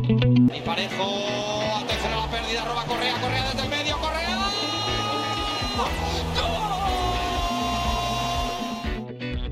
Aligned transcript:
Y 0.00 0.60
Parejo, 0.60 1.04
atención 1.76 2.12
a 2.12 2.16
la 2.16 2.30
pérdida, 2.30 2.64
roba 2.64 2.84
Correa, 2.84 3.14
Correa 3.20 3.44
desde 3.46 3.62
el 3.62 3.68
medio, 3.68 3.98
Correa. 3.98 4.38
¡Gol! 5.76 5.88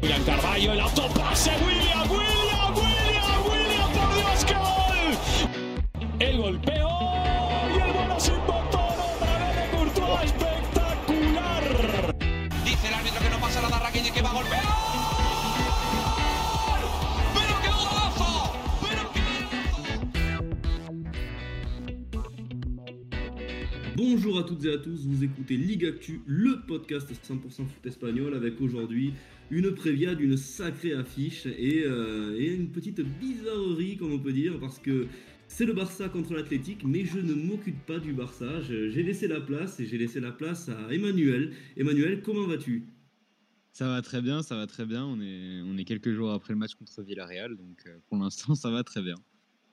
El 0.03 0.13
autopase, 0.81 1.06
Bonjour 24.37 24.51
à 24.51 24.55
toutes 24.55 24.65
et 24.67 24.73
à 24.75 24.77
tous, 24.77 25.07
vous 25.07 25.25
écoutez 25.25 25.57
Ligue 25.57 25.87
Actu, 25.87 26.21
le 26.27 26.61
podcast 26.67 27.11
100% 27.11 27.41
foot 27.41 27.87
espagnol, 27.87 28.35
avec 28.35 28.61
aujourd'hui 28.61 29.15
une 29.51 29.73
prévia 29.73 30.15
d'une 30.15 30.37
sacrée 30.37 30.93
affiche 30.93 31.47
et, 31.47 31.85
euh, 31.87 32.39
et 32.39 32.53
une 32.53 32.69
petite 32.71 33.01
bizarrerie, 33.01 33.97
comme 33.97 34.13
on 34.13 34.19
peut 34.19 34.35
dire, 34.35 34.61
parce 34.61 34.79
que 34.79 35.07
c'est 35.49 35.65
le 35.65 35.73
Barça 35.73 36.11
contre 36.11 36.35
l'Athletic, 36.35 36.85
mais 36.85 37.07
je 37.07 37.19
ne 37.19 37.33
m'occupe 37.33 37.81
pas 37.87 37.99
du 37.99 38.13
Barça, 38.13 38.61
j'ai 38.61 39.03
laissé 39.03 39.27
la 39.27 39.41
place 39.41 39.81
et 39.81 39.87
j'ai 39.87 39.97
laissé 39.97 40.21
la 40.21 40.33
place 40.33 40.69
à 40.69 40.93
Emmanuel. 40.93 41.55
Emmanuel, 41.79 42.21
comment 42.21 42.47
vas-tu? 42.47 42.85
Ça 43.73 43.89
va 43.89 44.03
très 44.03 44.21
bien, 44.21 44.43
ça 44.43 44.55
va 44.55 44.67
très 44.67 44.85
bien. 44.85 45.07
On 45.07 45.19
est, 45.19 45.63
on 45.65 45.79
est 45.79 45.85
quelques 45.85 46.13
jours 46.13 46.33
après 46.33 46.53
le 46.53 46.59
match 46.59 46.75
contre 46.75 47.03
Villarreal, 47.03 47.57
donc 47.57 47.85
euh, 47.87 47.97
pour 48.07 48.19
l'instant 48.19 48.55
ça 48.55 48.71
va 48.71 48.85
très 48.85 49.01
bien. 49.01 49.17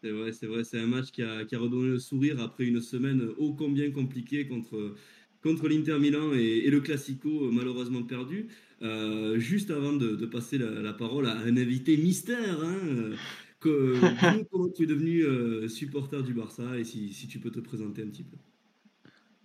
C'est 0.04 0.12
vrai, 0.12 0.34
c'est 0.34 0.48
vrai, 0.48 0.66
c'est 0.66 0.80
un 0.80 0.88
match 0.88 1.12
qui 1.12 1.22
a, 1.24 1.46
qui 1.46 1.56
a 1.56 1.60
redonné 1.60 1.88
le 1.88 2.00
sourire 2.00 2.42
après 2.42 2.66
une 2.66 2.82
semaine 2.82 3.22
ô 3.38 3.54
combien 3.54 3.90
compliquée 3.92 4.48
contre, 4.48 4.96
contre 5.42 5.70
l'Inter 5.70 5.98
Milan 5.98 6.34
et, 6.34 6.42
et 6.66 6.70
le 6.70 6.82
Classico 6.82 7.46
euh, 7.48 7.52
malheureusement 7.52 8.04
perdu. 8.04 8.50
Euh, 8.82 9.40
juste 9.40 9.72
avant 9.72 9.94
de, 9.94 10.16
de 10.18 10.26
passer 10.26 10.58
la, 10.58 10.82
la 10.82 10.92
parole 10.94 11.26
à 11.28 11.38
un 11.40 11.56
invité 11.56 11.96
mystère, 11.96 12.62
hein, 12.66 12.80
euh, 12.84 13.16
que, 13.62 13.98
comment 14.52 14.70
tu 14.70 14.84
es 14.84 14.86
devenu 14.88 15.24
euh, 15.24 15.70
supporter 15.70 16.22
du 16.22 16.34
Barça 16.34 16.78
et 16.78 16.84
si, 16.84 17.14
si 17.14 17.28
tu 17.30 17.40
peux 17.40 17.52
te 17.52 17.62
présenter 17.62 18.04
un 18.04 18.08
petit 18.08 18.24
peu. 18.24 18.36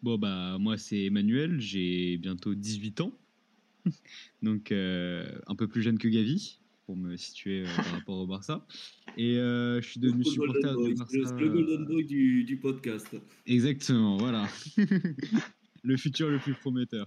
Bon 0.02 0.16
bah 0.18 0.58
moi 0.58 0.76
c'est 0.78 1.04
Emmanuel, 1.04 1.60
j'ai 1.60 2.18
bientôt 2.18 2.54
18 2.54 3.00
ans, 3.00 3.12
donc 4.42 4.72
euh, 4.72 5.40
un 5.46 5.56
peu 5.56 5.68
plus 5.68 5.82
jeune 5.82 5.98
que 5.98 6.08
Gavi 6.08 6.60
pour 6.88 6.96
me 6.96 7.18
situer 7.18 7.64
euh, 7.66 7.76
par 7.76 7.92
rapport 7.92 8.18
au 8.18 8.26
Barça. 8.26 8.66
Et 9.18 9.36
euh, 9.36 9.78
je 9.82 9.86
suis 9.90 10.00
devenu 10.00 10.24
supporter 10.24 10.74
du 10.74 10.94
Barça. 10.94 11.36
le 11.38 11.48
Golden 11.50 11.84
Boy 11.84 12.06
du, 12.06 12.44
du 12.44 12.56
podcast. 12.56 13.14
Exactement, 13.44 14.16
voilà. 14.16 14.48
le 15.82 15.96
futur 15.98 16.30
le 16.30 16.38
plus 16.38 16.54
prometteur. 16.54 17.06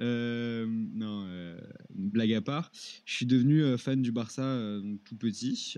Euh, 0.00 0.68
non, 0.68 1.24
euh, 1.26 1.58
blague 1.92 2.32
à 2.32 2.40
part, 2.40 2.70
je 3.04 3.12
suis 3.12 3.26
devenu 3.26 3.64
euh, 3.64 3.76
fan 3.76 4.00
du 4.00 4.12
Barça 4.12 4.78
tout 5.04 5.16
petit. 5.16 5.74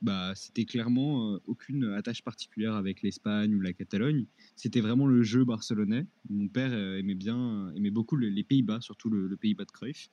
Bah, 0.00 0.32
c'était 0.34 0.64
clairement 0.64 1.38
aucune 1.44 1.84
attache 1.92 2.22
particulière 2.22 2.72
avec 2.74 3.02
l'Espagne 3.02 3.54
ou 3.54 3.60
la 3.60 3.74
Catalogne. 3.74 4.24
C'était 4.56 4.80
vraiment 4.80 5.06
le 5.06 5.22
jeu 5.22 5.44
barcelonais. 5.44 6.06
Mon 6.30 6.48
père 6.48 6.72
aimait 6.72 7.14
bien, 7.14 7.70
aimait 7.76 7.90
beaucoup 7.90 8.16
le- 8.16 8.30
les 8.30 8.44
Pays-Bas, 8.44 8.80
surtout 8.80 9.10
le, 9.10 9.26
le 9.28 9.36
Pays-Bas 9.36 9.66
de 9.66 9.72
Cruyff. 9.72 10.08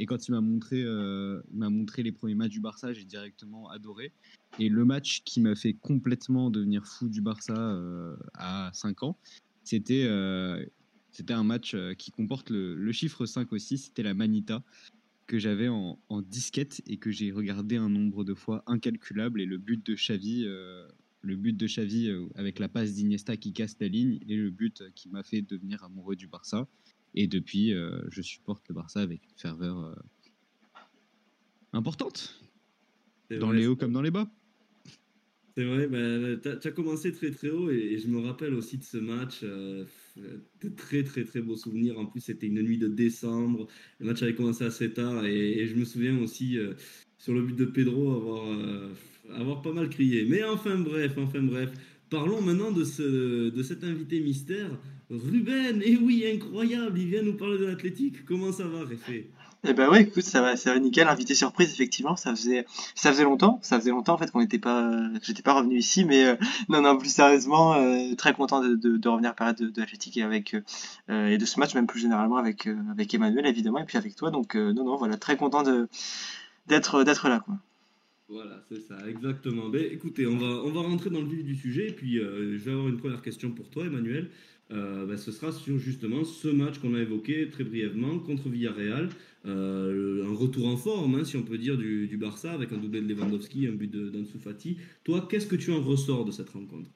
Et 0.00 0.06
quand 0.06 0.26
il 0.26 0.30
m'a 0.30 0.40
montré, 0.40 0.82
euh, 0.82 1.42
montré 1.52 2.02
les 2.02 2.10
premiers 2.10 2.34
matchs 2.34 2.52
du 2.52 2.60
Barça, 2.60 2.94
j'ai 2.94 3.04
directement 3.04 3.68
adoré. 3.68 4.14
Et 4.58 4.70
le 4.70 4.86
match 4.86 5.20
qui 5.26 5.42
m'a 5.42 5.54
fait 5.54 5.74
complètement 5.74 6.48
devenir 6.48 6.86
fou 6.86 7.10
du 7.10 7.20
Barça 7.20 7.54
euh, 7.54 8.16
à 8.32 8.70
5 8.72 9.02
ans, 9.02 9.18
c'était 9.62 10.06
euh, 10.06 10.64
c'était 11.12 11.34
un 11.34 11.44
match 11.44 11.76
qui 11.98 12.12
comporte 12.12 12.48
le, 12.48 12.92
chiffre 12.92 13.26
5 13.26 13.52
aussi, 13.52 13.76
c'était 13.76 14.02
la 14.02 14.14
Manita 14.14 14.62
que 15.26 15.38
j'avais 15.38 15.68
en, 15.68 15.98
disquette 16.22 16.80
et 16.86 16.96
que 16.96 17.10
j'ai 17.10 17.30
regardé 17.30 17.76
un 17.76 17.90
nombre 17.90 18.24
de 18.24 18.32
fois 18.32 18.62
incalculable 18.66 19.42
et 19.42 19.46
le 19.46 19.58
but 19.58 19.84
de 19.84 19.94
Xavi 19.94 20.44
le 20.44 21.36
but 21.36 21.56
de 21.56 21.66
Xavi 21.66 22.10
avec 22.36 22.58
la 22.58 22.68
passe 22.68 22.94
d'Iniesta 22.94 23.36
qui 23.36 23.52
casse 23.52 23.76
la 23.80 23.88
ligne 23.88 24.18
et 24.28 24.36
le 24.36 24.50
but 24.50 24.82
qui 24.94 25.08
m'a 25.08 25.22
fait 25.22 25.42
devenir 25.42 25.84
amoureux 25.84 26.16
du 26.16 26.26
Barça 26.26 26.68
et 27.14 27.26
depuis 27.26 27.72
euh, 27.72 28.00
je 28.10 28.22
supporte 28.22 28.68
le 28.68 28.74
Barça 28.74 29.00
avec 29.00 29.22
une 29.24 29.36
ferveur 29.36 29.78
euh, 29.78 29.94
importante 31.72 32.40
dans 33.30 33.48
vrai, 33.48 33.58
les 33.58 33.66
hauts 33.66 33.76
comme 33.76 33.92
dans 33.92 34.02
les 34.02 34.10
bas 34.10 34.28
C'est 35.56 35.64
vrai, 35.64 35.86
ben, 35.86 36.40
tu 36.40 36.48
as, 36.48 36.70
commencé 36.72 37.12
très 37.12 37.30
très 37.30 37.50
haut 37.50 37.70
et, 37.70 37.76
et 37.76 37.98
je 37.98 38.08
me 38.08 38.18
rappelle 38.18 38.54
aussi 38.54 38.78
de 38.78 38.84
ce 38.84 38.96
match. 38.96 39.40
euh, 39.42 39.84
de 40.16 40.68
très 40.68 41.04
très 41.04 41.24
très 41.24 41.40
beaux 41.40 41.56
souvenirs. 41.56 41.98
En 41.98 42.06
plus, 42.06 42.20
c'était 42.20 42.48
une 42.48 42.60
nuit 42.60 42.78
de 42.78 42.88
décembre. 42.88 43.68
Le 44.00 44.06
match 44.06 44.22
avait 44.22 44.34
commencé 44.34 44.64
assez 44.64 44.92
tard 44.92 45.24
et, 45.24 45.60
et 45.60 45.66
je 45.66 45.74
me 45.76 45.84
souviens 45.84 46.18
aussi 46.20 46.58
sur 47.18 47.32
le 47.32 47.42
but 47.42 47.56
de 47.56 47.64
Pedro 47.64 48.12
avoir, 48.12 48.44
avoir 49.30 49.62
pas 49.62 49.72
mal 49.72 49.88
crié. 49.88 50.26
Mais 50.28 50.42
enfin 50.44 50.78
bref, 50.78 51.14
enfin 51.16 51.42
bref. 51.42 51.70
Parlons 52.10 52.42
maintenant 52.42 52.72
de, 52.72 52.82
ce, 52.82 53.50
de 53.50 53.62
cet 53.62 53.84
invité 53.84 54.20
mystère, 54.20 54.76
Ruben. 55.10 55.82
Et 55.84 55.96
oui, 55.96 56.24
incroyable, 56.32 56.98
il 56.98 57.08
vient 57.08 57.22
nous 57.22 57.36
parler 57.36 57.58
de 57.58 57.66
l'athlétique. 57.66 58.24
Comment 58.24 58.52
ça 58.52 58.64
va, 58.64 58.84
Réfé 58.84 59.30
Eh 59.68 59.72
ben 59.72 59.90
ouais, 59.90 60.02
écoute, 60.02 60.22
ça 60.22 60.40
va, 60.40 60.56
ça 60.56 60.72
va 60.72 60.78
nickel. 60.78 61.08
Invité 61.08 61.34
surprise, 61.34 61.72
effectivement, 61.72 62.16
ça 62.16 62.34
faisait, 62.34 62.64
ça 62.94 63.10
faisait 63.10 63.24
longtemps, 63.24 63.58
ça 63.62 63.78
faisait 63.78 63.90
longtemps 63.90 64.14
en 64.14 64.18
fait 64.18 64.30
qu'on 64.30 64.40
n'était 64.40 64.58
pas, 64.58 64.90
que 65.18 65.24
j'étais 65.24 65.42
pas 65.42 65.54
revenu 65.54 65.76
ici, 65.78 66.04
mais 66.04 66.26
euh, 66.26 66.36
non, 66.68 66.80
non, 66.82 66.96
plus 66.96 67.12
sérieusement, 67.12 67.74
euh, 67.74 68.14
très 68.16 68.32
content 68.32 68.62
de, 68.62 68.74
de, 68.76 68.96
de 68.96 69.08
revenir 69.08 69.34
parler 69.34 69.54
de, 69.54 69.68
de 69.68 69.80
l'Athletic 69.80 70.16
et 70.16 70.22
avec 70.22 70.54
euh, 71.10 71.26
et 71.26 71.38
de 71.38 71.44
ce 71.44 71.58
match 71.58 71.74
même 71.74 71.86
plus 71.86 72.00
généralement 72.00 72.36
avec 72.36 72.68
avec 72.90 73.12
Emmanuel 73.12 73.46
évidemment 73.46 73.78
et 73.78 73.84
puis 73.84 73.98
avec 73.98 74.14
toi. 74.14 74.30
Donc 74.30 74.54
non, 74.54 74.84
non, 74.84 74.96
voilà, 74.96 75.16
très 75.16 75.36
content 75.36 75.62
de 75.62 75.88
d'être 76.68 77.04
d'être 77.04 77.28
là 77.28 77.40
quoi. 77.40 77.56
Voilà, 78.30 78.62
c'est 78.68 78.80
ça, 78.80 78.96
exactement. 79.08 79.68
Ben, 79.70 79.84
écoutez, 79.90 80.24
on 80.24 80.36
va, 80.36 80.46
on 80.46 80.70
va 80.70 80.82
rentrer 80.82 81.10
dans 81.10 81.20
le 81.20 81.26
vif 81.26 81.44
du 81.44 81.56
sujet. 81.56 81.88
Et 81.88 81.92
puis, 81.92 82.20
euh, 82.20 82.56
je 82.56 82.64
vais 82.64 82.70
avoir 82.70 82.86
une 82.86 82.98
première 82.98 83.22
question 83.22 83.50
pour 83.50 83.68
toi, 83.70 83.84
Emmanuel. 83.84 84.30
Euh, 84.72 85.04
ben, 85.04 85.16
ce 85.16 85.32
sera 85.32 85.50
sur 85.50 85.78
justement 85.78 86.24
ce 86.24 86.48
match 86.48 86.78
qu'on 86.78 86.94
a 86.94 87.00
évoqué 87.00 87.48
très 87.50 87.64
brièvement 87.64 88.18
contre 88.20 88.48
Villarreal. 88.48 89.08
Euh, 89.46 90.26
un 90.28 90.34
retour 90.34 90.68
en 90.68 90.76
forme, 90.76 91.16
hein, 91.16 91.24
si 91.24 91.36
on 91.36 91.42
peut 91.42 91.58
dire, 91.58 91.76
du, 91.76 92.16
Barça, 92.16 92.52
avec 92.52 92.72
un 92.72 92.76
doublé 92.76 93.00
de 93.00 93.12
Lewandowski, 93.12 93.66
un 93.66 93.72
but 93.72 93.90
d'Ansu 93.90 94.38
Fati. 94.38 94.76
Toi, 95.02 95.26
qu'est-ce 95.28 95.46
que 95.46 95.56
tu 95.56 95.72
en 95.72 95.82
ressors 95.82 96.24
de 96.24 96.30
cette 96.30 96.50
rencontre? 96.50 96.90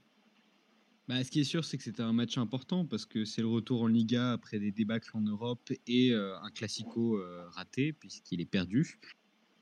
Bah, 1.09 1.23
ce 1.25 1.31
qui 1.31 1.41
est 1.41 1.45
sûr, 1.45 1.65
c'est 1.65 1.77
que 1.77 1.83
c'était 1.83 2.03
un 2.03 2.13
match 2.13 2.39
important 2.39 2.87
parce 2.87 3.07
que 3.07 3.25
c'est 3.25 3.43
le 3.43 3.49
retour 3.49 3.83
en 3.83 3.89
Liga 3.89 4.33
après 4.33 4.59
des 4.59 4.71
débâcles 4.71 5.11
en 5.15 5.21
Europe 5.21 5.71
et 5.87 6.13
euh, 6.13 6.39
un 6.41 6.51
classico 6.51 7.21
raté 7.51 7.93
puisqu'il 7.93 8.41
est 8.41 8.51
perdu. 8.51 8.99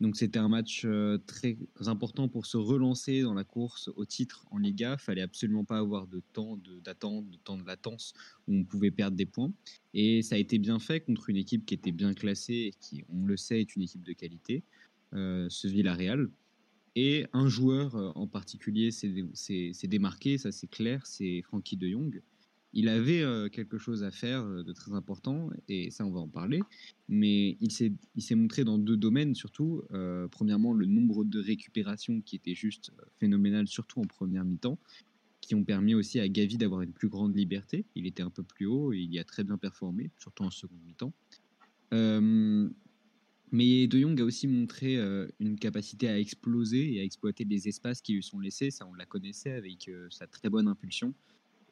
Donc 0.02 0.16
c'était 0.16 0.40
un 0.40 0.48
match 0.48 0.84
très 1.28 1.56
important 1.86 2.26
pour 2.26 2.44
se 2.44 2.56
relancer 2.56 3.22
dans 3.22 3.34
la 3.34 3.44
course 3.44 3.88
au 3.94 4.04
titre 4.04 4.44
en 4.50 4.58
Liga. 4.58 4.98
Fallait 4.98 5.22
absolument 5.22 5.64
pas 5.64 5.78
avoir 5.78 6.08
de 6.08 6.20
temps 6.32 6.58
d'attente, 6.82 7.30
de, 7.30 7.36
temps 7.36 7.56
de 7.56 7.64
latence 7.64 8.12
où 8.48 8.56
on 8.56 8.64
pouvait 8.64 8.90
perdre 8.90 9.16
des 9.16 9.26
points. 9.26 9.52
Et 9.94 10.22
ça 10.22 10.34
a 10.34 10.38
été 10.38 10.58
bien 10.58 10.80
fait 10.80 10.98
contre 10.98 11.30
une 11.30 11.36
équipe 11.36 11.64
qui 11.64 11.74
était 11.74 11.92
bien 11.92 12.14
classée 12.14 12.52
et 12.52 12.74
qui, 12.80 13.04
on 13.10 13.26
le 13.26 13.36
sait, 13.36 13.60
est 13.60 13.76
une 13.76 13.82
équipe 13.82 14.02
de 14.02 14.12
qualité, 14.12 14.64
euh, 15.14 15.46
ce 15.48 15.68
Villarreal. 15.68 16.28
Et 16.96 17.26
un 17.32 17.48
joueur 17.48 17.94
en 18.16 18.26
particulier 18.26 18.90
s'est 18.90 19.86
démarqué, 19.86 20.36
ça 20.36 20.50
c'est 20.50 20.66
clair, 20.66 21.06
c'est 21.06 21.42
Frankie 21.42 21.76
de 21.76 21.88
Jong. 21.88 22.20
Il 22.74 22.88
avait 22.88 23.22
euh, 23.22 23.48
quelque 23.48 23.76
chose 23.76 24.02
à 24.02 24.10
faire 24.10 24.42
euh, 24.42 24.62
de 24.62 24.72
très 24.72 24.92
important, 24.92 25.50
et 25.68 25.90
ça 25.90 26.06
on 26.06 26.10
va 26.10 26.20
en 26.20 26.28
parler, 26.28 26.60
mais 27.08 27.58
il 27.60 27.70
s'est 27.70 28.34
montré 28.34 28.64
dans 28.64 28.78
deux 28.78 28.96
domaines 28.96 29.34
surtout. 29.34 29.82
Euh, 29.92 30.26
premièrement, 30.28 30.72
le 30.72 30.86
nombre 30.86 31.24
de 31.24 31.40
récupérations 31.40 32.22
qui 32.22 32.36
était 32.36 32.54
juste 32.54 32.92
phénoménal, 33.18 33.68
surtout 33.68 34.00
en 34.00 34.06
première 34.06 34.44
mi-temps, 34.44 34.78
qui 35.40 35.54
ont 35.54 35.64
permis 35.64 35.94
aussi 35.94 36.18
à 36.20 36.28
Gavi 36.28 36.56
d'avoir 36.56 36.80
une 36.82 36.92
plus 36.92 37.08
grande 37.08 37.36
liberté. 37.36 37.84
Il 37.94 38.06
était 38.06 38.22
un 38.22 38.30
peu 38.30 38.42
plus 38.42 38.66
haut 38.66 38.92
et 38.92 38.98
il 38.98 39.12
y 39.12 39.18
a 39.18 39.24
très 39.24 39.44
bien 39.44 39.58
performé, 39.58 40.10
surtout 40.16 40.44
en 40.44 40.50
seconde 40.50 40.80
mi-temps. 40.86 41.12
Mais 43.54 43.86
De 43.86 44.00
Jong 44.00 44.18
a 44.18 44.24
aussi 44.24 44.46
montré 44.46 44.96
une 45.40 45.58
capacité 45.58 46.08
à 46.08 46.18
exploser 46.18 46.94
et 46.94 47.00
à 47.00 47.04
exploiter 47.04 47.44
les 47.44 47.68
espaces 47.68 48.00
qui 48.00 48.14
lui 48.14 48.22
sont 48.22 48.38
laissés. 48.38 48.70
Ça, 48.70 48.86
on 48.86 48.94
la 48.94 49.04
connaissait 49.04 49.52
avec 49.52 49.90
sa 50.08 50.26
très 50.26 50.48
bonne 50.48 50.68
impulsion. 50.68 51.12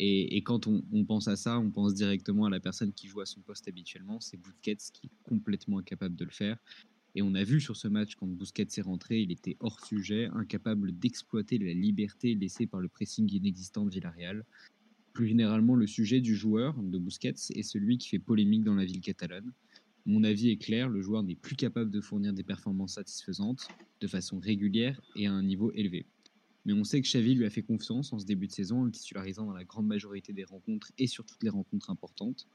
Et, 0.02 0.42
quand 0.42 0.66
on, 0.66 0.82
on 0.92 1.04
pense 1.04 1.28
à 1.28 1.36
ça, 1.36 1.58
on 1.58 1.70
pense 1.70 1.92
directement 1.92 2.46
à 2.46 2.50
la 2.50 2.58
personne 2.58 2.90
qui 2.90 3.06
joue 3.06 3.20
à 3.20 3.26
son 3.26 3.42
poste 3.42 3.68
habituellement. 3.68 4.18
C'est 4.18 4.38
Busquets 4.38 4.78
qui 4.94 5.08
est 5.08 5.10
complètement 5.24 5.78
incapable 5.78 6.16
de 6.16 6.24
le 6.24 6.30
faire. 6.30 6.56
Et 7.14 7.20
on 7.20 7.34
a 7.34 7.44
vu 7.44 7.60
sur 7.60 7.76
ce 7.76 7.86
match, 7.86 8.14
quand 8.14 8.26
Busquets 8.26 8.66
est 8.74 8.80
rentré, 8.80 9.20
il 9.20 9.30
était 9.30 9.58
hors 9.60 9.84
sujet, 9.84 10.30
incapable 10.32 10.98
d'exploiter 10.98 11.58
la 11.58 11.74
liberté 11.74 12.34
laissée 12.34 12.66
par 12.66 12.80
le 12.80 12.88
pressing 12.88 13.30
inexistant 13.30 13.84
de 13.84 13.90
Villarreal. 13.90 14.46
Plus 15.12 15.26
généralement, 15.26 15.74
le 15.74 15.86
sujet 15.86 16.22
du 16.22 16.34
joueur, 16.34 16.82
de 16.82 16.98
Busquets, 16.98 17.34
est 17.54 17.62
celui 17.62 17.98
qui 17.98 18.08
fait 18.08 18.18
polémique 18.18 18.64
dans 18.64 18.76
la 18.76 18.86
ville 18.86 19.02
catalane. 19.02 19.52
Mon 20.06 20.24
avis 20.24 20.48
est 20.48 20.56
clair, 20.56 20.88
le 20.88 21.02
joueur 21.02 21.22
n'est 21.22 21.34
plus 21.34 21.56
capable 21.56 21.90
de 21.90 22.00
fournir 22.00 22.32
des 22.32 22.42
performances 22.42 22.94
satisfaisantes 22.94 23.68
de 24.00 24.06
façon 24.06 24.38
régulière 24.38 24.98
et 25.14 25.26
à 25.26 25.32
un 25.32 25.42
niveau 25.42 25.72
élevé. 25.72 26.06
Mais 26.64 26.72
on 26.72 26.84
sait 26.84 27.00
que 27.00 27.08
Xavi 27.08 27.34
lui 27.34 27.46
a 27.46 27.50
fait 27.50 27.62
confiance 27.62 28.12
en 28.12 28.18
ce 28.18 28.26
début 28.26 28.46
de 28.46 28.52
saison, 28.52 28.80
en 28.80 28.84
le 28.84 28.90
titularisant 28.90 29.46
dans 29.46 29.54
la 29.54 29.64
grande 29.64 29.86
majorité 29.86 30.32
des 30.32 30.44
rencontres 30.44 30.92
et 30.98 31.06
sur 31.06 31.24
toutes 31.24 31.42
les 31.42 31.50
rencontres 31.50 31.90
importantes. 31.90 32.46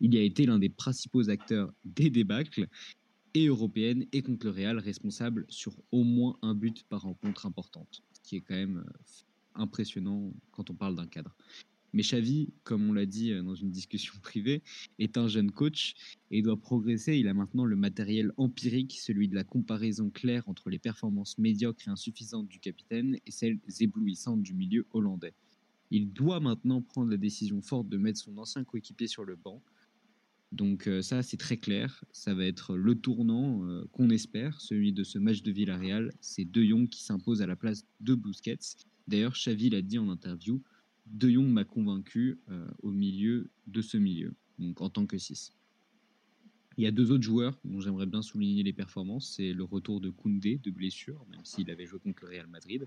Il 0.00 0.14
y 0.14 0.18
a 0.18 0.22
été 0.22 0.46
l'un 0.46 0.58
des 0.58 0.68
principaux 0.68 1.28
acteurs 1.28 1.72
des 1.84 2.10
débâcles 2.10 2.68
et 3.34 3.46
européennes 3.46 4.06
et 4.12 4.22
contre 4.22 4.46
le 4.46 4.52
Real, 4.52 4.78
responsable 4.78 5.44
sur 5.48 5.74
au 5.90 6.04
moins 6.04 6.38
un 6.42 6.54
but 6.54 6.84
par 6.84 7.02
rencontre 7.02 7.46
importante, 7.46 8.02
ce 8.12 8.20
qui 8.22 8.36
est 8.36 8.40
quand 8.40 8.54
même 8.54 8.78
euh, 8.78 8.92
impressionnant 9.54 10.32
quand 10.52 10.70
on 10.70 10.74
parle 10.74 10.94
d'un 10.94 11.06
cadre. 11.06 11.36
Mais 11.92 12.02
Xavi, 12.02 12.50
comme 12.64 12.88
on 12.88 12.92
l'a 12.92 13.06
dit 13.06 13.32
euh, 13.32 13.42
dans 13.42 13.54
une 13.54 13.70
discussion 13.70 14.14
privée, 14.22 14.62
est 14.98 15.16
un 15.16 15.28
jeune 15.28 15.50
coach 15.50 15.94
et 16.30 16.42
doit 16.42 16.60
progresser. 16.60 17.16
Il 17.16 17.28
a 17.28 17.34
maintenant 17.34 17.64
le 17.64 17.76
matériel 17.76 18.32
empirique, 18.36 18.98
celui 19.00 19.28
de 19.28 19.34
la 19.34 19.44
comparaison 19.44 20.10
claire 20.10 20.48
entre 20.48 20.70
les 20.70 20.78
performances 20.78 21.38
médiocres 21.38 21.86
et 21.86 21.90
insuffisantes 21.90 22.48
du 22.48 22.60
capitaine 22.60 23.18
et 23.26 23.30
celles 23.30 23.58
éblouissantes 23.80 24.42
du 24.42 24.54
milieu 24.54 24.86
hollandais. 24.92 25.34
Il 25.90 26.12
doit 26.12 26.40
maintenant 26.40 26.82
prendre 26.82 27.10
la 27.10 27.16
décision 27.16 27.62
forte 27.62 27.88
de 27.88 27.96
mettre 27.96 28.18
son 28.18 28.36
ancien 28.36 28.64
coéquipier 28.64 29.06
sur 29.06 29.24
le 29.24 29.36
banc. 29.36 29.62
Donc 30.52 30.86
euh, 30.86 31.02
ça, 31.02 31.22
c'est 31.22 31.36
très 31.36 31.56
clair. 31.56 32.04
Ça 32.12 32.34
va 32.34 32.44
être 32.44 32.76
le 32.76 32.94
tournant 32.94 33.64
euh, 33.64 33.84
qu'on 33.92 34.10
espère, 34.10 34.60
celui 34.60 34.92
de 34.92 35.04
ce 35.04 35.18
match 35.18 35.42
de 35.42 35.50
Villarreal. 35.50 36.12
C'est 36.20 36.44
De 36.44 36.62
Jong 36.62 36.88
qui 36.88 37.02
s'impose 37.02 37.42
à 37.42 37.46
la 37.46 37.56
place 37.56 37.86
de 38.00 38.14
Busquets. 38.14 38.58
D'ailleurs, 39.06 39.32
Xavi 39.32 39.70
l'a 39.70 39.82
dit 39.82 39.98
en 39.98 40.08
interview, 40.08 40.62
De 41.12 41.28
Jong 41.28 41.48
m'a 41.48 41.64
convaincu 41.64 42.38
euh, 42.50 42.68
au 42.82 42.90
milieu 42.90 43.50
de 43.66 43.82
ce 43.82 43.96
milieu, 43.96 44.34
donc 44.58 44.80
en 44.80 44.90
tant 44.90 45.06
que 45.06 45.18
6. 45.18 45.52
Il 46.76 46.84
y 46.84 46.86
a 46.86 46.92
deux 46.92 47.10
autres 47.10 47.24
joueurs 47.24 47.58
dont 47.64 47.80
j'aimerais 47.80 48.06
bien 48.06 48.22
souligner 48.22 48.62
les 48.62 48.72
performances. 48.72 49.34
C'est 49.36 49.52
le 49.52 49.64
retour 49.64 50.00
de 50.00 50.10
Koundé 50.10 50.58
de 50.58 50.70
blessure, 50.70 51.26
même 51.30 51.44
s'il 51.44 51.70
avait 51.70 51.86
joué 51.86 51.98
contre 51.98 52.22
le 52.22 52.28
Real 52.28 52.46
Madrid. 52.46 52.86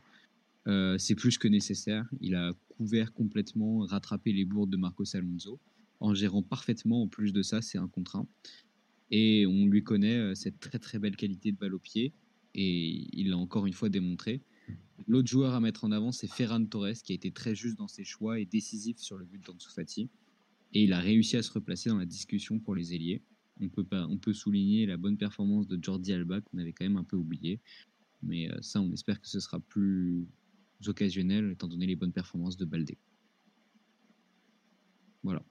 Euh, 0.68 0.98
c'est 0.98 1.16
plus 1.16 1.38
que 1.38 1.50
nécessaire. 1.50 2.08
Il 2.22 2.36
a 2.36 2.54
couvert 2.70 3.12
complètement, 3.12 3.80
rattrapé 3.80 4.32
les 4.32 4.46
bourdes 4.46 4.70
de 4.70 4.78
Marcos 4.78 5.16
Alonso, 5.16 5.60
en 6.00 6.14
gérant 6.14 6.42
parfaitement. 6.42 7.04
En 7.04 7.08
plus 7.08 7.34
de 7.34 7.42
ça, 7.42 7.62
c'est 7.62 7.78
un 7.78 7.90
contre 7.90 8.16
un. 8.16 8.28
Et 9.10 9.46
on 9.46 9.66
lui 9.66 9.84
connaît 9.84 10.18
euh, 10.18 10.36
cette 10.36 10.60
très 10.60 10.80
très 10.80 10.98
belle 10.98 11.18
qualité 11.18 11.52
de 11.52 11.58
balle 11.58 11.74
au 11.74 11.80
pied. 11.80 12.14
Et 12.56 13.08
il 13.12 13.30
l'a 13.30 13.38
encore 13.38 13.66
une 13.66 13.74
fois 13.74 13.90
démontré. 13.90 14.42
L'autre 15.08 15.28
joueur 15.28 15.54
à 15.54 15.60
mettre 15.60 15.84
en 15.84 15.92
avant, 15.92 16.12
c'est 16.12 16.28
Ferran 16.28 16.64
Torres, 16.66 17.02
qui 17.04 17.12
a 17.12 17.16
été 17.16 17.32
très 17.32 17.56
juste 17.56 17.78
dans 17.78 17.88
ses 17.88 18.04
choix 18.04 18.40
et 18.40 18.46
décisif 18.46 18.98
sur 18.98 19.18
le 19.18 19.26
but 19.26 19.44
d'Ansu 19.46 19.70
Fati. 19.70 20.10
Et 20.74 20.84
il 20.84 20.94
a 20.94 21.00
réussi 21.00 21.38
à 21.38 21.44
se 21.44 21.52
replacer 21.52 21.90
dans 21.90 21.98
la 21.98 22.06
discussion 22.06 22.60
pour 22.60 22.76
les 22.76 22.94
ailiers. 22.94 23.22
On 23.60 23.70
peut, 23.70 23.84
pas, 23.84 24.08
on 24.08 24.18
peut 24.18 24.34
souligner 24.34 24.86
la 24.86 24.98
bonne 24.98 25.18
performance 25.18 25.68
de 25.68 25.78
Jordi 25.82 26.14
Alba, 26.14 26.42
qu'on 26.42 26.58
avait 26.58 26.72
quand 26.72 26.86
même 26.86 26.98
un 26.98 27.04
peu 27.04 27.18
oublié. 27.18 27.60
Mais 28.24 28.50
euh, 28.52 28.58
ça, 28.62 28.82
on 28.82 28.92
espère 28.92 29.20
que 29.20 29.28
ce 29.28 29.40
sera 29.40 29.60
plus 29.60 30.26
occasionnel, 30.88 31.52
étant 31.52 31.68
donné 31.68 31.86
les 31.86 31.96
bonnes 31.96 32.14
performances 32.14 32.58
de 32.58 32.66
Baldé. 32.66 32.98
Voilà. 35.24 35.44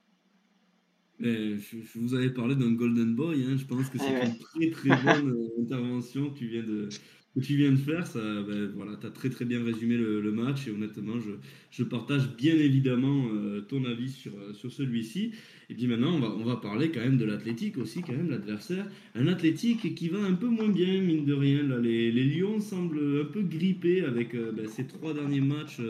Mais 1.18 1.58
je, 1.58 1.82
je 1.82 1.98
vous 1.98 2.14
avais 2.14 2.30
parlé 2.30 2.56
d'un 2.56 2.72
Golden 2.72 3.14
Boy, 3.14 3.44
hein. 3.44 3.56
je 3.56 3.66
pense 3.66 3.90
que 3.90 3.98
c'est 3.98 4.04
ouais. 4.04 4.26
une 4.26 4.38
très 4.38 4.70
très 4.70 5.02
bonne 5.02 5.28
euh, 5.28 5.62
intervention 5.62 6.30
que 6.30 6.38
tu 6.38 6.48
viens 6.48 6.62
de, 6.62 6.88
que 7.34 7.40
tu 7.40 7.56
viens 7.56 7.70
de 7.72 7.76
faire. 7.76 8.06
Ça, 8.06 8.20
ben, 8.42 8.70
voilà, 8.74 8.96
tu 9.00 9.06
as 9.06 9.10
très 9.10 9.30
très 9.30 9.44
bien 9.44 9.62
résumé 9.64 9.96
le, 9.96 10.30
match 10.32 10.66
et 10.68 10.70
honnêtement, 10.70 11.18
je, 11.20 11.30
je 11.70 11.82
partage 11.84 12.36
bien 12.36 12.54
évidemment 12.54 13.28
euh, 13.32 13.60
ton 13.62 13.84
avis 13.84 14.10
sur, 14.10 14.32
euh, 14.38 14.52
sur 14.52 14.72
celui-ci. 14.72 15.32
Et 15.68 15.74
puis 15.74 15.86
maintenant, 15.86 16.14
on 16.14 16.20
va, 16.20 16.28
on 16.30 16.44
va 16.44 16.56
parler 16.56 16.90
quand 16.90 17.00
même 17.00 17.18
de 17.18 17.24
l'Athletic 17.24 17.78
aussi, 17.78 18.02
quand 18.02 18.12
même, 18.12 18.30
l'adversaire. 18.30 18.86
Un 19.14 19.26
Athletic 19.28 19.94
qui 19.94 20.08
va 20.08 20.18
un 20.24 20.34
peu 20.34 20.48
moins 20.48 20.68
bien, 20.68 21.00
mine 21.00 21.24
de 21.24 21.34
rien. 21.34 21.62
Là, 21.62 21.78
les, 21.78 22.10
les 22.12 22.24
Lions 22.24 22.60
semblent 22.60 23.22
un 23.22 23.24
peu 23.32 23.42
grippés 23.42 24.02
avec 24.04 24.34
euh, 24.34 24.52
ben, 24.52 24.66
ces 24.68 24.86
trois 24.86 25.14
derniers 25.14 25.40
matchs 25.40 25.80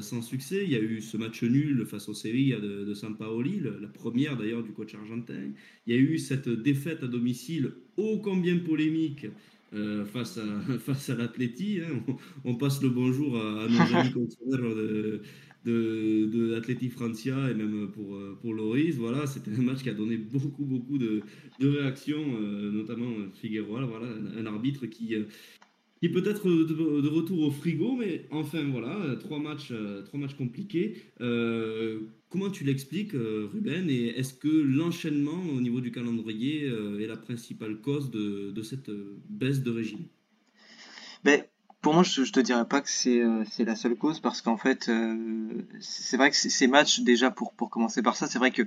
sans 0.00 0.22
succès. 0.22 0.64
Il 0.64 0.70
y 0.70 0.76
a 0.76 0.80
eu 0.80 1.00
ce 1.00 1.16
match 1.16 1.42
nul 1.42 1.84
face 1.86 2.08
au 2.08 2.14
Sevilla 2.14 2.58
de, 2.58 2.84
de 2.84 2.94
Sampaoli, 2.94 3.60
le- 3.60 3.78
la 3.80 3.88
première 3.88 4.36
d'ailleurs 4.36 4.62
du 4.62 4.72
coach 4.72 4.94
argentin. 4.94 5.34
Il 5.86 5.94
y 5.94 5.96
a 5.96 6.00
eu 6.00 6.18
cette 6.18 6.48
défaite 6.48 7.02
à 7.02 7.06
domicile 7.06 7.72
ô 7.96 8.18
combien 8.18 8.58
polémique 8.58 9.26
euh, 9.74 10.04
face 10.04 10.38
à, 10.38 10.44
face 10.78 11.10
à 11.10 11.14
l'Atleti. 11.16 11.80
hein. 11.80 12.02
On, 12.08 12.16
on 12.52 12.54
passe 12.56 12.82
le 12.82 12.90
bonjour 12.90 13.36
à, 13.38 13.64
à 13.64 13.68
nos 13.68 13.80
amis 13.92 14.10
confrères 14.12 14.74
de, 14.74 15.22
de, 15.64 16.26
de 16.26 16.50
l'Atleti 16.52 16.88
Francia 16.90 17.50
et 17.50 17.54
même 17.54 17.90
pour, 17.92 18.16
euh, 18.16 18.38
pour 18.40 18.54
Loris. 18.54 18.96
Voilà, 18.96 19.26
c'était 19.26 19.52
un 19.52 19.62
match 19.62 19.82
qui 19.82 19.90
a 19.90 19.94
donné 19.94 20.16
beaucoup, 20.16 20.64
beaucoup 20.64 20.98
de, 20.98 21.22
de 21.58 21.68
réactions, 21.68 22.36
euh, 22.40 22.70
notamment 22.70 23.12
Figueroa, 23.34 23.84
voilà, 23.86 24.06
un, 24.08 24.38
un 24.38 24.46
arbitre 24.46 24.86
qui, 24.86 25.14
euh, 26.02 26.08
qui 26.08 26.08
peut 26.08 26.28
être 26.28 26.48
de, 26.48 27.00
de 27.00 27.08
retour 27.08 27.40
au 27.46 27.50
frigo, 27.50 27.96
mais 27.96 28.26
enfin 28.30 28.62
voilà, 28.70 28.96
euh, 28.96 29.16
trois 29.16 29.38
matchs, 29.38 29.70
euh, 29.70 30.02
trois 30.02 30.18
matchs 30.18 30.34
compliqués. 30.34 31.02
Euh, 31.20 32.00
comment 32.28 32.50
tu 32.50 32.64
l'expliques, 32.64 33.14
euh, 33.14 33.48
Ruben 33.52 33.88
Et 33.88 34.08
est-ce 34.18 34.34
que 34.34 34.48
l'enchaînement 34.48 35.40
au 35.54 35.60
niveau 35.60 35.80
du 35.80 35.92
calendrier 35.92 36.64
euh, 36.64 37.00
est 37.00 37.06
la 37.06 37.16
principale 37.16 37.80
cause 37.80 38.10
de, 38.10 38.62
cette 38.62 38.88
euh, 38.88 39.16
baisse 39.28 39.62
de 39.62 39.70
régime? 39.70 40.06
Ben, 41.24 41.44
pour 41.80 41.94
moi, 41.94 42.02
je, 42.02 42.22
te 42.30 42.40
dirais 42.40 42.66
pas 42.66 42.80
que 42.80 42.90
c'est 42.90 43.20
euh, 43.20 43.44
la 43.60 43.76
seule 43.76 43.96
cause 43.96 44.20
parce 44.20 44.40
qu'en 44.40 44.56
fait, 44.56 44.88
euh, 44.88 45.62
c'est 45.80 46.16
vrai 46.16 46.30
que 46.30 46.36
ces 46.36 46.66
matchs, 46.66 47.00
déjà 47.00 47.30
pour 47.30 47.54
commencer 47.54 48.02
par 48.02 48.16
ça, 48.16 48.26
c'est 48.26 48.38
vrai 48.38 48.50
que 48.50 48.62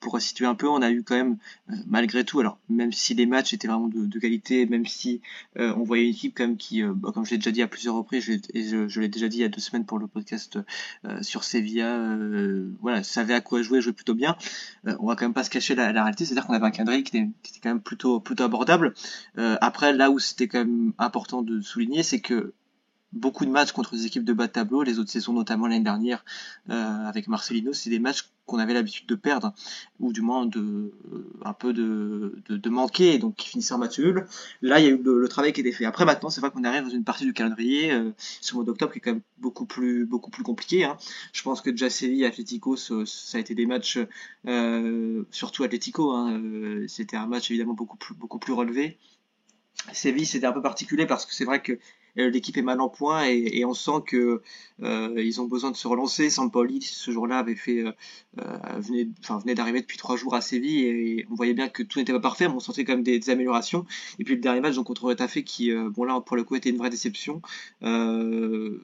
pour 0.00 0.20
situer 0.20 0.46
un 0.46 0.54
peu, 0.54 0.68
on 0.68 0.82
a 0.82 0.90
eu 0.90 1.02
quand 1.02 1.16
même, 1.16 1.38
euh, 1.70 1.74
malgré 1.86 2.24
tout, 2.24 2.40
alors 2.40 2.58
même 2.68 2.92
si 2.92 3.14
les 3.14 3.26
matchs 3.26 3.52
étaient 3.52 3.68
vraiment 3.68 3.88
de, 3.88 4.18
qualité, 4.18 4.66
même 4.66 4.86
si 4.86 5.20
euh, 5.58 5.74
on 5.76 5.84
voyait 5.84 6.04
une 6.04 6.10
équipe 6.10 6.34
quand 6.36 6.46
même 6.46 6.56
qui, 6.56 6.82
euh, 6.82 6.92
bah, 6.94 7.10
comme 7.12 7.24
je 7.24 7.32
l'ai 7.32 7.38
déjà 7.38 7.50
dit 7.50 7.62
à 7.62 7.68
plusieurs 7.68 7.94
reprises, 7.94 8.24
je, 8.24 8.32
et 8.54 8.68
je, 8.68 8.88
je 8.88 9.00
l'ai 9.00 9.08
déjà 9.08 9.28
dit 9.28 9.38
il 9.38 9.40
y 9.40 9.44
a 9.44 9.48
deux 9.48 9.60
semaines 9.60 9.84
pour 9.84 9.98
le 9.98 10.06
podcast 10.06 10.58
euh, 11.04 11.22
sur 11.22 11.44
Sevilla, 11.44 12.16
voilà, 12.80 13.02
savait 13.02 13.34
à 13.34 13.40
quoi 13.40 13.62
jouer, 13.62 13.80
jouait 13.80 13.92
plutôt 13.92 14.14
bien. 14.14 14.36
On 14.84 15.06
va 15.06 15.16
quand 15.16 15.24
même 15.24 15.34
pas 15.34 15.44
se 15.44 15.50
cacher 15.50 15.74
la, 15.74 15.92
la 15.92 16.02
réalité, 16.02 16.24
c'est-à-dire 16.24 16.46
qu'on 16.46 16.54
avait 16.54 16.66
un 16.66 16.70
calendrier 16.70 17.02
qui 17.02 17.16
était, 17.16 17.28
qui 17.42 17.52
était 17.52 17.60
quand 17.60 17.70
même 17.70 17.80
plutôt, 17.80 18.20
plutôt 18.20 18.44
abordable. 18.44 18.94
Après, 19.36 19.92
là 19.92 20.10
où 20.10 20.18
c'était 20.18 20.48
quand 20.48 20.58
même 20.58 20.92
important 20.98 21.42
de 21.42 21.60
souligner, 21.60 22.02
c'est 22.02 22.20
que 22.20 22.52
beaucoup 23.12 23.44
de 23.44 23.50
matchs 23.50 23.72
contre 23.72 23.92
des 23.94 24.06
équipes 24.06 24.24
de 24.24 24.32
bas 24.32 24.46
de 24.46 24.52
tableau, 24.52 24.82
les 24.82 24.98
autres 24.98 25.10
saisons 25.10 25.32
notamment 25.32 25.66
l'année 25.66 25.84
dernière 25.84 26.24
avec 26.68 27.28
Marcelino, 27.28 27.72
c'est 27.72 27.90
des 27.90 27.98
matchs 27.98 28.28
qu'on 28.48 28.58
avait 28.58 28.74
l'habitude 28.74 29.06
de 29.06 29.14
perdre, 29.14 29.52
ou 30.00 30.12
du 30.12 30.22
moins 30.22 30.46
de 30.46 30.60
euh, 31.12 31.30
un 31.44 31.52
peu 31.52 31.72
de, 31.72 32.40
de, 32.48 32.56
de 32.56 32.70
manquer, 32.70 33.14
et 33.14 33.18
donc 33.18 33.36
qui 33.36 33.48
finissaient 33.48 33.74
en 33.74 33.78
match 33.78 33.98
nul. 33.98 34.26
Là, 34.62 34.80
il 34.80 34.84
y 34.84 34.88
a 34.88 34.90
eu 34.90 35.02
le, 35.02 35.28
travail 35.28 35.52
qui 35.52 35.60
été 35.60 35.70
fait. 35.70 35.84
Après, 35.84 36.04
maintenant, 36.06 36.30
c'est 36.30 36.40
vrai 36.40 36.50
qu'on 36.50 36.64
arrive 36.64 36.84
dans 36.84 36.90
une 36.90 37.04
partie 37.04 37.24
du 37.24 37.34
calendrier, 37.34 37.92
euh, 37.92 38.10
ce 38.40 38.54
mois 38.54 38.64
d'octobre, 38.64 38.92
qui 38.92 38.98
est 38.98 39.02
quand 39.02 39.12
même 39.12 39.22
beaucoup 39.36 39.66
plus 39.66 40.06
beaucoup 40.06 40.30
plus 40.30 40.42
compliqué. 40.42 40.84
Hein. 40.84 40.96
Je 41.32 41.42
pense 41.42 41.60
que 41.60 41.70
déjà 41.70 41.90
Séville, 41.90 42.24
Atlético, 42.24 42.76
ça, 42.76 42.94
ça 43.06 43.38
a 43.38 43.40
été 43.40 43.54
des 43.54 43.66
matchs, 43.66 43.98
euh, 44.46 45.24
surtout 45.30 45.62
Atlético, 45.62 46.12
hein, 46.12 46.32
euh, 46.32 46.86
c'était 46.88 47.16
un 47.16 47.26
match 47.26 47.50
évidemment 47.50 47.74
beaucoup 47.74 47.98
plus 47.98 48.14
beaucoup 48.14 48.38
plus 48.38 48.54
relevé. 48.54 48.98
Séville, 49.92 50.26
c'était 50.26 50.46
un 50.46 50.52
peu 50.52 50.62
particulier 50.62 51.06
parce 51.06 51.26
que 51.26 51.34
c'est 51.34 51.44
vrai 51.44 51.62
que 51.62 51.78
l'équipe 52.26 52.56
est 52.56 52.62
mal 52.62 52.80
en 52.80 52.88
point 52.88 53.24
et, 53.24 53.64
on 53.64 53.74
sent 53.74 54.02
que 54.06 54.42
euh, 54.82 55.14
ils 55.16 55.40
ont 55.40 55.46
besoin 55.46 55.70
de 55.70 55.76
se 55.76 55.86
relancer. 55.88 56.30
Sampaoli, 56.30 56.82
ce 56.82 57.10
jour-là, 57.10 57.38
avait 57.38 57.54
fait 57.54 57.82
euh, 57.82 57.92
euh, 58.40 58.80
venait, 58.80 59.54
d'arriver 59.54 59.80
depuis 59.80 59.98
trois 59.98 60.16
jours 60.16 60.34
à 60.34 60.40
Séville 60.40 60.84
et 60.84 61.26
on 61.30 61.34
voyait 61.34 61.54
bien 61.54 61.68
que 61.68 61.82
tout 61.82 61.98
n'était 61.98 62.12
pas 62.12 62.20
parfait, 62.20 62.48
mais 62.48 62.54
on 62.54 62.60
sentait 62.60 62.84
quand 62.84 62.94
même 62.94 63.02
des, 63.02 63.30
améliorations. 63.30 63.84
Et 64.18 64.24
puis 64.24 64.34
le 64.34 64.40
dernier 64.40 64.60
match 64.60 64.74
donc 64.74 64.86
contre 64.86 65.04
Retafe 65.04 65.42
qui, 65.42 65.70
euh, 65.70 65.90
bon 65.90 66.04
là 66.04 66.20
pour 66.20 66.36
le 66.36 66.44
coup, 66.44 66.54
était 66.54 66.70
une 66.70 66.76
vraie 66.76 66.90
déception. 66.90 67.42
Euh, 67.82 68.82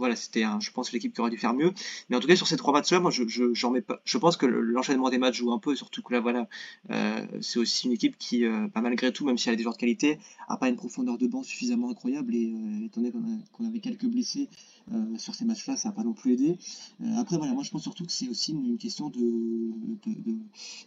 voilà, 0.00 0.16
c'était, 0.16 0.44
je 0.60 0.70
pense, 0.72 0.92
l'équipe 0.92 1.14
qui 1.14 1.20
aurait 1.20 1.30
dû 1.30 1.38
faire 1.38 1.54
mieux. 1.54 1.72
Mais 2.08 2.16
en 2.16 2.20
tout 2.20 2.26
cas, 2.26 2.36
sur 2.36 2.46
ces 2.48 2.56
trois 2.56 2.72
matchs-là, 2.72 3.00
moi, 3.00 3.10
je, 3.10 4.18
pense 4.18 4.36
que 4.36 4.46
le- 4.46 4.60
l'enchaînement 4.62 5.10
des 5.10 5.18
matchs 5.18 5.36
joue 5.38 5.52
un 5.52 5.58
peu, 5.58 5.74
surtout 5.76 6.02
que 6.02 6.12
là, 6.12 6.20
voilà, 6.20 6.48
euh, 6.90 7.24
c'est 7.40 7.58
aussi 7.58 7.86
une 7.86 7.92
équipe 7.92 8.16
qui, 8.18 8.44
euh, 8.44 8.66
bah, 8.74 8.80
malgré 8.80 9.12
tout, 9.12 9.24
même 9.24 9.38
si 9.38 9.48
elle 9.48 9.54
a 9.54 9.56
des 9.56 9.62
joueurs 9.62 9.74
de 9.76 9.80
qualité, 9.80 10.18
a 10.48 10.56
pas 10.56 10.68
une 10.68 10.76
profondeur 10.76 11.18
de 11.18 11.26
banc 11.26 11.42
suffisamment 11.42 11.90
incroyable. 11.90 12.34
Et 12.34 12.52
euh, 12.52 12.86
étant 12.86 13.00
donné 13.00 13.12
qu'on 13.52 13.66
avait 13.66 13.80
quelques 13.80 14.06
blessés 14.06 14.48
euh, 14.92 15.16
sur 15.18 15.34
ces 15.34 15.44
matchs-là, 15.44 15.76
ça 15.76 15.88
n'a 15.88 15.94
pas 15.94 16.02
non 16.02 16.12
plus 16.12 16.32
aidé. 16.32 16.58
Euh, 17.02 17.16
après, 17.18 17.36
voilà, 17.36 17.52
moi, 17.52 17.62
je 17.62 17.70
pense 17.70 17.82
surtout 17.82 18.04
que 18.04 18.12
c'est 18.12 18.28
aussi 18.28 18.52
une, 18.52 18.76
question 18.78 19.12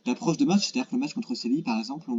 d'approche 0.05 0.37
de 0.37 0.45
match. 0.45 0.65
C'est-à-dire 0.65 0.89
que 0.89 0.95
le 0.95 0.99
match 0.99 1.13
contre 1.13 1.35
Séville, 1.35 1.63
par 1.63 1.79
exemple, 1.79 2.09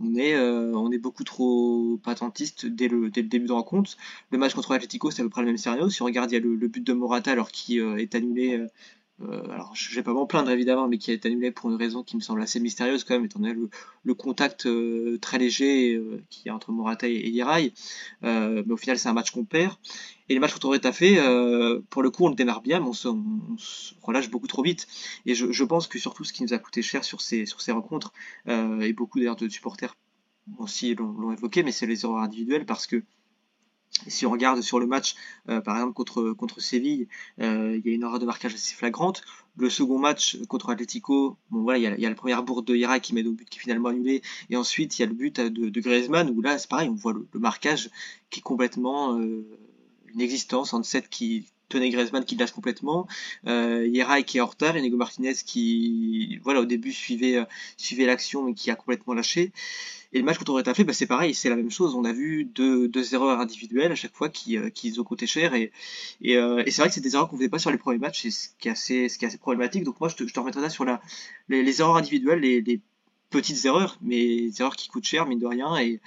on, 0.00 0.14
est, 0.14 0.34
euh, 0.34 0.72
on 0.74 0.90
est 0.90 0.98
beaucoup 0.98 1.24
trop 1.24 1.98
patentiste 2.02 2.66
dès 2.66 2.88
le, 2.88 3.10
dès 3.10 3.22
le 3.22 3.28
début 3.28 3.46
de 3.46 3.52
rencontre. 3.52 3.96
Le 4.30 4.38
match 4.38 4.54
contre 4.54 4.72
l'Atlético, 4.72 5.10
c'est 5.10 5.22
à 5.22 5.24
peu 5.24 5.30
près 5.30 5.42
le 5.42 5.48
même 5.48 5.56
scénario. 5.56 5.88
Si 5.88 6.02
on 6.02 6.06
regarde, 6.06 6.30
il 6.30 6.34
y 6.34 6.38
a 6.38 6.40
le, 6.40 6.68
but 6.68 6.84
de 6.84 6.92
Morata, 6.92 7.32
alors 7.32 7.50
qui 7.50 7.78
est 7.78 8.14
annulé. 8.14 8.66
Euh, 9.20 9.42
alors, 9.50 9.74
je 9.74 9.94
vais 9.94 10.02
pas 10.02 10.12
m'en 10.12 10.26
plaindre 10.26 10.50
évidemment, 10.50 10.88
mais 10.88 10.98
qui 10.98 11.12
est 11.12 11.26
annulé 11.26 11.50
pour 11.52 11.70
une 11.70 11.76
raison 11.76 12.02
qui 12.02 12.16
me 12.16 12.20
semble 12.20 12.42
assez 12.42 12.58
mystérieuse 12.60 13.04
quand 13.04 13.14
même, 13.14 13.24
étant 13.24 13.38
donné 13.38 13.54
le, 14.04 14.14
contact 14.14 14.66
euh, 14.66 15.18
très 15.20 15.38
léger 15.38 15.94
euh, 15.94 16.22
qu'il 16.30 16.46
y 16.46 16.48
a 16.48 16.54
entre 16.54 16.72
Morata 16.72 17.08
et, 17.08 17.14
et 17.14 17.44
mais 18.22 18.72
au 18.72 18.76
final, 18.76 18.98
c'est 18.98 19.08
un 19.08 19.12
match 19.12 19.30
qu'on 19.30 19.44
perd. 19.44 19.76
Et 20.28 20.34
le 20.34 20.40
match 20.40 20.52
contre 20.54 20.68
Retafe, 20.68 21.02
euh, 21.02 21.82
pour 21.90 22.02
le 22.02 22.10
coup, 22.10 22.24
on 22.24 22.30
le 22.30 22.34
démarre 22.34 22.62
bien, 22.62 22.80
mais 22.80 22.86
on 22.86 22.92
se, 22.92 23.08
relâche 24.02 24.30
beaucoup 24.30 24.48
trop 24.48 24.62
vite. 24.62 24.88
Et 25.26 25.34
je, 25.34 25.64
pense 25.64 25.86
que 25.86 25.98
surtout 25.98 26.24
ce 26.24 26.32
qui 26.32 26.42
nous 26.42 26.54
a 26.54 26.58
coûté 26.58 26.82
cher 26.82 27.04
sur 27.04 27.20
ces, 27.20 27.46
sur 27.46 27.60
ces 27.60 27.72
rencontres, 27.72 28.12
et 28.48 28.92
beaucoup 28.92 29.18
d'ailleurs 29.18 29.36
de 29.36 29.48
supporters 29.48 29.94
aussi 30.58 30.94
l'ont 30.94 31.32
évoqué, 31.32 31.62
mais 31.62 31.72
c'est 31.72 31.86
les 31.86 32.04
erreurs 32.04 32.18
individuelles 32.18 32.66
parce 32.66 32.86
que 32.86 33.04
si 34.06 34.26
on 34.26 34.30
regarde 34.30 34.60
sur 34.62 34.80
le 34.80 34.86
match, 34.86 35.14
euh, 35.48 35.60
par 35.60 35.76
exemple 35.76 35.94
contre, 35.94 36.32
contre 36.32 36.60
Séville, 36.60 37.08
euh, 37.40 37.76
il 37.76 37.86
y 37.86 37.92
a 37.92 37.94
une 37.94 38.02
erreur 38.02 38.18
de 38.18 38.26
marquage 38.26 38.54
assez 38.54 38.74
flagrante. 38.74 39.22
Le 39.56 39.68
second 39.68 39.98
match 39.98 40.38
contre 40.48 40.70
Atletico, 40.70 41.36
bon 41.50 41.62
voilà, 41.62 41.78
il 41.78 41.82
y 41.82 41.86
a, 41.86 41.94
il 41.94 42.00
y 42.00 42.06
a 42.06 42.08
la 42.08 42.14
première 42.14 42.42
bourde 42.42 42.66
de 42.66 42.74
Ira 42.74 43.00
qui 43.00 43.14
met 43.14 43.24
au 43.26 43.32
but 43.32 43.48
qui 43.48 43.58
est 43.58 43.62
finalement 43.62 43.90
annulé, 43.90 44.22
et 44.48 44.56
ensuite 44.56 44.98
il 44.98 45.02
y 45.02 45.04
a 45.04 45.08
le 45.08 45.14
but 45.14 45.40
de, 45.40 45.68
de 45.68 45.80
Griezmann 45.80 46.30
où 46.30 46.40
là 46.40 46.58
c'est 46.58 46.70
pareil, 46.70 46.88
on 46.88 46.94
voit 46.94 47.12
le, 47.12 47.26
marquage 47.38 47.90
qui 48.30 48.40
est 48.40 48.42
complètement 48.42 49.18
euh, 49.18 49.46
une 50.14 50.20
existence, 50.20 50.72
en 50.72 50.82
set 50.82 51.08
qui 51.08 51.46
tenait 51.72 51.90
Griezmann 51.90 52.24
qui 52.24 52.36
lâche 52.36 52.52
complètement, 52.52 53.06
euh, 53.46 53.90
qui 54.26 54.38
est 54.38 54.40
en 54.40 54.46
retard, 54.46 54.76
et 54.76 54.82
Nego 54.82 54.96
Martinez 54.96 55.34
qui 55.44 56.38
voilà 56.42 56.60
au 56.60 56.64
début 56.64 56.92
suivait 56.92 57.44
suivait 57.76 58.06
l'action 58.06 58.44
mais 58.44 58.54
qui 58.54 58.70
a 58.70 58.74
complètement 58.74 59.14
lâché. 59.14 59.52
Et 60.14 60.18
le 60.18 60.24
match 60.24 60.36
contre 60.38 60.52
Retafe, 60.52 60.82
bah, 60.84 60.92
c'est 60.92 61.06
pareil, 61.06 61.34
c'est 61.34 61.48
la 61.48 61.56
même 61.56 61.70
chose. 61.70 61.94
On 61.94 62.04
a 62.04 62.12
vu 62.12 62.44
deux, 62.44 62.86
deux 62.86 63.14
erreurs 63.14 63.40
individuelles 63.40 63.92
à 63.92 63.94
chaque 63.94 64.14
fois 64.14 64.28
qui, 64.28 64.58
euh, 64.58 64.68
qui 64.68 64.94
ont 64.98 65.04
coûté 65.04 65.26
cher. 65.26 65.54
Et, 65.54 65.72
et, 66.20 66.36
euh, 66.36 66.62
c'est 66.66 66.82
vrai 66.82 66.88
que 66.88 66.94
c'est 66.94 67.00
des 67.00 67.14
erreurs 67.14 67.28
qu'on 67.28 67.36
ne 67.36 67.40
faisait 67.40 67.48
pas 67.48 67.58
sur 67.58 67.70
les 67.70 67.78
premiers 67.78 67.98
matchs, 67.98 68.22
c'est 68.22 68.30
ce 68.30 68.48
qui 68.58 68.68
est 68.68 68.72
assez, 68.72 69.08
ce 69.08 69.16
qui 69.18 69.24
est 69.24 69.28
assez 69.28 69.38
problématique. 69.38 69.84
Donc 69.84 69.98
moi, 70.00 70.10
je 70.10 70.16
te, 70.16 70.26
je 70.26 70.34
te 70.34 70.38
remettrai 70.38 70.60
là 70.60 70.68
sur 70.68 70.84
la, 70.84 71.00
les, 71.48 71.80
erreurs 71.80 71.96
individuelles, 71.96 72.40
les, 72.40 72.60
les 72.60 72.80
petites 73.32 73.64
erreurs, 73.64 73.98
mais 74.02 74.48
des 74.48 74.60
erreurs 74.60 74.76
qui 74.76 74.88
coûtent 74.88 75.04
cher, 75.04 75.26
mine 75.26 75.40
de 75.40 75.46
rien, 75.46 75.76
et, 75.78 76.00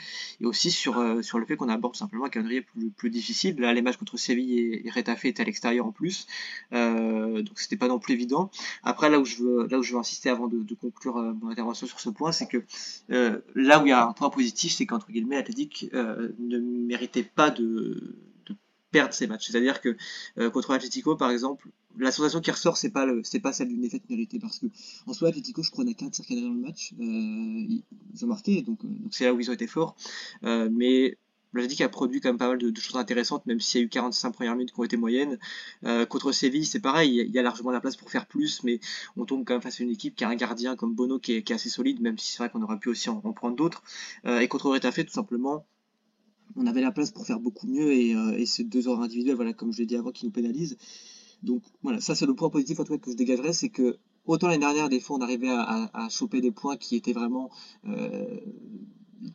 aussi 0.44 0.72
sur, 0.72 1.00
euh, 1.00 1.22
sur 1.22 1.40
le 1.40 1.46
fait 1.46 1.58
qu'on 1.58 1.70
aborde 1.70 1.96
simplement 1.96 2.26
un 2.26 2.30
calendrier 2.30 2.62
plus, 2.62 2.90
plus 2.90 3.10
difficile. 3.10 3.60
Là, 3.60 3.74
les 3.74 3.82
matchs 3.82 3.98
contre 3.98 4.18
Séville 4.18 4.60
et, 4.60 4.88
et 4.88 5.00
étaient 5.00 5.42
à 5.42 5.44
l'extérieur 5.44 5.86
en 5.86 5.92
plus, 5.92 6.28
euh, 6.74 7.42
donc 7.42 7.60
c'était 7.60 7.78
pas 7.78 7.88
non 7.88 8.00
plus 8.00 8.14
évident. 8.14 8.50
Après, 8.84 9.10
là 9.10 9.20
où 9.20 9.26
je 9.26 9.38
veux, 9.38 9.68
là 9.68 9.80
où 9.80 9.84
je 9.84 9.94
veux 9.94 10.00
insister 10.00 10.30
avant 10.30 10.48
de, 10.48 10.64
conclure 10.76 11.18
euh, 11.18 11.34
mon 11.42 11.50
intervention 11.50 11.88
sur 11.88 12.00
ce 12.00 12.10
point, 12.10 12.32
c'est 12.32 12.48
que 12.48 12.64
euh, 13.12 13.40
là 13.56 13.82
où 13.82 13.86
il 13.86 13.90
y 13.90 13.94
a 13.94 14.08
un 14.08 14.14
point 14.14 14.30
positif, 14.30 14.74
c'est 14.74 14.86
qu'entre 14.86 15.12
guillemets, 15.12 15.38
Athletic 15.38 15.90
ne 15.94 16.60
méritait 16.60 17.24
pas 17.24 17.50
de 17.50 18.16
perdre 18.96 19.14
ces 19.14 19.28
matchs. 19.28 19.50
C'est-à-dire 19.50 19.82
que 19.82 19.98
contre 20.50 20.72
Atletico, 20.72 21.16
par 21.16 21.32
exemple, 21.32 21.70
la 21.98 22.12
sensation 22.12 22.40
qui 22.42 22.52
ressort, 22.52 22.78
c'est 22.78 22.92
pas 22.92 23.06
c'est 23.24 23.40
pas 23.40 23.54
celle 23.54 23.70
d'une 23.70 23.82
défaite 23.82 24.10
méritée 24.10 24.40
parce 24.40 24.60
que 24.60 24.68
en 25.08 25.14
soi, 25.14 25.30
Atletico, 25.30 25.64
je 25.64 25.72
crois, 25.72 25.84
n'a 25.84 25.94
qu'un 25.94 26.10
tir 26.10 26.26
dans 26.30 26.54
le 26.54 26.60
match. 26.60 26.94
Euh, 27.00 27.82
ils 28.14 28.24
ont 28.24 28.28
marqué, 28.28 28.62
donc 28.62 28.84
euh, 28.86 28.88
donc 28.88 29.14
c'est 29.14 29.26
là 29.26 29.34
où 29.34 29.40
ils 29.40 29.50
ont 29.50 29.54
été 29.54 29.68
forts. 29.68 29.96
Euh, 30.44 30.70
mais 30.72 31.18
l'Atlético 31.56 31.84
a 31.84 31.90
produit 31.90 32.22
quand 32.22 32.30
même 32.30 32.38
pas 32.38 32.50
mal 32.50 32.58
de, 32.58 32.80
choses 32.80 32.98
intéressantes, 32.98 33.46
même 33.46 33.60
s'il 33.60 33.82
y 33.82 33.84
a 33.84 33.86
eu 33.86 33.90
45 33.90 34.32
premières 34.32 34.56
minutes 34.56 34.74
qui 34.74 34.80
ont 34.80 34.84
été 34.84 34.98
moyennes. 34.98 35.38
Euh, 35.86 36.06
contre 36.06 36.32
Séville, 36.32 36.66
c'est 36.66 36.80
pareil, 36.80 37.24
il 37.28 37.32
y 37.32 37.40
a 37.40 37.42
largement 37.42 37.72
la 37.72 37.82
place 37.82 37.96
pour 37.96 38.12
faire 38.12 38.26
plus, 38.26 38.64
mais 38.64 38.80
on 39.18 39.26
tombe 39.26 39.46
quand 39.46 39.54
même 39.54 39.62
face 39.62 39.80
à 39.80 39.84
une 39.84 39.92
équipe 39.92 40.16
qui 40.16 40.24
a 40.24 40.30
un 40.30 40.36
gardien 40.36 40.76
comme 40.76 40.94
Bono 40.94 41.20
qui 41.20 41.34
est, 41.34 41.52
assez 41.52 41.70
solide, 41.70 42.02
même 42.02 42.18
si 42.18 42.32
c'est 42.32 42.40
vrai 42.40 42.50
qu'on 42.50 42.62
aurait 42.62 42.80
pu 42.80 42.90
aussi 42.90 43.10
en, 43.10 43.22
en 43.24 43.34
prendre 43.34 43.56
d'autres. 43.56 43.84
Euh, 44.26 44.40
et 44.40 44.48
contre 44.48 44.70
Retafe, 44.70 45.06
tout 45.06 45.14
simplement, 45.14 45.66
on 46.56 46.66
avait 46.68 46.82
la 46.82 46.92
place 46.92 47.12
pour 47.12 47.26
faire 47.26 47.40
beaucoup 47.40 47.68
mieux 47.68 47.92
et, 47.92 48.16
euh, 48.16 48.38
et 48.38 48.46
ces 48.46 48.64
deux 48.64 48.88
heures 48.88 49.02
individuelles, 49.02 49.36
voilà, 49.36 49.54
comme 49.54 49.74
je 49.74 49.80
l'ai 49.80 49.86
dit 49.86 49.96
avant, 49.96 50.12
qui 50.12 50.26
nous 50.26 50.32
pénalisent. 50.32 50.78
Donc 51.44 51.64
voilà, 51.84 52.00
ça 52.02 52.16
c'est 52.16 52.26
le 52.26 52.34
point 52.34 52.50
positif 52.50 52.80
en 52.80 52.84
tout 52.84 52.94
cas 52.94 53.00
que 53.00 53.12
je 53.12 53.16
dégagerais, 53.16 53.54
c'est 53.54 53.70
que 53.70 53.98
autant 54.26 54.48
l'année 54.48 54.60
dernière, 54.60 54.90
des 54.90 55.00
fois, 55.00 55.18
on 55.18 55.22
arrivait 55.22 55.50
à, 55.50 56.08
choper 56.10 56.42
des 56.42 56.52
points 56.52 56.78
qui 56.78 56.96
étaient 56.96 57.14
vraiment 57.14 57.50
euh, 57.88 58.40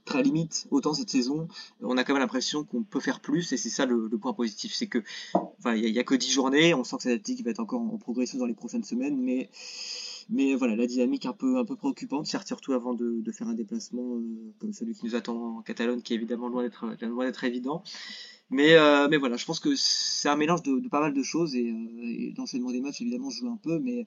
très 0.05 0.23
limite, 0.23 0.67
autant 0.71 0.95
cette 0.95 1.11
saison, 1.11 1.49
on 1.81 1.97
a 1.97 2.05
quand 2.05 2.13
même 2.13 2.21
l'impression 2.21 2.65
qu'on 2.65 2.83
peut 2.83 3.01
faire 3.01 3.21
plus, 3.21 3.53
et 3.53 3.57
c'est 3.57 3.71
ça 3.71 3.87
le, 3.87 4.09
point 4.19 4.33
positif, 4.33 4.73
c'est 4.75 4.87
que 4.87 5.03
il 5.67 5.93
n'y 5.93 5.99
a, 5.99 6.05
que 6.05 6.15
10 6.15 6.31
journées, 6.31 6.75
on 6.75 6.85
sent 6.85 6.97
que 6.97 7.03
cette 7.03 7.29
équipe 7.29 7.45
va 7.45 7.51
être 7.53 7.61
encore 7.61 7.81
en 7.81 7.99
progression 7.99 8.39
dans 8.39 8.47
les 8.47 8.55
prochaines 8.55 8.85
semaines, 8.85 9.17
mais 9.21 9.51
mais 10.29 10.55
voilà, 10.55 10.77
la 10.77 10.87
dynamique 10.87 11.27
un 11.27 11.33
peu, 11.33 11.59
un 11.59 11.65
peu 11.65 11.77
préoccupante, 11.77 12.27
surtout 12.27 12.73
avant 12.73 12.95
de, 12.95 13.23
faire 13.33 13.49
un 13.49 13.55
déplacement 13.55 14.17
euh, 14.17 14.53
comme 14.59 14.73
celui 14.73 14.95
qui 14.95 15.07
nous 15.07 15.15
attend 15.15 15.59
en 15.59 15.63
Catalogne, 15.63 16.03
qui 16.03 16.13
est 16.13 16.17
évidemment 16.17 16.49
loin 16.49 16.63
d'être 16.63 16.87
d'être 16.99 17.45
évident. 17.45 17.83
Mais, 18.51 18.75
euh, 18.75 19.07
mais 19.09 19.17
voilà, 19.17 19.37
je 19.37 19.45
pense 19.47 19.61
que 19.61 19.75
c'est 19.77 20.29
un 20.29 20.37
mélange 20.37 20.63
de, 20.63 20.89
pas 20.89 21.01
mal 21.01 21.15
de 21.15 21.23
choses 21.23 21.55
et, 21.55 21.71
euh, 21.71 22.03
et 22.03 22.35
l'enchaînement 22.37 22.73
des 22.73 22.81
matchs, 22.81 23.01
évidemment, 23.01 23.31
joue 23.31 23.49
un 23.49 23.57
peu, 23.57 23.79
mais 23.79 24.07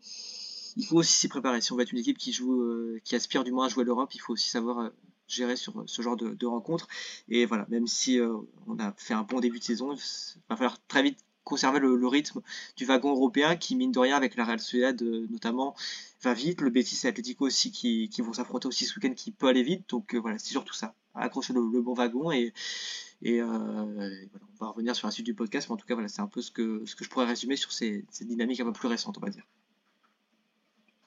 il 0.75 0.85
faut 0.85 0.97
aussi 0.97 1.13
s'y 1.13 1.27
préparer. 1.27 1.61
Si 1.61 1.71
on 1.71 1.75
va 1.75 1.83
être 1.83 1.91
une 1.91 1.99
équipe 1.99 2.17
qui 2.17 2.33
joue, 2.33 2.61
euh, 2.61 2.99
qui 3.03 3.15
aspire 3.15 3.43
du 3.43 3.51
moins 3.51 3.67
à 3.67 3.69
jouer 3.69 3.83
l'Europe, 3.83 4.13
il 4.13 4.19
faut 4.19 4.33
aussi 4.33 4.49
savoir 4.49 4.79
euh, 4.79 4.89
gérer 5.27 5.55
sur 5.55 5.83
ce 5.85 6.01
genre 6.01 6.17
de, 6.17 6.29
de 6.29 6.45
rencontres. 6.45 6.87
Et 7.29 7.45
voilà, 7.45 7.65
même 7.69 7.87
si 7.87 8.19
euh, 8.19 8.35
on 8.67 8.77
a 8.79 8.93
fait 8.97 9.13
un 9.13 9.23
bon 9.23 9.39
début 9.39 9.59
de 9.59 9.63
saison, 9.63 9.93
il 9.93 10.41
va 10.49 10.55
falloir 10.55 10.85
très 10.87 11.03
vite 11.03 11.19
conserver 11.43 11.79
le, 11.79 12.07
rythme 12.07 12.41
du 12.77 12.85
wagon 12.85 13.11
européen 13.11 13.55
qui, 13.55 13.75
mine 13.75 13.91
de 13.91 13.99
rien, 13.99 14.15
avec 14.15 14.35
la 14.35 14.45
Real 14.45 14.59
Sociedad 14.59 15.01
notamment, 15.29 15.75
va 16.21 16.33
vite. 16.33 16.61
Le 16.61 16.69
Betis 16.69 16.99
et 17.03 17.07
Atletico 17.07 17.45
aussi 17.45 17.71
qui, 17.71 18.09
qui 18.09 18.21
vont 18.21 18.33
s'affronter 18.33 18.67
aussi 18.67 18.85
ce 18.85 18.95
week-end 18.99 19.13
qui 19.13 19.31
peut 19.31 19.47
aller 19.47 19.63
vite. 19.63 19.89
Donc 19.89 20.15
voilà, 20.15 20.37
c'est 20.39 20.51
surtout 20.51 20.73
ça. 20.73 20.95
Accrocher 21.15 21.53
le, 21.53 21.81
bon 21.81 21.93
wagon 21.93 22.31
et 22.31 22.53
euh, 23.25 23.31
et 23.31 23.39
voilà, 23.41 24.45
on 24.53 24.65
va 24.65 24.67
revenir 24.71 24.95
sur 24.95 25.07
la 25.07 25.11
suite 25.11 25.25
du 25.25 25.33
podcast, 25.33 25.67
mais 25.69 25.73
en 25.73 25.77
tout 25.77 25.85
cas, 25.85 25.93
voilà, 25.93 26.09
c'est 26.09 26.21
un 26.21 26.27
peu 26.27 26.41
ce 26.41 26.51
que, 26.51 26.83
ce 26.85 26.95
que 26.95 27.03
je 27.03 27.09
pourrais 27.09 27.25
résumer 27.25 27.55
sur 27.55 27.71
ces, 27.71 28.05
ces 28.11 28.25
dynamiques 28.25 28.59
un 28.59 28.65
peu 28.65 28.73
plus 28.73 28.87
récentes, 28.87 29.17
on 29.17 29.21
va 29.21 29.29
dire. 29.29 29.45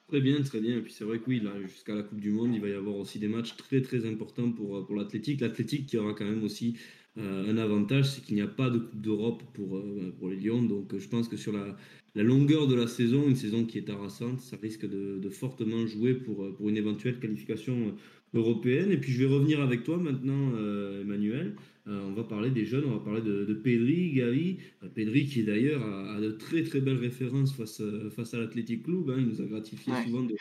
Très 0.09 0.21
bien, 0.21 0.41
très 0.43 0.61
bien. 0.61 0.79
Et 0.79 0.83
puis 0.83 0.93
c'est 0.93 1.05
vrai 1.05 1.19
que 1.19 1.25
oui, 1.27 1.41
là, 1.41 1.61
jusqu'à 1.63 1.95
la 1.95 2.03
Coupe 2.03 2.21
du 2.21 2.31
Monde, 2.31 2.55
il 2.55 2.61
va 2.61 2.69
y 2.69 2.73
avoir 2.73 2.97
aussi 2.97 3.19
des 3.19 3.29
matchs 3.29 3.57
très 3.57 3.83
très 3.83 4.07
importants 4.07 4.51
pour, 4.53 4.87
pour 4.87 4.95
l'Athletic. 4.95 5.41
L'Athletic 5.41 5.87
qui 5.87 5.99
aura 5.99 6.15
quand 6.15 6.25
même 6.25 6.45
aussi 6.45 6.79
euh, 7.19 7.51
un 7.51 7.57
avantage, 7.57 8.11
c'est 8.11 8.23
qu'il 8.23 8.35
n'y 8.37 8.43
a 8.43 8.47
pas 8.47 8.71
de 8.71 8.79
Coupe 8.79 9.01
d'Europe 9.01 9.43
pour, 9.55 9.77
euh, 9.77 10.15
pour 10.19 10.29
les 10.29 10.37
Lions. 10.37 10.63
Donc 10.63 10.97
je 10.97 11.09
pense 11.09 11.29
que 11.29 11.37
sur 11.37 11.53
la, 11.53 11.77
la, 12.15 12.23
longueur 12.23 12.67
de 12.67 12.75
la 12.75 12.87
saison, 12.87 13.29
une 13.29 13.37
saison 13.37 13.65
qui 13.65 13.79
est 13.79 13.89
harassante, 13.91 14.41
ça 14.41 14.57
risque 14.61 14.89
de, 14.89 15.19
de 15.19 15.29
fortement 15.29 15.87
jouer 15.87 16.15
pour, 16.15 16.55
pour 16.57 16.69
une 16.69 16.77
éventuelle 16.77 17.19
qualification 17.19 17.95
européenne. 18.35 18.91
Et 18.91 18.97
puis 18.99 19.13
je 19.13 19.25
vais 19.25 19.33
revenir 19.33 19.61
avec 19.61 19.85
toi 19.85 19.97
maintenant, 19.97 20.53
euh, 20.55 21.03
Emmanuel. 21.03 21.57
Euh, 21.89 22.03
on 22.09 22.13
va 22.13 22.25
parler 22.25 22.51
des 22.51 22.65
jeunes, 22.65 22.85
on 22.85 22.95
va 22.95 23.01
parler 23.01 23.23
de, 23.23 23.45
de 23.45 23.55
Pedri, 23.55 24.13
Gavi. 24.13 24.59
Euh, 24.83 24.89
Pedri 24.89 25.27
qui 25.27 25.45
d'ailleurs 25.45 25.83
a, 25.83 26.17
a, 26.17 26.21
de 26.21 26.33
très 26.33 26.63
très 26.65 26.81
belles 26.81 26.99
références 26.99 27.55
face, 27.55 27.81
euh, 27.81 28.11
face 28.11 28.35
à 28.35 28.39
l'Athletic 28.39 28.83
Club. 28.85 29.11
Hein. 29.11 29.17
Il 29.19 29.27
nous 29.27 29.41
a 29.41 29.45
gratifié 29.45 29.93
ouais. 29.93 30.05
souvent 30.05 30.23
de, 30.23 30.35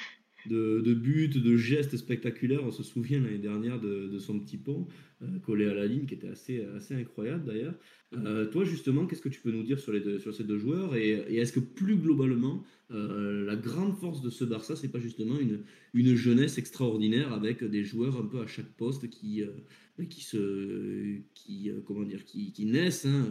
de, 0.48 0.94
buts, 0.94 1.30
de 1.30 1.56
gestes 1.58 1.98
spectaculaires. 1.98 2.64
On 2.64 2.72
se 2.72 2.84
souvient 2.84 3.20
l'année 3.20 3.38
dernière 3.38 3.80
de, 3.80 4.18
son 4.20 4.40
petit 4.40 4.58
pont 4.58 4.88
euh, 5.22 5.40
collé 5.40 5.66
à 5.66 5.74
la 5.74 5.86
ligne 5.86 6.06
qui 6.06 6.14
était 6.14 6.30
assez, 6.30 6.64
assez 6.76 6.96
incroyable 6.96 7.46
d'ailleurs. 7.46 7.76
Euh, 8.14 8.46
toi 8.46 8.64
justement, 8.64 9.06
qu'est-ce 9.08 9.22
que 9.22 9.30
tu 9.30 9.42
peux 9.42 9.52
nous 9.52 9.64
dire 9.64 9.80
sur, 9.80 9.92
les 9.92 10.20
sur 10.20 10.34
ces 10.34 10.44
deux 10.44 10.58
joueurs 10.58 10.96
et, 10.96 11.12
est-ce 11.36 11.52
que 11.52 11.60
plus 11.60 11.98
globalement, 11.98 12.64
euh, 12.92 13.46
la 13.46 13.56
grande 13.56 13.96
force 13.98 14.22
de 14.22 14.30
ce 14.30 14.46
Barça, 14.46 14.76
c'est 14.76 14.92
pas 14.92 15.00
justement 15.00 15.40
une, 15.40 15.64
une 15.94 16.16
jeunesse 16.16 16.58
extraordinaire 16.58 17.34
avec 17.34 17.64
des 17.64 17.84
joueurs 17.84 18.18
un 18.18 18.26
peu 18.26 18.40
à 18.40 18.48
chaque 18.48 18.72
poste 18.78 19.10
qui, 19.10 19.42
euh, 19.42 20.06
qui 20.10 20.24
se, 20.24 21.18
qui, 21.34 21.72
comment 21.86 22.04
dire, 22.04 22.24
qui, 22.26 22.52
qui 22.52 22.66
naissent 22.66 23.06
hein, 23.06 23.28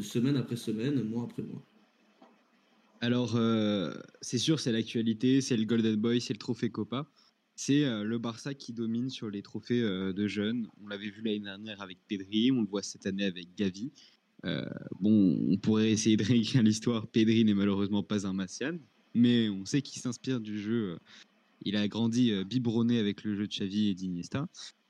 semaine 0.00 0.36
après 0.36 0.56
semaine, 0.56 1.02
mois 1.02 1.24
après 1.24 1.42
mois? 1.42 1.64
Alors, 3.00 3.36
euh, 3.36 3.92
c'est 4.20 4.38
sûr, 4.38 4.58
c'est 4.58 4.72
l'actualité, 4.72 5.40
c'est 5.40 5.56
le 5.56 5.64
Golden 5.64 5.96
Boy, 5.96 6.20
c'est 6.20 6.32
le 6.32 6.38
trophée 6.38 6.70
Copa. 6.70 7.06
C'est 7.54 7.84
euh, 7.84 8.04
le 8.04 8.18
Barça 8.18 8.54
qui 8.54 8.72
domine 8.72 9.10
sur 9.10 9.30
les 9.30 9.42
trophées 9.42 9.82
euh, 9.82 10.12
de 10.12 10.26
jeunes. 10.26 10.68
On 10.82 10.88
l'avait 10.88 11.10
vu 11.10 11.22
l'année 11.22 11.40
dernière 11.40 11.80
avec 11.82 11.98
Pedri, 12.08 12.50
on 12.52 12.62
le 12.62 12.68
voit 12.68 12.82
cette 12.82 13.06
année 13.06 13.24
avec 13.24 13.54
Gavi. 13.56 13.92
bon, 15.00 15.38
on 15.50 15.56
pourrait 15.58 15.90
essayer 15.90 16.16
de 16.16 16.24
réécrire 16.24 16.62
l'histoire. 16.62 17.06
Pedri 17.08 17.44
n'est 17.44 17.54
malheureusement 17.54 18.02
pas 18.02 18.26
un 18.26 18.32
Massian, 18.32 18.78
mais 19.14 19.48
on 19.48 19.64
sait 19.64 19.82
qu'il 19.82 20.00
s'inspire 20.00 20.40
du 20.40 20.58
jeu. 20.60 20.98
Il 21.62 21.76
a 21.76 21.88
grandi 21.88 22.32
biberonné 22.44 22.98
avec 22.98 23.24
le 23.24 23.34
jeu 23.34 23.46
de 23.46 23.52
Xavi 23.52 23.88
et 23.88 23.94
d'Iniesta. 23.94 24.46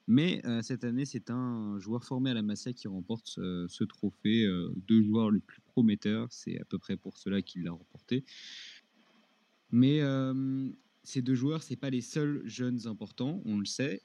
Mais 0.09 0.41
cette 0.63 0.85
année, 0.85 1.05
c'est 1.05 1.31
un 1.31 1.79
joueur 1.81 2.05
formé 2.05 2.31
à 2.31 2.35
la 2.35 2.43
Masia 2.43 2.73
qui 2.73 2.87
remporte 2.87 3.27
ce 3.27 3.85
trophée. 3.85 4.45
Euh, 4.45 4.73
deux 4.87 5.03
joueurs 5.03 5.33
les 5.33 5.41
plus 5.41 5.61
prometteurs, 5.63 6.29
c'est 6.31 6.61
à 6.61 6.65
peu 6.65 6.79
près 6.79 6.97
pour 6.97 7.19
cela 7.19 7.43
qu'il 7.43 7.65
l'a 7.65 7.73
remporté. 7.73 8.25
Mais 9.73 10.01
ces 11.03 11.23
deux 11.23 11.35
joueurs, 11.35 11.63
c'est 11.63 11.77
pas 11.77 11.91
les 11.91 12.01
seuls 12.01 12.43
jeunes 12.45 12.87
importants, 12.87 13.43
on 13.45 13.59
le 13.59 13.65
sait. 13.65 14.03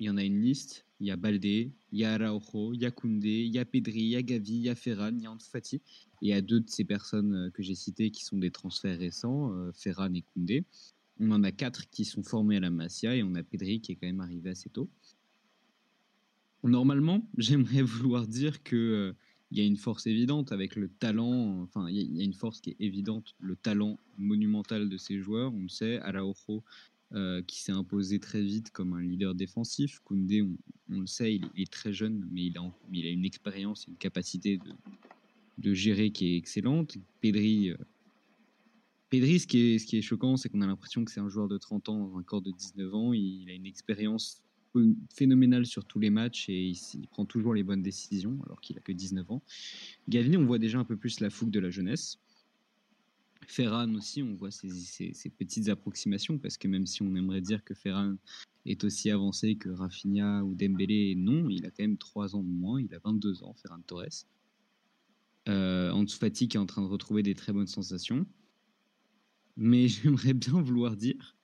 Il 0.00 0.06
y 0.06 0.10
en 0.10 0.16
a 0.16 0.24
une 0.24 0.40
liste. 0.40 0.86
Il 1.00 1.08
y 1.08 1.10
a 1.10 1.16
Baldé, 1.16 1.72
il 1.92 1.98
y 1.98 2.04
a 2.04 2.14
Araujo, 2.14 2.72
il 2.72 2.80
y 2.80 2.86
a 2.86 2.90
Koundé, 2.90 3.42
il 3.44 3.52
y 3.52 3.58
a 3.58 3.64
Pedri, 3.64 4.00
il 4.00 4.08
y 4.08 4.16
a 4.16 4.22
Gavi, 4.22 4.54
il 4.54 4.60
y 4.62 4.68
a 4.68 4.74
Ferran, 4.74 5.10
il 5.12 5.22
y 5.22 5.26
a 5.26 5.32
Anfati. 5.32 5.76
Et 5.76 5.80
il 6.22 6.28
y 6.28 6.32
a 6.32 6.40
deux 6.40 6.60
de 6.60 6.70
ces 6.70 6.84
personnes 6.84 7.50
que 7.52 7.62
j'ai 7.62 7.74
citées 7.74 8.10
qui 8.10 8.24
sont 8.24 8.38
des 8.38 8.50
transferts 8.50 8.98
récents, 8.98 9.52
Ferran 9.74 10.12
et 10.14 10.22
Koundé. 10.22 10.64
On 11.20 11.30
en 11.30 11.42
a 11.44 11.52
quatre 11.52 11.88
qui 11.90 12.04
sont 12.04 12.22
formés 12.22 12.56
à 12.56 12.60
la 12.60 12.70
Masia 12.70 13.14
et 13.14 13.22
on 13.22 13.34
a 13.34 13.42
Pedri 13.42 13.80
qui 13.80 13.92
est 13.92 13.96
quand 13.96 14.06
même 14.06 14.20
arrivé 14.20 14.50
assez 14.50 14.70
tôt. 14.70 14.88
Normalement, 16.64 17.28
j'aimerais 17.38 17.82
vouloir 17.82 18.26
dire 18.26 18.62
que 18.62 18.76
euh, 18.76 19.12
il 19.50 19.58
y 19.58 19.60
a 19.60 19.64
une 19.64 19.76
force 19.76 20.06
évidente 20.06 20.50
avec 20.50 20.74
le 20.74 20.88
talent, 20.88 21.62
enfin 21.62 21.88
il 21.88 22.16
y, 22.16 22.20
a 22.20 22.24
une 22.24 22.34
force 22.34 22.60
qui 22.60 22.70
est 22.70 22.76
évidente, 22.80 23.36
le 23.38 23.54
talent 23.54 24.00
monumental 24.18 24.88
de 24.88 24.96
ces 24.96 25.20
joueurs. 25.20 25.54
On 25.54 25.62
le 25.62 25.68
sait, 25.68 26.00
Araujo 26.00 26.64
euh, 27.14 27.42
qui 27.42 27.62
s'est 27.62 27.70
imposé 27.70 28.18
très 28.18 28.42
vite 28.42 28.72
comme 28.72 28.92
un 28.94 29.00
leader 29.00 29.36
défensif. 29.36 30.00
Koundé, 30.00 30.42
on, 30.90 30.98
le 30.98 31.06
sait, 31.06 31.36
il, 31.36 31.62
est 31.62 31.70
très 31.70 31.92
jeune, 31.92 32.26
mais 32.32 32.46
il 32.46 32.58
a, 32.58 33.08
une 33.08 33.24
expérience, 33.24 33.86
une 33.86 33.96
capacité 33.96 34.58
de, 35.58 35.74
gérer 35.74 36.10
qui 36.10 36.34
est 36.34 36.36
excellente. 36.36 36.96
Pedri, 37.20 37.70
euh, 37.70 37.76
Pedri 39.10 39.38
ce, 39.38 39.46
qui 39.46 39.78
est, 39.78 40.02
choquant, 40.02 40.36
c'est 40.36 40.48
qu'on 40.48 40.62
a 40.62 40.66
l'impression 40.66 41.04
que 41.04 41.12
c'est 41.12 41.20
un 41.20 41.28
joueur 41.28 41.46
de 41.46 41.56
30 41.56 41.88
ans 41.90 42.08
dans 42.08 42.18
un 42.18 42.24
corps 42.24 42.42
de 42.42 42.50
19 42.50 42.94
ans. 42.94 43.12
Il 43.12 43.48
a 43.48 43.52
une 43.52 43.66
expérience 43.66 44.42
phénoménal 45.14 45.66
sur 45.66 45.84
tous 45.84 45.98
les 45.98 46.10
matchs 46.10 46.48
et 46.48 46.72
il, 46.94 47.08
prend 47.08 47.24
toujours 47.24 47.54
les 47.54 47.62
bonnes 47.62 47.82
décisions 47.82 48.38
alors 48.44 48.60
qu'il 48.60 48.76
a 48.78 48.80
que 48.80 48.92
19 48.92 49.30
ans. 49.30 49.42
Gavi, 50.08 50.36
on 50.36 50.44
voit 50.44 50.58
déjà 50.58 50.78
un 50.78 50.84
peu 50.84 50.96
plus 50.96 51.20
la 51.20 51.30
fougue 51.30 51.50
de 51.50 51.60
la 51.60 51.70
jeunesse. 51.70 52.18
Ferran 53.46 53.92
aussi, 53.94 54.22
on 54.22 54.34
voit 54.34 54.50
ses, 54.50 55.12
petites 55.36 55.68
approximations 55.68 56.38
parce 56.38 56.56
que 56.56 56.66
même 56.66 56.86
si 56.86 57.02
on 57.02 57.14
aimerait 57.14 57.42
dire 57.42 57.62
que 57.62 57.74
Ferran 57.74 58.16
est 58.64 58.82
aussi 58.84 59.10
avancé 59.10 59.56
que 59.56 59.68
Rafinha 59.68 60.42
ou 60.44 60.54
Dembélé, 60.54 61.14
non, 61.14 61.48
il 61.50 61.66
a 61.66 61.70
quand 61.70 61.82
même 61.82 61.98
3 61.98 62.34
ans 62.34 62.42
de 62.42 62.48
moins, 62.48 62.80
il 62.80 62.94
a 62.94 62.98
22 62.98 63.44
ans, 63.44 63.54
Ferran 63.54 63.80
Torres. 63.86 64.26
Euh, 65.46 65.90
Ansu 65.90 66.16
Fati 66.16 66.48
qui 66.48 66.56
est 66.56 66.60
en 66.60 66.64
train 66.64 66.80
de 66.80 66.86
retrouver 66.86 67.22
des 67.22 67.34
très 67.34 67.52
bonnes 67.52 67.66
sensations. 67.66 68.26
Mais 69.56 69.88
j'aimerais 69.88 70.34
bien 70.34 70.60
vouloir 70.60 70.96
dire, 70.96 71.36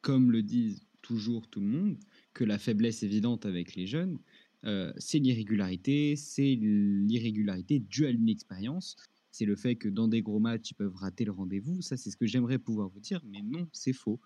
comme 0.00 0.32
le 0.32 0.42
disent 0.42 0.84
toujours 1.02 1.48
tout 1.48 1.60
le 1.60 1.66
monde, 1.66 1.98
que 2.32 2.44
la 2.44 2.58
faiblesse 2.58 3.02
évidente 3.02 3.44
avec 3.46 3.74
les 3.74 3.86
jeunes, 3.86 4.18
euh, 4.64 4.92
c'est 4.96 5.18
l'irrégularité, 5.18 6.16
c'est 6.16 6.56
l'irrégularité 6.60 7.80
due 7.80 8.06
à 8.06 8.12
l'inexpérience, 8.12 8.96
c'est 9.32 9.46
le 9.46 9.56
fait 9.56 9.76
que 9.76 9.88
dans 9.88 10.08
des 10.08 10.20
gros 10.20 10.38
matchs, 10.38 10.70
ils 10.70 10.74
peuvent 10.74 10.94
rater 10.94 11.24
le 11.24 11.32
rendez-vous. 11.32 11.80
Ça, 11.80 11.96
c'est 11.96 12.10
ce 12.10 12.18
que 12.18 12.26
j'aimerais 12.26 12.58
pouvoir 12.58 12.90
vous 12.90 13.00
dire, 13.00 13.22
mais 13.24 13.40
non, 13.40 13.66
c'est 13.72 13.94
faux. 13.94 14.20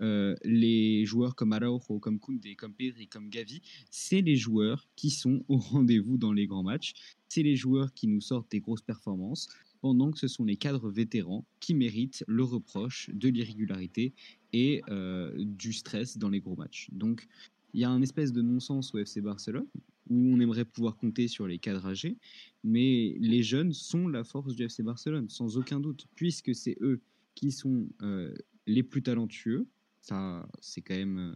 Euh, 0.00 0.36
les 0.44 1.06
joueurs 1.06 1.34
comme 1.34 1.54
Araujo, 1.54 1.98
comme 1.98 2.20
Koundé, 2.20 2.56
comme 2.56 2.74
Pedri, 2.74 3.08
comme 3.08 3.30
Gavi, 3.30 3.62
c'est 3.90 4.20
les 4.20 4.36
joueurs 4.36 4.86
qui 4.96 5.10
sont 5.10 5.42
au 5.48 5.56
rendez-vous 5.56 6.18
dans 6.18 6.34
les 6.34 6.46
grands 6.46 6.62
matchs. 6.62 6.92
C'est 7.28 7.42
les 7.42 7.56
joueurs 7.56 7.94
qui 7.94 8.06
nous 8.06 8.20
sortent 8.20 8.50
des 8.50 8.60
grosses 8.60 8.82
performances 8.82 9.48
pendant 9.80 10.10
que 10.10 10.18
ce 10.18 10.28
sont 10.28 10.44
les 10.44 10.56
cadres 10.56 10.90
vétérans 10.90 11.44
qui 11.58 11.74
méritent 11.74 12.24
le 12.26 12.44
reproche 12.44 13.10
de 13.12 13.28
l'irrégularité 13.28 14.12
et 14.52 14.82
euh, 14.88 15.32
du 15.36 15.72
stress 15.72 16.18
dans 16.18 16.28
les 16.28 16.40
gros 16.40 16.56
matchs. 16.56 16.88
Donc, 16.92 17.26
il 17.72 17.80
y 17.80 17.84
a 17.84 17.90
un 17.90 18.02
espèce 18.02 18.32
de 18.32 18.42
non-sens 18.42 18.94
au 18.94 18.98
FC 18.98 19.20
Barcelone 19.20 19.66
où 20.08 20.34
on 20.34 20.40
aimerait 20.40 20.64
pouvoir 20.64 20.96
compter 20.96 21.28
sur 21.28 21.46
les 21.46 21.58
cadres 21.58 21.86
âgés, 21.86 22.16
mais 22.64 23.16
les 23.20 23.42
jeunes 23.42 23.72
sont 23.72 24.08
la 24.08 24.24
force 24.24 24.54
du 24.56 24.64
FC 24.64 24.82
Barcelone, 24.82 25.28
sans 25.28 25.56
aucun 25.56 25.78
doute, 25.78 26.06
puisque 26.16 26.54
c'est 26.54 26.76
eux 26.80 27.00
qui 27.36 27.52
sont 27.52 27.88
euh, 28.02 28.34
les 28.66 28.82
plus 28.82 29.02
talentueux. 29.02 29.66
Ça, 30.00 30.48
c'est 30.60 30.80
quand 30.80 30.96
même. 30.96 31.18
Euh, 31.18 31.34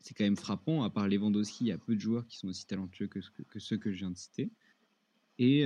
c'est 0.00 0.14
quand 0.14 0.24
même 0.24 0.36
frappant, 0.36 0.84
à 0.84 0.90
part 0.90 1.08
Lewandowski, 1.08 1.64
il 1.64 1.68
y 1.68 1.72
a 1.72 1.78
peu 1.78 1.94
de 1.94 2.00
joueurs 2.00 2.26
qui 2.26 2.38
sont 2.38 2.48
aussi 2.48 2.66
talentueux 2.66 3.08
que, 3.08 3.18
que 3.48 3.58
ceux 3.58 3.76
que 3.76 3.90
je 3.92 3.98
viens 3.98 4.10
de 4.10 4.16
citer. 4.16 4.48
Et, 5.38 5.64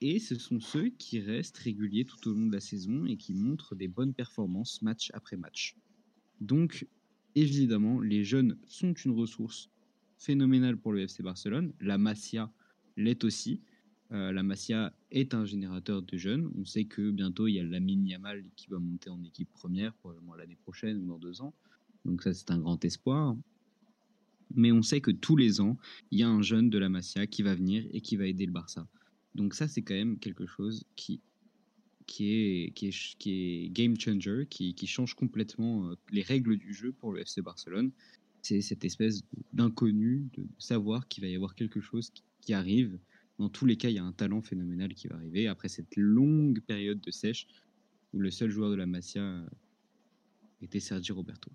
et 0.00 0.18
ce 0.18 0.34
sont 0.34 0.60
ceux 0.60 0.88
qui 0.88 1.20
restent 1.20 1.58
réguliers 1.58 2.04
tout 2.04 2.28
au 2.28 2.32
long 2.32 2.46
de 2.46 2.52
la 2.52 2.60
saison 2.60 3.04
et 3.06 3.16
qui 3.16 3.34
montrent 3.34 3.74
des 3.74 3.88
bonnes 3.88 4.14
performances 4.14 4.80
match 4.82 5.10
après 5.12 5.36
match. 5.36 5.76
Donc, 6.40 6.86
évidemment, 7.34 8.00
les 8.00 8.24
jeunes 8.24 8.58
sont 8.66 8.94
une 8.94 9.12
ressource 9.12 9.70
phénoménale 10.16 10.76
pour 10.76 10.92
le 10.92 11.02
FC 11.02 11.22
Barcelone. 11.22 11.72
La 11.80 11.98
Masia 11.98 12.50
l'est 12.96 13.24
aussi. 13.24 13.60
Euh, 14.12 14.32
la 14.32 14.42
Masia 14.42 14.92
est 15.10 15.34
un 15.34 15.44
générateur 15.44 16.02
de 16.02 16.16
jeunes. 16.16 16.50
On 16.58 16.64
sait 16.64 16.84
que 16.84 17.10
bientôt 17.10 17.46
il 17.46 17.54
y 17.54 17.60
a 17.60 17.64
Lamine 17.64 18.06
Yamal 18.06 18.44
qui 18.56 18.68
va 18.68 18.78
monter 18.78 19.10
en 19.10 19.22
équipe 19.22 19.50
première, 19.52 19.94
probablement 19.94 20.34
l'année 20.34 20.56
prochaine 20.56 20.98
ou 21.02 21.06
dans 21.06 21.18
deux 21.18 21.42
ans. 21.42 21.54
Donc 22.04 22.22
ça 22.22 22.32
c'est 22.32 22.50
un 22.50 22.58
grand 22.58 22.82
espoir. 22.84 23.36
Mais 24.56 24.72
on 24.72 24.82
sait 24.82 25.00
que 25.00 25.12
tous 25.12 25.36
les 25.36 25.60
ans, 25.60 25.76
il 26.10 26.18
y 26.18 26.22
a 26.22 26.28
un 26.28 26.42
jeune 26.42 26.70
de 26.70 26.78
la 26.78 26.88
Masia 26.88 27.26
qui 27.26 27.42
va 27.42 27.54
venir 27.54 27.86
et 27.92 28.00
qui 28.00 28.16
va 28.16 28.26
aider 28.26 28.46
le 28.46 28.52
Barça. 28.52 28.88
Donc 29.34 29.54
ça, 29.54 29.68
c'est 29.68 29.82
quand 29.82 29.94
même 29.94 30.18
quelque 30.18 30.46
chose 30.46 30.84
qui, 30.96 31.20
qui, 32.06 32.32
est, 32.32 32.72
qui, 32.74 32.88
est, 32.88 33.16
qui 33.18 33.70
game 33.70 33.98
changer, 33.98 34.46
qui, 34.50 34.74
qui 34.74 34.86
change 34.86 35.14
complètement 35.14 35.88
euh, 35.88 35.94
les 36.10 36.22
règles 36.22 36.56
du 36.56 36.74
jeu 36.74 36.92
pour 36.92 37.12
le 37.12 37.20
FC 37.20 37.40
Barcelone. 37.40 37.92
C'est 38.42 38.60
cette 38.62 38.84
espèce 38.84 39.22
d'inconnu, 39.52 40.28
de 40.36 40.46
savoir 40.58 41.06
qu'il 41.08 41.22
va 41.22 41.28
y 41.28 41.36
avoir 41.36 41.54
quelque 41.54 41.80
chose 41.80 42.10
qui, 42.10 42.52
arrive. 42.52 42.98
Dans 43.38 43.48
tous 43.48 43.64
les 43.64 43.76
cas, 43.76 43.90
il 43.90 43.94
y 43.94 43.98
a 43.98 44.04
un 44.04 44.12
talent 44.12 44.42
phénoménal 44.42 44.92
qui 44.94 45.06
va 45.06 45.14
arriver 45.14 45.46
après 45.46 45.68
cette 45.68 45.94
longue 45.94 46.60
période 46.62 47.00
de 47.00 47.10
sèche 47.12 47.46
où 48.12 48.18
le 48.18 48.32
seul 48.32 48.50
joueur 48.50 48.70
de 48.70 48.74
la 48.74 48.86
Masia 48.86 49.22
euh, 49.22 49.46
était 50.62 50.80
Sergi 50.80 51.12
Roberto. 51.12 51.52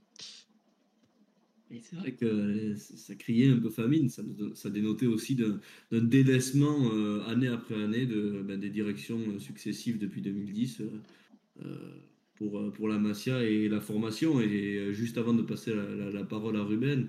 C'est 1.81 1.95
vrai 1.95 2.11
que 2.11 2.75
ça 2.75 3.15
criait 3.15 3.49
un 3.49 3.57
peu 3.57 3.69
famine, 3.69 4.09
ça, 4.09 4.69
dénotait 4.69 5.07
aussi 5.07 5.35
d'un 5.35 5.59
délaissement 5.91 6.91
euh, 6.93 7.23
année 7.25 7.47
après 7.47 7.75
année 7.75 8.05
ben, 8.05 8.59
des 8.59 8.69
directions 8.69 9.39
successives 9.39 9.97
depuis 9.97 10.21
2010 10.21 10.81
euh, 10.81 10.89
euh, 11.65 11.75
pour, 12.35 12.71
pour 12.71 12.87
la 12.87 12.99
Masia 12.99 13.43
et 13.43 13.67
la 13.67 13.81
formation. 13.81 14.39
Et 14.41 14.93
juste 14.93 15.17
avant 15.17 15.33
de 15.33 15.41
passer 15.41 15.73
la, 16.13 16.23
parole 16.23 16.55
à 16.55 16.63
Ruben, 16.63 17.07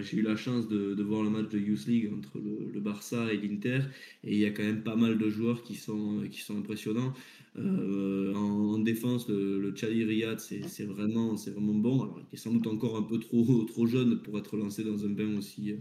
j'ai 0.00 0.18
eu 0.18 0.22
la 0.22 0.36
chance 0.36 0.68
de, 0.68 0.94
de, 0.94 1.02
voir 1.02 1.22
le 1.24 1.30
match 1.30 1.48
de 1.48 1.58
Youth 1.58 1.86
League 1.86 2.10
entre 2.16 2.38
le, 2.38 2.70
le 2.72 2.80
Barça 2.80 3.32
et 3.32 3.36
l'Inter. 3.36 3.80
Et 4.22 4.34
il 4.34 4.38
y 4.38 4.46
a 4.46 4.50
quand 4.50 4.62
même 4.62 4.82
pas 4.82 4.96
mal 4.96 5.18
de 5.18 5.28
joueurs 5.28 5.62
qui 5.64 5.74
sont, 5.74 6.22
qui 6.30 6.40
sont 6.40 6.58
impressionnants. 6.58 7.14
Euh, 7.58 8.34
en, 8.34 8.78
défense, 8.78 9.28
le, 9.28 9.60
le 9.60 9.74
Chali 9.76 10.04
Riyad, 10.04 10.40
c'est 10.40 10.84
vraiment, 10.84 11.34
vraiment 11.34 11.74
bon. 11.74 12.02
Alors, 12.02 12.20
il 12.20 12.34
est 12.34 12.38
sans 12.38 12.52
doute 12.52 12.66
encore 12.66 12.96
un 12.96 13.02
peu 13.02 13.18
trop, 13.18 13.64
trop 13.68 13.86
jeune 13.86 14.20
pour 14.22 14.38
être 14.38 14.56
lancé 14.56 14.84
dans 14.84 15.04
un 15.04 15.10
bain 15.10 15.36
aussi, 15.36 15.76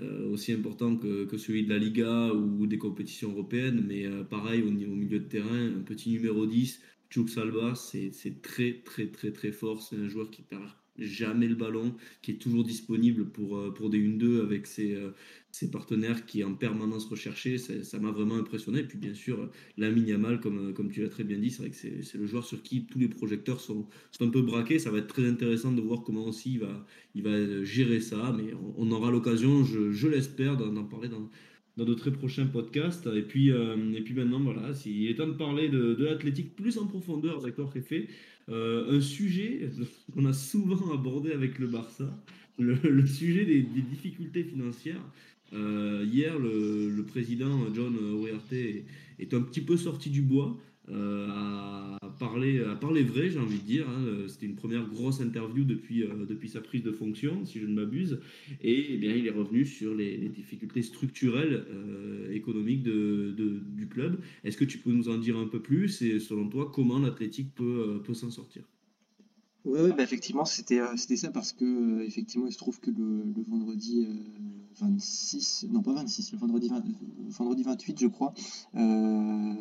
euh, 0.00 0.30
aussi 0.30 0.52
important 0.52 0.96
que, 0.96 1.24
que, 1.24 1.38
celui 1.38 1.64
de 1.64 1.70
la 1.70 1.78
Liga 1.78 2.32
ou 2.32 2.66
des 2.66 2.78
compétitions 2.78 3.30
européennes. 3.32 3.84
Mais 3.86 4.06
euh, 4.06 4.24
pareil, 4.24 4.62
au, 4.62 4.68
au, 4.68 4.70
milieu 4.70 5.20
de 5.20 5.28
terrain, 5.28 5.66
un 5.78 5.82
petit 5.82 6.10
numéro 6.10 6.46
10, 6.46 6.80
Chuk 7.10 7.30
Salva, 7.30 7.74
c'est 7.74 8.42
très, 8.42 8.82
très, 8.84 9.06
très, 9.06 9.30
très 9.32 9.52
fort. 9.52 9.82
C'est 9.82 9.96
un 9.96 10.08
joueur 10.08 10.30
qui 10.30 10.42
perd 10.42 10.68
jamais 10.98 11.46
le 11.46 11.54
ballon, 11.54 11.94
qui 12.22 12.32
est 12.32 12.38
toujours 12.38 12.64
disponible 12.64 13.26
pour, 13.26 13.74
pour 13.74 13.90
des 13.90 14.00
1-2 14.00 14.42
avec 14.42 14.66
ses, 14.66 14.98
ses, 15.58 15.70
partenaires 15.70 16.26
qui 16.26 16.44
en 16.44 16.54
permanence 16.54 17.06
recherché. 17.06 17.58
Ça 17.58 17.98
m'a 17.98 18.10
vraiment 18.10 18.36
impressionné. 18.36 18.80
Et 18.80 18.84
puis 18.84 18.98
bien 18.98 19.14
sûr, 19.14 19.50
la 19.76 19.88
Yamal, 19.88 20.40
comme, 20.40 20.72
comme 20.74 20.90
tu 20.90 21.02
l'as 21.02 21.08
très 21.08 21.24
bien 21.24 21.38
dit, 21.38 21.50
c'est 21.50 21.62
vrai 21.62 21.70
que 21.70 21.76
c'est 21.76 22.18
le 22.18 22.26
joueur 22.26 22.44
sur 22.44 22.62
qui 22.62 22.86
tous 22.86 22.98
les 22.98 23.08
projecteurs 23.08 23.60
sont, 23.60 23.86
sont, 24.10 24.26
un 24.26 24.30
peu 24.30 24.42
braqués. 24.42 24.78
Ça 24.78 24.90
va 24.90 24.98
être 24.98 25.08
très 25.08 25.26
intéressant 25.26 25.72
de 25.72 25.80
voir 25.80 26.02
comment 26.02 26.26
aussi 26.26 26.54
il 26.54 26.60
va, 26.60 26.86
il 27.14 27.22
va 27.22 27.64
gérer 27.64 28.00
ça. 28.00 28.34
Mais 28.36 28.52
on, 28.76 28.90
aura 28.90 29.10
l'occasion, 29.10 29.64
je, 29.64 29.92
je 29.92 30.08
l'espère, 30.08 30.56
d'en 30.56 30.84
parler 30.84 31.08
dans, 31.08 31.30
dans 31.76 31.84
de 31.84 31.94
très 31.94 32.12
prochains 32.12 32.46
podcasts. 32.46 33.06
Et 33.14 33.22
puis, 33.22 33.50
euh, 33.50 33.92
et 33.94 34.00
puis 34.02 34.14
maintenant, 34.14 34.40
voilà, 34.40 34.72
il 34.84 35.08
est 35.08 35.14
temps 35.14 35.26
de 35.26 35.32
parler 35.32 35.68
de, 35.68 35.94
de 35.94 36.04
l'athlétique 36.04 36.56
plus 36.56 36.78
en 36.78 36.86
profondeur 36.86 37.42
avec. 37.42 37.56
Euh, 38.48 38.96
un 38.96 39.00
sujet 39.00 39.70
qu'on 40.14 40.24
a 40.24 40.32
souvent 40.32 40.92
abordé 40.92 41.32
avec 41.32 41.58
le 41.58 41.66
Barça, 41.66 42.16
le, 42.58 43.06
sujet 43.06 43.44
des, 43.44 43.62
difficultés 43.62 44.44
financières. 44.44 45.02
Euh, 45.52 46.04
hier, 46.10 46.38
le, 46.38 47.02
président 47.06 47.72
John 47.74 47.96
Huerte 48.20 48.52
est, 48.52 49.34
un 49.34 49.40
petit 49.40 49.60
peu 49.60 49.76
sorti 49.76 50.10
du 50.10 50.22
bois 50.22 50.56
euh, 50.88 51.26
à, 51.28 51.98
parler, 52.20 52.62
à 52.62 52.76
parler 52.76 53.02
vrai, 53.02 53.28
j'ai 53.30 53.38
envie 53.38 53.58
de 53.58 53.64
dire. 53.64 53.88
Hein. 53.88 54.26
C'était 54.28 54.46
une 54.46 54.54
première 54.54 54.86
grosse 54.86 55.20
interview 55.20 55.64
depuis, 55.64 56.04
euh, 56.04 56.26
depuis 56.28 56.48
sa 56.48 56.60
prise 56.60 56.82
de 56.82 56.92
fonction, 56.92 57.44
si 57.44 57.58
je 57.60 57.66
ne 57.66 57.74
m'abuse. 57.74 58.20
Et 58.62 58.86
eh 58.90 58.96
bien, 58.96 59.14
il 59.14 59.26
est 59.26 59.30
revenu 59.30 59.64
sur 59.64 59.94
les, 59.94 60.16
difficultés 60.28 60.82
structurelles 60.82 61.66
euh, 61.70 62.32
économiques 62.32 62.82
du 62.82 63.88
club. 63.88 64.20
Est-ce 64.44 64.56
que 64.56 64.64
tu 64.64 64.78
peux 64.78 64.92
nous 64.92 65.08
en 65.08 65.18
dire 65.18 65.36
un 65.36 65.46
peu 65.46 65.60
plus? 65.60 66.02
Et 66.02 66.20
selon 66.20 66.48
toi, 66.48 66.70
comment 66.72 66.98
l'athlétique 66.98 67.54
peut, 67.54 68.00
s'en 68.12 68.30
sortir? 68.30 68.62
Oui, 69.64 69.90
bah 69.96 70.04
effectivement, 70.04 70.44
c'était 70.44 70.78
ça 71.16 71.30
parce 71.32 71.52
que 71.52 72.02
effectivement, 72.02 72.46
il 72.46 72.52
se 72.52 72.58
trouve 72.58 72.78
que 72.78 72.90
le 72.90 73.42
vendredi 73.48 74.06
26, 74.80 75.66
non 75.70 75.82
pas 75.82 75.92
26, 75.92 76.32
le 76.32 76.38
vendredi, 76.38 76.70
vendredi 77.28 77.62
28, 77.62 78.00
je 78.00 78.06
crois. 78.06 78.34
Euh, 78.74 79.54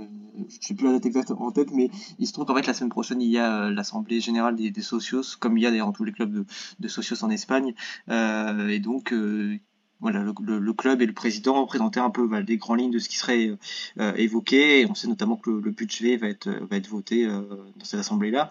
je 0.49 0.67
sais 0.67 0.73
plus 0.73 0.85
la 0.85 0.93
date 0.93 1.05
exacte 1.05 1.31
en 1.31 1.51
tête, 1.51 1.71
mais 1.71 1.89
il 2.19 2.27
se 2.27 2.33
trouve 2.33 2.45
qu'en 2.45 2.55
fait 2.55 2.67
la 2.67 2.73
semaine 2.73 2.89
prochaine 2.89 3.21
il 3.21 3.29
y 3.29 3.37
a 3.37 3.65
euh, 3.65 3.69
l'assemblée 3.71 4.19
générale 4.19 4.55
des, 4.55 4.81
socios, 4.81 5.37
comme 5.39 5.57
il 5.57 5.61
y 5.61 5.65
a 5.65 5.71
d'ailleurs 5.71 5.87
dans 5.87 5.93
tous 5.93 6.03
les 6.03 6.11
clubs 6.11 6.45
de, 6.79 6.87
socios 6.87 7.23
en 7.23 7.29
Espagne, 7.29 7.73
euh, 8.09 8.67
et 8.67 8.79
donc 8.79 9.13
euh, 9.13 9.57
voilà, 10.01 10.23
le, 10.23 10.59
le, 10.59 10.73
club 10.73 11.01
et 11.01 11.05
le 11.05 11.13
président 11.13 11.61
ont 11.61 11.65
présenté 11.65 11.99
un 11.99 12.09
peu 12.09 12.27
bah, 12.27 12.41
les 12.41 12.57
grandes 12.57 12.79
lignes 12.79 12.91
de 12.91 12.99
ce 12.99 13.09
qui 13.09 13.17
serait 13.17 13.57
euh, 13.99 14.13
évoqué, 14.15 14.81
et 14.81 14.85
on 14.85 14.93
sait 14.93 15.07
notamment 15.07 15.37
que 15.37 15.49
le, 15.49 15.61
le 15.61 15.71
budget 15.71 16.17
va 16.17 16.27
être, 16.27 16.49
va 16.49 16.77
être 16.77 16.87
voté 16.87 17.25
euh, 17.25 17.41
dans 17.75 17.85
cette 17.85 18.01
assemblée-là. 18.01 18.49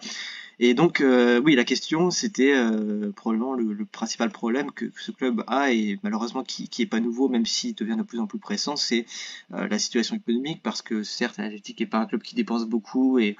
Et 0.59 0.73
donc, 0.73 1.01
euh, 1.01 1.41
oui, 1.41 1.55
la 1.55 1.65
question, 1.65 2.11
c'était 2.11 2.53
euh, 2.55 3.11
probablement 3.11 3.53
le, 3.55 3.85
principal 3.85 4.29
problème 4.31 4.71
que, 4.71 4.91
ce 4.97 5.11
club 5.11 5.43
a, 5.47 5.71
et 5.71 5.99
malheureusement 6.03 6.43
qui, 6.43 6.69
qui 6.69 6.81
est 6.81 6.85
pas 6.85 6.99
nouveau, 6.99 7.27
même 7.27 7.45
s'il 7.45 7.75
devient 7.75 7.97
de 7.97 8.03
plus 8.03 8.19
en 8.19 8.27
plus 8.27 8.39
pressant, 8.39 8.75
c'est 8.75 9.05
euh, 9.53 9.67
la 9.67 9.79
situation 9.79 10.15
économique, 10.15 10.61
parce 10.63 10.81
que 10.81 11.03
certes, 11.03 11.37
l'Atlétique 11.37 11.79
n'est 11.81 11.85
pas 11.85 11.99
un 11.99 12.05
club 12.05 12.21
qui 12.21 12.35
dépense 12.35 12.65
beaucoup, 12.65 13.19
et 13.19 13.35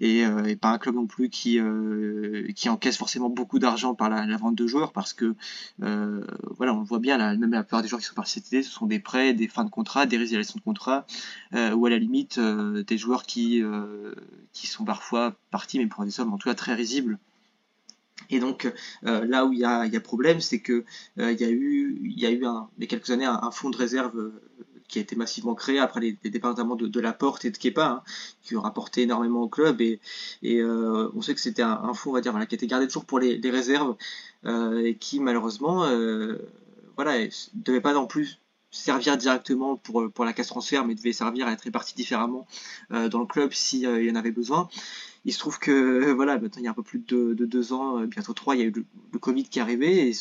et, 0.00 0.24
euh, 0.24 0.44
et, 0.44 0.56
pas 0.56 0.70
un 0.70 0.78
club 0.78 0.94
non 0.94 1.06
plus 1.06 1.30
qui 1.30 1.58
euh, 1.58 2.48
qui 2.54 2.68
encaisse 2.68 2.96
forcément 2.96 3.30
beaucoup 3.30 3.58
d'argent 3.58 3.94
par 3.94 4.10
la, 4.10 4.36
vente 4.36 4.54
de 4.54 4.66
joueurs 4.66 4.92
parce 4.92 5.12
que 5.12 5.34
euh, 5.82 6.24
voilà 6.56 6.74
on 6.74 6.80
le 6.80 6.84
voit 6.84 6.98
bien 6.98 7.16
même 7.36 7.52
la 7.52 7.62
plupart 7.62 7.82
des 7.82 7.88
joueurs 7.88 8.00
qui 8.00 8.06
sont 8.06 8.14
partis 8.14 8.40
cet 8.40 8.62
ce 8.62 8.70
sont 8.70 8.86
des 8.86 8.98
prêts 9.00 9.32
des 9.32 9.48
fins 9.48 9.64
de 9.64 9.70
contrat 9.70 10.06
des 10.06 10.18
résiliations 10.18 10.58
de 10.58 10.64
contrat 10.64 11.06
ou 11.52 11.86
à 11.86 11.90
la 11.90 11.98
limite 11.98 12.38
des 12.38 12.98
joueurs 12.98 13.24
qui 13.24 13.62
qui 14.52 14.66
sont 14.66 14.84
parfois 14.84 15.36
partis 15.50 15.78
mais 15.78 15.86
pour 15.86 16.04
des 16.04 16.10
sommes 16.10 16.32
en 16.32 16.38
tout 16.38 16.48
cas 16.48 16.54
très 16.54 16.74
risibles. 16.74 17.18
Et 18.30 18.40
donc 18.40 18.72
là 19.02 19.46
où 19.46 19.52
il 19.52 19.58
y 19.58 19.64
a, 19.64 19.86
y 19.86 19.96
a 19.96 20.00
problème, 20.00 20.40
c'est 20.40 20.60
que 20.60 20.84
il 21.16 21.40
y 21.40 21.44
a 21.44 21.50
eu, 21.50 21.98
il 22.02 22.18
y 22.18 22.26
a 22.26 22.30
eu 22.30 22.44
il 22.76 22.80
y 22.80 22.84
a 22.84 22.86
quelques 22.86 23.10
années 23.10 23.24
un, 23.24 23.50
fonds 23.50 23.70
de 23.70 23.76
réserve 23.76 24.32
qui 24.88 24.98
a 24.98 25.02
été 25.02 25.16
massivement 25.16 25.54
créé 25.54 25.78
après 25.78 26.00
les, 26.00 26.12
départs 26.30 26.54
de, 26.54 26.86
de 26.86 27.00
la 27.00 27.12
Porte 27.12 27.44
et 27.44 27.50
de 27.50 27.56
Kepa, 27.56 27.86
hein, 27.86 28.02
qui 28.42 28.56
ont 28.56 28.60
rapporté 28.60 29.02
énormément 29.02 29.42
au 29.42 29.48
club. 29.48 29.80
Et, 29.80 30.00
et 30.42 30.62
on 30.64 31.22
sait 31.22 31.34
que 31.34 31.40
c'était 31.40 31.62
un, 31.62 31.94
fonds, 31.94 32.10
on 32.10 32.12
va 32.14 32.20
dire, 32.20 32.32
voilà, 32.32 32.46
qui 32.46 32.54
était 32.54 32.66
gardé 32.66 32.86
toujours 32.86 33.04
pour 33.04 33.18
les, 33.18 33.38
les 33.38 33.50
réserves 33.50 33.96
et 34.44 34.96
qui 34.96 35.20
malheureusement, 35.20 35.86
voilà, 36.94 37.18
ne 37.18 37.28
devait 37.54 37.80
pas 37.80 37.92
non 37.94 38.06
plus 38.06 38.38
servir 38.70 39.16
directement 39.16 39.76
pour, 39.76 40.10
pour 40.12 40.24
la 40.24 40.32
casse 40.32 40.48
transfert, 40.48 40.84
mais 40.84 40.94
devait 40.94 41.12
servir 41.12 41.46
à 41.46 41.52
être 41.52 41.62
réparti 41.62 41.94
différemment 41.94 42.46
dans 42.90 43.20
le 43.20 43.26
club 43.26 43.52
s'il 43.52 43.80
y 43.80 44.10
en 44.10 44.14
avait 44.14 44.32
besoin. 44.32 44.68
Il 45.26 45.32
se 45.32 45.40
trouve 45.40 45.58
que 45.58 46.12
voilà, 46.14 46.38
maintenant 46.38 46.60
il 46.60 46.64
y 46.64 46.68
a 46.68 46.70
un 46.70 46.74
peu 46.74 46.84
plus 46.84 47.00
de, 47.00 47.34
deux 47.34 47.72
ans, 47.72 48.00
euh, 48.00 48.06
bientôt 48.06 48.32
trois, 48.32 48.54
il 48.54 48.60
y 48.60 48.62
a 48.62 48.66
eu 48.66 48.86
le, 49.12 49.18
Covid 49.18 49.44
qui 49.44 49.58
est 49.58 49.62
arrivé 49.62 50.12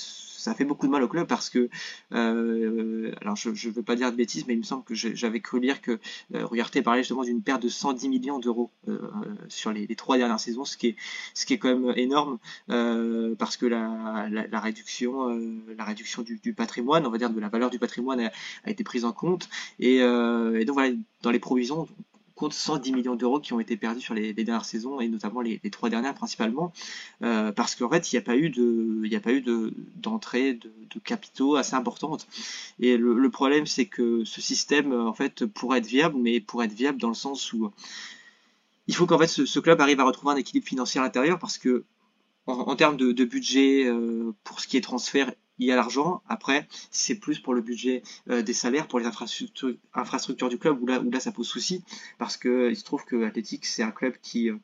ça 0.46 0.54
fait 0.54 0.64
beaucoup 0.64 0.86
de 0.86 0.92
mal 0.92 1.02
au 1.02 1.08
club 1.08 1.26
parce 1.28 1.50
que, 1.50 1.70
euh, 2.14 3.12
alors 3.20 3.36
je 3.36 3.50
ne 3.50 3.74
veux 3.74 3.82
pas 3.82 3.96
dire 3.96 4.12
de 4.12 4.16
bêtises, 4.16 4.46
mais 4.48 4.54
il 4.54 4.60
me 4.60 4.64
semble 4.64 4.84
que 4.84 4.94
j'avais 4.94 5.40
cru 5.40 5.60
lire 5.60 5.82
que 5.82 6.00
euh, 6.36 6.82
parlait 6.84 7.02
justement 7.02 7.24
d'une 7.24 7.42
perte 7.42 7.64
de 7.64 7.70
110 7.70 8.10
millions 8.10 8.38
d'euros 8.38 8.70
euh, 8.88 9.00
sur 9.50 9.72
les, 9.72 9.88
trois 9.96 10.18
dernières 10.18 10.40
saisons, 10.40 10.64
ce 10.64 10.78
qui 10.78 10.90
est, 10.90 10.96
ce 11.34 11.48
qui 11.48 11.54
est 11.56 11.58
quand 11.58 11.76
même 11.76 11.94
énorme 11.98 12.38
parce 13.40 13.58
que 13.58 13.66
la, 13.66 14.60
réduction, 14.60 15.30
la 15.76 15.84
réduction 15.84 16.22
du, 16.22 16.54
patrimoine, 16.54 17.08
on 17.08 17.10
va 17.10 17.18
dire 17.18 17.32
de 17.32 17.40
la 17.40 17.50
valeur 17.50 17.72
du 17.72 17.80
patrimoine 17.80 18.20
a, 18.20 18.70
été 18.70 18.84
prise 18.84 19.04
en 19.04 19.14
compte. 19.14 19.50
Et 19.80 20.00
donc 20.00 20.74
voilà, 20.76 20.94
dans 21.24 21.32
les 21.32 21.40
provisions, 21.40 21.88
compte 22.36 22.54
110 22.54 22.92
millions 22.92 23.16
d'euros 23.16 23.40
qui 23.40 23.54
ont 23.54 23.60
été 23.60 23.78
perdus 23.78 24.02
sur 24.02 24.14
les, 24.14 24.34
dernières 24.34 24.66
saisons 24.66 25.00
et 25.00 25.08
notamment 25.08 25.42
les, 25.42 25.60
trois 25.72 25.90
dernières 25.90 26.14
principalement 26.14 26.74
euh, 27.24 27.52
parce 27.52 27.76
qu'en 27.76 27.90
fait 27.90 28.12
il 28.12 28.16
n'y 28.16 28.20
a 28.20 28.22
pas 28.22 28.36
eu 28.36 28.50
de 28.50 29.02
il 29.04 29.16
a 29.16 29.20
pas 29.20 29.32
eu 29.32 29.42
de 29.42 29.74
d'entrée 29.96 30.54
de, 30.54 30.72
capitaux 31.04 31.56
assez 31.56 31.76
importante 31.76 32.28
et 32.80 32.98
le, 32.98 33.30
problème 33.30 33.66
c'est 33.66 33.86
que 33.86 34.24
ce 34.24 34.42
système 34.42 34.94
en 34.94 35.14
fait 35.14 35.46
pourrait 35.46 35.80
être 35.80 35.88
viable 35.88 36.16
mais 36.18 36.40
pourrait 36.40 36.68
être 36.68 36.74
viable 36.74 37.00
dans 37.00 37.10
le 37.10 37.16
sens 37.16 37.54
où 37.54 37.72
il 38.88 38.96
faut 38.96 39.06
qu'en 39.06 39.18
fait 39.18 39.28
ce, 39.28 39.60
club 39.60 39.82
arrive 39.82 40.00
à 40.00 40.04
retrouver 40.04 40.34
un 40.34 40.38
équilibre 40.38 40.68
financier 40.68 41.00
à 41.00 41.04
l'intérieur 41.04 41.40
parce 41.40 41.58
que 41.58 41.84
en, 42.48 42.76
termes 42.76 42.98
de, 42.98 43.26
budget 43.26 43.86
euh, 43.86 44.34
pour 44.44 44.60
ce 44.60 44.68
qui 44.68 44.78
est 44.78 44.82
transfert 44.82 45.34
il 45.60 45.68
y 45.68 45.72
a 45.72 45.76
l'argent. 45.76 46.22
Après, 46.28 46.68
c'est 46.92 47.16
plus 47.16 47.40
pour 47.40 47.54
le 47.54 47.62
budget 47.62 48.04
euh, 48.30 48.42
des 48.42 48.54
salaires, 48.54 48.88
pour 48.88 49.00
les 49.00 49.06
infrastructures, 49.06 50.50
du 50.50 50.58
club, 50.58 50.82
où 50.82 50.86
là, 50.86 51.00
où 51.00 51.10
là 51.10 51.20
ça 51.20 51.32
pose 51.32 51.48
souci, 51.48 51.84
parce 52.18 52.38
que 52.38 52.70
il 52.70 52.76
se 52.76 52.84
trouve 52.84 53.06
que 53.06 53.24
Athletic, 53.24 53.66
c'est 53.66 53.84
un 53.84 53.92
club 53.92 54.16
qui, 54.22 54.50
euh, 54.50 54.58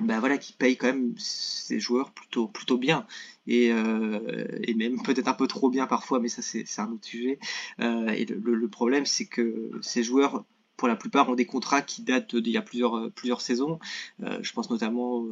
ben 0.00 0.20
voilà, 0.20 0.38
qui 0.38 0.52
paye 0.52 0.76
quand 0.76 0.88
même 0.88 1.14
ses 1.16 1.80
joueurs 1.80 2.12
plutôt, 2.12 2.48
plutôt 2.48 2.78
bien. 2.78 3.06
Et, 3.46 3.72
euh, 3.72 4.46
et 4.62 4.74
même 4.74 5.00
peut-être 5.02 5.28
un 5.28 5.34
peu 5.34 5.46
trop 5.46 5.70
bien 5.70 5.86
parfois, 5.86 6.20
mais 6.20 6.28
ça 6.28 6.42
c'est 6.42 6.64
un 6.80 6.90
autre 6.90 7.06
sujet. 7.06 7.38
et 7.78 8.26
le, 8.26 8.54
le 8.54 8.68
problème, 8.68 9.06
c'est 9.06 9.26
que 9.26 9.70
ces 9.80 10.02
joueurs 10.02 10.44
pour 10.76 10.88
la 10.88 10.96
plupart 10.96 11.30
ont 11.30 11.34
des 11.34 11.46
contrats 11.46 11.80
qui 11.80 12.02
datent 12.02 12.36
d'il 12.36 12.52
y 12.52 12.58
a 12.58 12.62
plusieurs, 12.62 13.10
plusieurs 13.12 13.40
saisons. 13.40 13.78
je 14.18 14.52
pense 14.52 14.68
notamment 14.68 15.24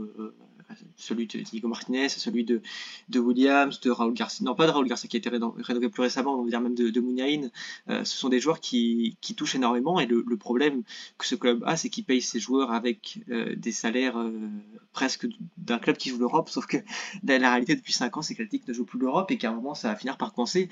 celui 0.96 1.27
de 1.27 1.38
Nico 1.53 1.68
Martinez, 1.68 2.09
celui 2.09 2.44
de, 2.44 2.61
de 3.09 3.20
Williams, 3.20 3.81
de 3.81 3.90
Raoul 3.90 4.14
Garcia, 4.14 4.44
non 4.44 4.55
pas 4.55 4.66
de 4.66 4.70
Raoul 4.70 4.88
Garcia 4.88 5.09
qui 5.09 5.16
a 5.16 5.18
été 5.18 5.29
rénové 5.29 5.88
plus 5.88 6.03
récemment, 6.03 6.38
on 6.38 6.44
va 6.44 6.50
dire 6.50 6.61
même 6.61 6.74
de, 6.74 6.90
de 6.90 7.05
euh, 7.88 8.05
ce 8.05 8.16
sont 8.16 8.29
des 8.29 8.40
joueurs 8.40 8.61
qui, 8.61 9.16
qui 9.20 9.35
touchent 9.35 9.55
énormément 9.55 10.00
et 10.00 10.07
le, 10.07 10.24
problème 10.37 10.83
que 11.16 11.27
ce 11.27 11.37
club 11.37 11.62
a, 11.64 11.77
c'est 11.77 11.88
qu'il 11.88 12.05
paye 12.05 12.20
ses 12.20 12.40
joueurs 12.40 12.72
avec 12.72 13.20
euh, 13.31 13.55
des 13.57 13.70
salaires 13.70 14.18
euh, 14.18 14.33
presque 14.92 15.27
d'un 15.57 15.79
club 15.79 15.96
qui 15.96 16.11
joue 16.11 16.18
l'Europe, 16.18 16.50
sauf 16.50 16.66
que 16.66 16.79
la, 17.24 17.50
réalité 17.50 17.77
depuis 17.77 17.92
5 17.92 18.16
ans, 18.16 18.22
c'est 18.22 18.35
que 18.35 18.42
l'Atlético 18.42 18.70
ne 18.70 18.74
joue 18.74 18.85
plus 18.85 18.98
l'Europe 18.98 19.31
et 19.31 19.38
qu'à 19.38 19.50
un 19.50 19.55
moment, 19.55 19.74
ça 19.74 19.88
va 19.88 19.96
finir 19.96 20.16
par 20.16 20.33
coincer. 20.33 20.68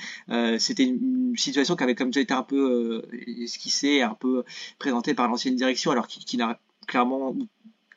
C'était 0.58 0.84
une, 0.84 1.34
situation 1.36 1.76
qui 1.76 1.84
avait 1.84 1.94
comme 1.94 2.08
déjà 2.08 2.20
été 2.20 2.34
un 2.34 2.42
peu 2.42 3.02
esquissée, 3.26 4.02
un 4.02 4.14
peu 4.14 4.44
présentée 4.78 5.14
par 5.14 5.28
l'ancienne 5.28 5.56
direction, 5.56 5.90
alors 5.90 6.06
qui, 6.06 6.24
qui 6.24 6.36
n'a 6.36 6.60
clairement 6.86 7.34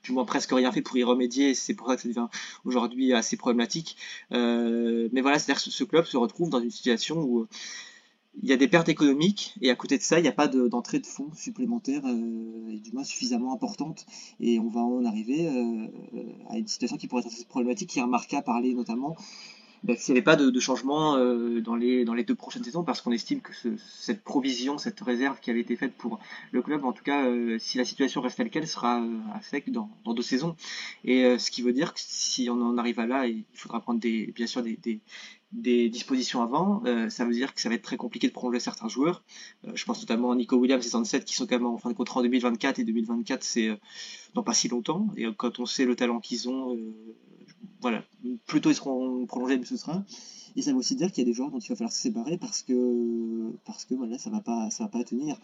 du 0.05 0.11
moins 0.11 0.25
presque 0.25 0.51
rien 0.51 0.71
fait 0.71 0.81
pour 0.81 0.97
y 0.97 1.03
remédier. 1.03 1.55
C'est 1.55 1.73
pour 1.73 1.87
ça 1.87 1.95
que 1.95 2.03
ça 2.03 2.07
devient 2.07 2.27
aujourd'hui 2.63 3.13
assez 3.13 3.37
problématique. 3.37 3.97
Euh, 4.31 5.09
mais 5.11 5.21
voilà, 5.21 5.39
c'est-à-dire 5.39 5.63
que 5.63 5.69
ce 5.69 5.83
club 5.83 6.05
se 6.05 6.17
retrouve 6.17 6.49
dans 6.49 6.59
une 6.59 6.71
situation 6.71 7.21
où 7.21 7.41
euh, 7.41 7.47
il 8.41 8.49
y 8.49 8.53
a 8.53 8.57
des 8.57 8.67
pertes 8.67 8.89
économiques 8.89 9.55
et 9.61 9.71
à 9.71 9.75
côté 9.75 9.97
de 9.97 10.03
ça, 10.03 10.19
il 10.19 10.23
n'y 10.23 10.27
a 10.27 10.33
pas 10.33 10.47
d'entrée 10.47 10.99
de, 10.99 11.07
fonds 11.07 11.31
supplémentaires, 11.33 12.03
euh, 12.05 12.73
et 12.73 12.79
du 12.79 12.91
moins 12.91 13.03
suffisamment 13.03 13.53
importante. 13.53 14.05
Et 14.39 14.59
on 14.59 14.69
va 14.69 14.81
en 14.81 15.05
arriver 15.05 15.47
à 16.49 16.57
une 16.57 16.67
situation 16.67 16.97
qui 16.97 17.07
pourrait 17.07 17.21
être 17.21 17.31
assez 17.31 17.45
problématique, 17.45 17.89
qui 17.89 17.99
est 17.99 18.03
remarqué 18.03 18.35
à 18.37 18.41
parler 18.41 18.73
notamment 18.73 19.15
n'y 19.87 20.11
avait 20.11 20.21
pas 20.21 20.35
de, 20.35 20.59
changement 20.59 21.15
euh, 21.17 21.61
dans, 21.61 21.75
les, 21.75 22.05
dans 22.05 22.13
les 22.13 22.23
deux 22.23 22.35
prochaines 22.35 22.63
saisons, 22.63 22.83
parce 22.83 23.01
qu'on 23.01 23.11
estime 23.11 23.41
que 23.41 23.51
cette 23.77 24.23
provision, 24.23 24.77
cette 24.77 24.99
réserve 24.99 25.39
qui 25.39 25.51
avait 25.51 25.61
été 25.61 25.75
faite 25.75 25.93
pour 25.93 26.19
le 26.51 26.61
club, 26.61 26.85
en 26.85 26.93
tout 26.93 27.03
cas, 27.03 27.25
euh, 27.25 27.57
si 27.59 27.77
la 27.77 27.85
situation 27.85 28.21
reste 28.21 28.37
telle 28.37 28.49
qu'elle, 28.49 28.67
sera 28.67 29.01
euh, 29.01 29.17
à 29.33 29.41
sec 29.41 29.71
dans, 29.71 29.89
dans 30.03 30.13
deux 30.13 30.23
saisons. 30.23 30.55
Et 31.03 31.37
ce 31.37 31.51
qui 31.51 31.61
veut 31.61 31.73
dire 31.73 31.93
que 31.93 31.99
si 32.01 32.49
on 32.49 32.61
en 32.61 32.77
arrive 32.77 32.99
à 32.99 33.05
là, 33.05 33.27
il 33.27 33.43
faudra 33.53 33.79
prendre 33.79 33.99
des, 33.99 34.31
bien 34.35 34.47
sûr 34.47 34.63
des, 34.63 34.99
dispositions 35.61 36.41
avant, 36.41 36.83
ça 37.09 37.25
veut 37.25 37.33
dire 37.33 37.53
que 37.53 37.61
ça 37.61 37.69
va 37.69 37.75
être 37.75 37.81
très 37.81 37.97
compliqué 37.97 38.27
de 38.27 38.33
prolonger 38.33 38.59
certains 38.59 38.87
joueurs. 38.87 39.23
je 39.73 39.85
pense 39.85 39.99
notamment 39.99 40.31
à 40.31 40.35
Nico 40.35 40.55
Williams 40.57 40.85
et 40.85 40.89
67 40.89 41.25
qui 41.25 41.35
sont 41.35 41.47
quand 41.47 41.55
même 41.55 41.65
en 41.65 41.77
fin 41.77 41.89
de 41.89 41.95
contrat 41.95 42.19
en 42.19 42.23
2024 42.23 42.79
et 42.79 42.83
2024 42.83 43.43
c'est 43.43 43.69
dans 44.33 44.43
pas 44.43 44.53
si 44.53 44.67
longtemps. 44.67 45.07
Et 45.17 45.25
quand 45.37 45.59
on 45.59 45.65
sait 45.65 45.85
le 45.85 45.95
talent 45.95 46.19
qu'ils 46.19 46.49
ont, 46.49 46.77
voilà, 47.81 48.03
plutôt 48.45 48.69
ils 48.69 48.75
seront 48.75 49.25
prolongés, 49.25 49.57
mais 49.57 49.65
ce 49.65 49.77
sera. 49.77 50.03
Et 50.55 50.61
ça 50.61 50.71
veut 50.71 50.77
aussi 50.77 50.95
dire 50.95 51.11
qu'il 51.11 51.23
y 51.23 51.27
a 51.27 51.29
des 51.29 51.33
joueurs 51.33 51.51
dont 51.51 51.59
il 51.59 51.67
va 51.67 51.75
falloir 51.75 51.91
se 51.91 52.01
séparer 52.01 52.37
parce 52.37 52.61
que, 52.61 53.51
parce 53.65 53.85
que 53.85 53.93
voilà, 53.93 54.17
ça 54.17 54.29
va 54.29 54.39
pas, 54.39 54.69
ça 54.69 54.85
va 54.85 54.89
pas 54.89 55.03
tenir. 55.03 55.37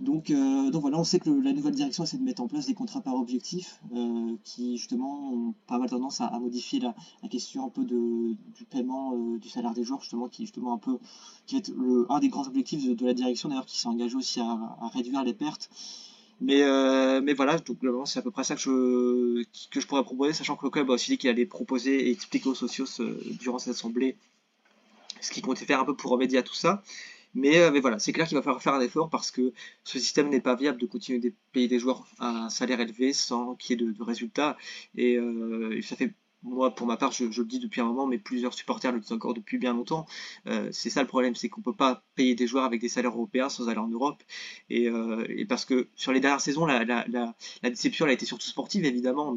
Donc, 0.00 0.30
euh, 0.30 0.70
donc 0.70 0.82
voilà, 0.82 0.98
on 0.98 1.04
sait 1.04 1.18
que 1.18 1.30
la 1.30 1.52
nouvelle 1.52 1.74
direction 1.74 2.04
essaie 2.04 2.18
de 2.18 2.22
mettre 2.22 2.42
en 2.42 2.48
place 2.48 2.66
des 2.66 2.74
contrats 2.74 3.00
par 3.00 3.14
objectif 3.14 3.80
euh, 3.94 4.36
qui 4.44 4.76
justement 4.76 5.32
ont 5.32 5.54
pas 5.66 5.78
mal 5.78 5.88
tendance 5.88 6.20
à, 6.20 6.30
modifier 6.38 6.80
la, 6.80 6.94
question 7.30 7.64
un 7.64 7.70
peu 7.70 7.84
du 7.84 8.36
paiement 8.70 9.14
euh, 9.14 9.38
du 9.38 9.48
salaire 9.48 9.72
des 9.72 9.84
joueurs 9.84 10.00
justement 10.00 10.28
qui 10.28 10.42
justement 10.42 10.74
un 10.74 10.78
peu 10.78 10.98
qui 11.46 11.56
est 11.56 11.68
le, 11.68 12.06
un 12.10 12.20
des 12.20 12.28
grands 12.28 12.46
objectifs 12.46 12.94
de, 12.94 13.06
la 13.06 13.14
direction 13.14 13.48
d'ailleurs 13.48 13.66
qui 13.66 13.78
s'est 13.78 13.88
engagé 13.88 14.14
aussi 14.16 14.40
à, 14.40 14.76
réduire 14.92 15.24
les 15.24 15.34
pertes 15.34 15.70
mais, 16.42 16.60
mais 17.22 17.32
voilà, 17.32 17.56
donc 17.56 17.78
c'est 18.04 18.18
à 18.18 18.22
peu 18.22 18.30
près 18.30 18.44
ça 18.44 18.56
que 18.56 18.60
je, 18.60 19.42
que 19.70 19.80
je 19.80 19.86
pourrais 19.86 20.02
proposer, 20.04 20.34
sachant 20.34 20.54
que 20.54 20.66
le 20.66 20.70
club 20.70 20.90
a 20.90 20.92
aussi 20.92 21.12
dit 21.12 21.16
qu'il 21.16 21.30
allait 21.30 21.46
proposer 21.46 22.08
et 22.08 22.10
expliquer 22.10 22.50
aux 22.50 22.54
socios 22.54 22.84
durant 23.40 23.58
cette 23.58 23.72
assemblée 23.72 24.18
ce 25.22 25.30
qu'il 25.30 25.42
comptait 25.42 25.64
faire 25.64 25.80
un 25.80 25.86
peu 25.86 25.96
pour 25.96 26.10
remédier 26.10 26.36
à 26.36 26.42
tout 26.42 26.54
ça. 26.54 26.82
Mais, 27.36 27.58
euh, 27.58 27.70
mais 27.70 27.80
voilà, 27.80 27.98
c'est 27.98 28.12
clair 28.12 28.26
qu'il 28.26 28.36
va 28.36 28.42
falloir 28.42 28.62
faire 28.62 28.74
un 28.74 28.80
effort 28.80 29.10
parce 29.10 29.30
que 29.30 29.52
ce 29.84 29.98
système 29.98 30.30
n'est 30.30 30.40
pas 30.40 30.56
viable 30.56 30.80
de 30.80 30.86
continuer 30.86 31.20
de 31.20 31.32
payer 31.52 31.68
des 31.68 31.78
joueurs 31.78 32.06
un 32.18 32.48
salaire 32.50 32.80
élevé 32.80 33.12
sans 33.12 33.54
qu'il 33.56 33.80
y 33.80 33.84
ait 33.84 33.92
de, 33.92 34.02
résultats. 34.02 34.56
Et 34.96 35.16
euh, 35.18 35.80
ça 35.82 35.96
fait 35.96 36.14
moi, 36.42 36.74
pour 36.74 36.86
ma 36.86 36.96
part, 36.96 37.12
je, 37.12 37.24
le 37.24 37.44
dis 37.44 37.58
depuis 37.58 37.80
un 37.80 37.84
moment, 37.84 38.06
mais 38.06 38.18
plusieurs 38.18 38.54
supporters 38.54 38.92
le 38.92 39.00
disent 39.00 39.12
encore 39.12 39.34
depuis 39.34 39.58
bien 39.58 39.72
longtemps. 39.74 40.06
Euh, 40.46 40.68
c'est 40.72 40.90
ça 40.90 41.02
le 41.02 41.08
problème, 41.08 41.34
c'est 41.34 41.48
qu'on 41.48 41.60
peut 41.62 41.74
pas 41.74 42.04
payer 42.14 42.34
des 42.34 42.46
joueurs 42.46 42.64
avec 42.64 42.80
des 42.80 42.88
salaires 42.88 43.12
européens 43.12 43.48
sans 43.48 43.68
aller 43.68 43.78
en 43.78 43.88
Europe. 43.88 44.22
Et, 44.70 44.88
euh, 44.88 45.26
parce 45.48 45.64
que 45.64 45.88
sur 45.96 46.12
les 46.12 46.20
dernières 46.20 46.40
saisons, 46.40 46.66
la, 46.66 46.84
la, 46.84 47.04
la, 47.08 47.34
déception 47.70 48.06
elle 48.06 48.10
a 48.10 48.14
été 48.14 48.26
surtout 48.26 48.46
sportive, 48.46 48.84
évidemment, 48.84 49.34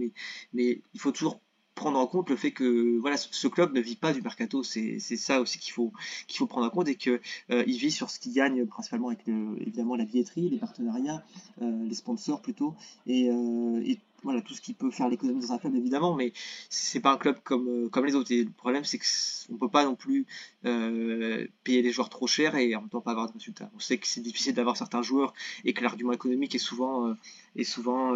mais 0.53 0.81
il 0.93 0.99
faut 0.99 1.12
toujours 1.12 1.41
prendre 1.79 1.97
en 1.97 2.07
compte 2.07 2.29
le 2.29 2.35
fait 2.35 2.51
que 2.51 2.97
voilà 2.99 3.17
ce 3.17 3.47
club 3.47 3.73
ne 3.73 3.81
vit 3.81 3.95
pas 3.95 4.13
du 4.13 4.21
mercato. 4.21 4.63
C'est 4.63 4.99
ça 4.99 5.41
aussi 5.41 5.57
qu'il 5.59 5.73
faut 5.73 5.91
qu'il 6.27 6.37
faut 6.37 6.47
prendre 6.47 6.67
en 6.67 6.69
compte 6.69 6.87
et 6.89 6.95
que 6.95 7.21
euh, 7.51 7.63
vit 7.63 7.91
sur 7.91 8.09
ce 8.09 8.19
qu'il 8.19 8.33
gagne 8.33 8.65
principalement 8.65 9.07
avec 9.07 9.27
évidemment 9.27 9.95
la 9.95 10.05
billetterie 10.05 10.49
les 10.49 10.57
partenariats 10.57 11.23
les 11.61 11.95
sponsors 11.95 12.41
plutôt. 12.41 12.75
Et, 13.07 13.27
et 13.27 13.99
voilà 14.23 14.41
tout 14.41 14.53
ce 14.53 14.62
qui 14.62 14.73
peut 14.73 14.91
faire 14.91 15.10
l'économie 15.10 15.41
dans 15.41 15.53
un 15.53 15.58
club 15.58 15.75
évidemment 15.75 16.15
mais 16.15 16.34
c'est 16.69 16.99
pas 16.99 17.13
un 17.13 17.17
club 17.17 17.38
comme 17.43 17.67
euh, 17.67 17.89
comme 17.89 18.05
les 18.05 18.15
autres. 18.15 18.34
Le 18.34 18.49
problème 18.49 18.84
c'est 18.84 18.99
qu'on 18.99 19.58
peut 19.58 19.69
pas 19.69 19.86
non 19.86 19.95
plus 19.95 20.25
euh, 20.65 21.47
payer 21.63 21.82
les 21.82 21.91
joueurs 21.91 22.10
trop 22.10 22.27
cher 22.27 22.55
et 22.55 22.75
en 22.75 22.82
même 22.82 22.89
temps 22.89 23.01
pas 23.01 23.12
avoir 23.12 23.27
de 23.27 23.34
résultats. 23.34 23.69
On 23.75 23.79
sait 23.79 23.97
que 23.97 24.08
c'est 24.08 24.21
difficile 24.21 24.53
d'avoir 24.53 24.77
certains 24.77 25.01
joueurs 25.01 25.34
et 25.65 25.73
que 25.73 25.84
l'argument 25.84 26.12
économique 26.12 26.55
est 26.55 26.60
souvent 26.60 27.08
euh, 27.08 27.13
est 27.55 27.63
souvent 27.63 28.13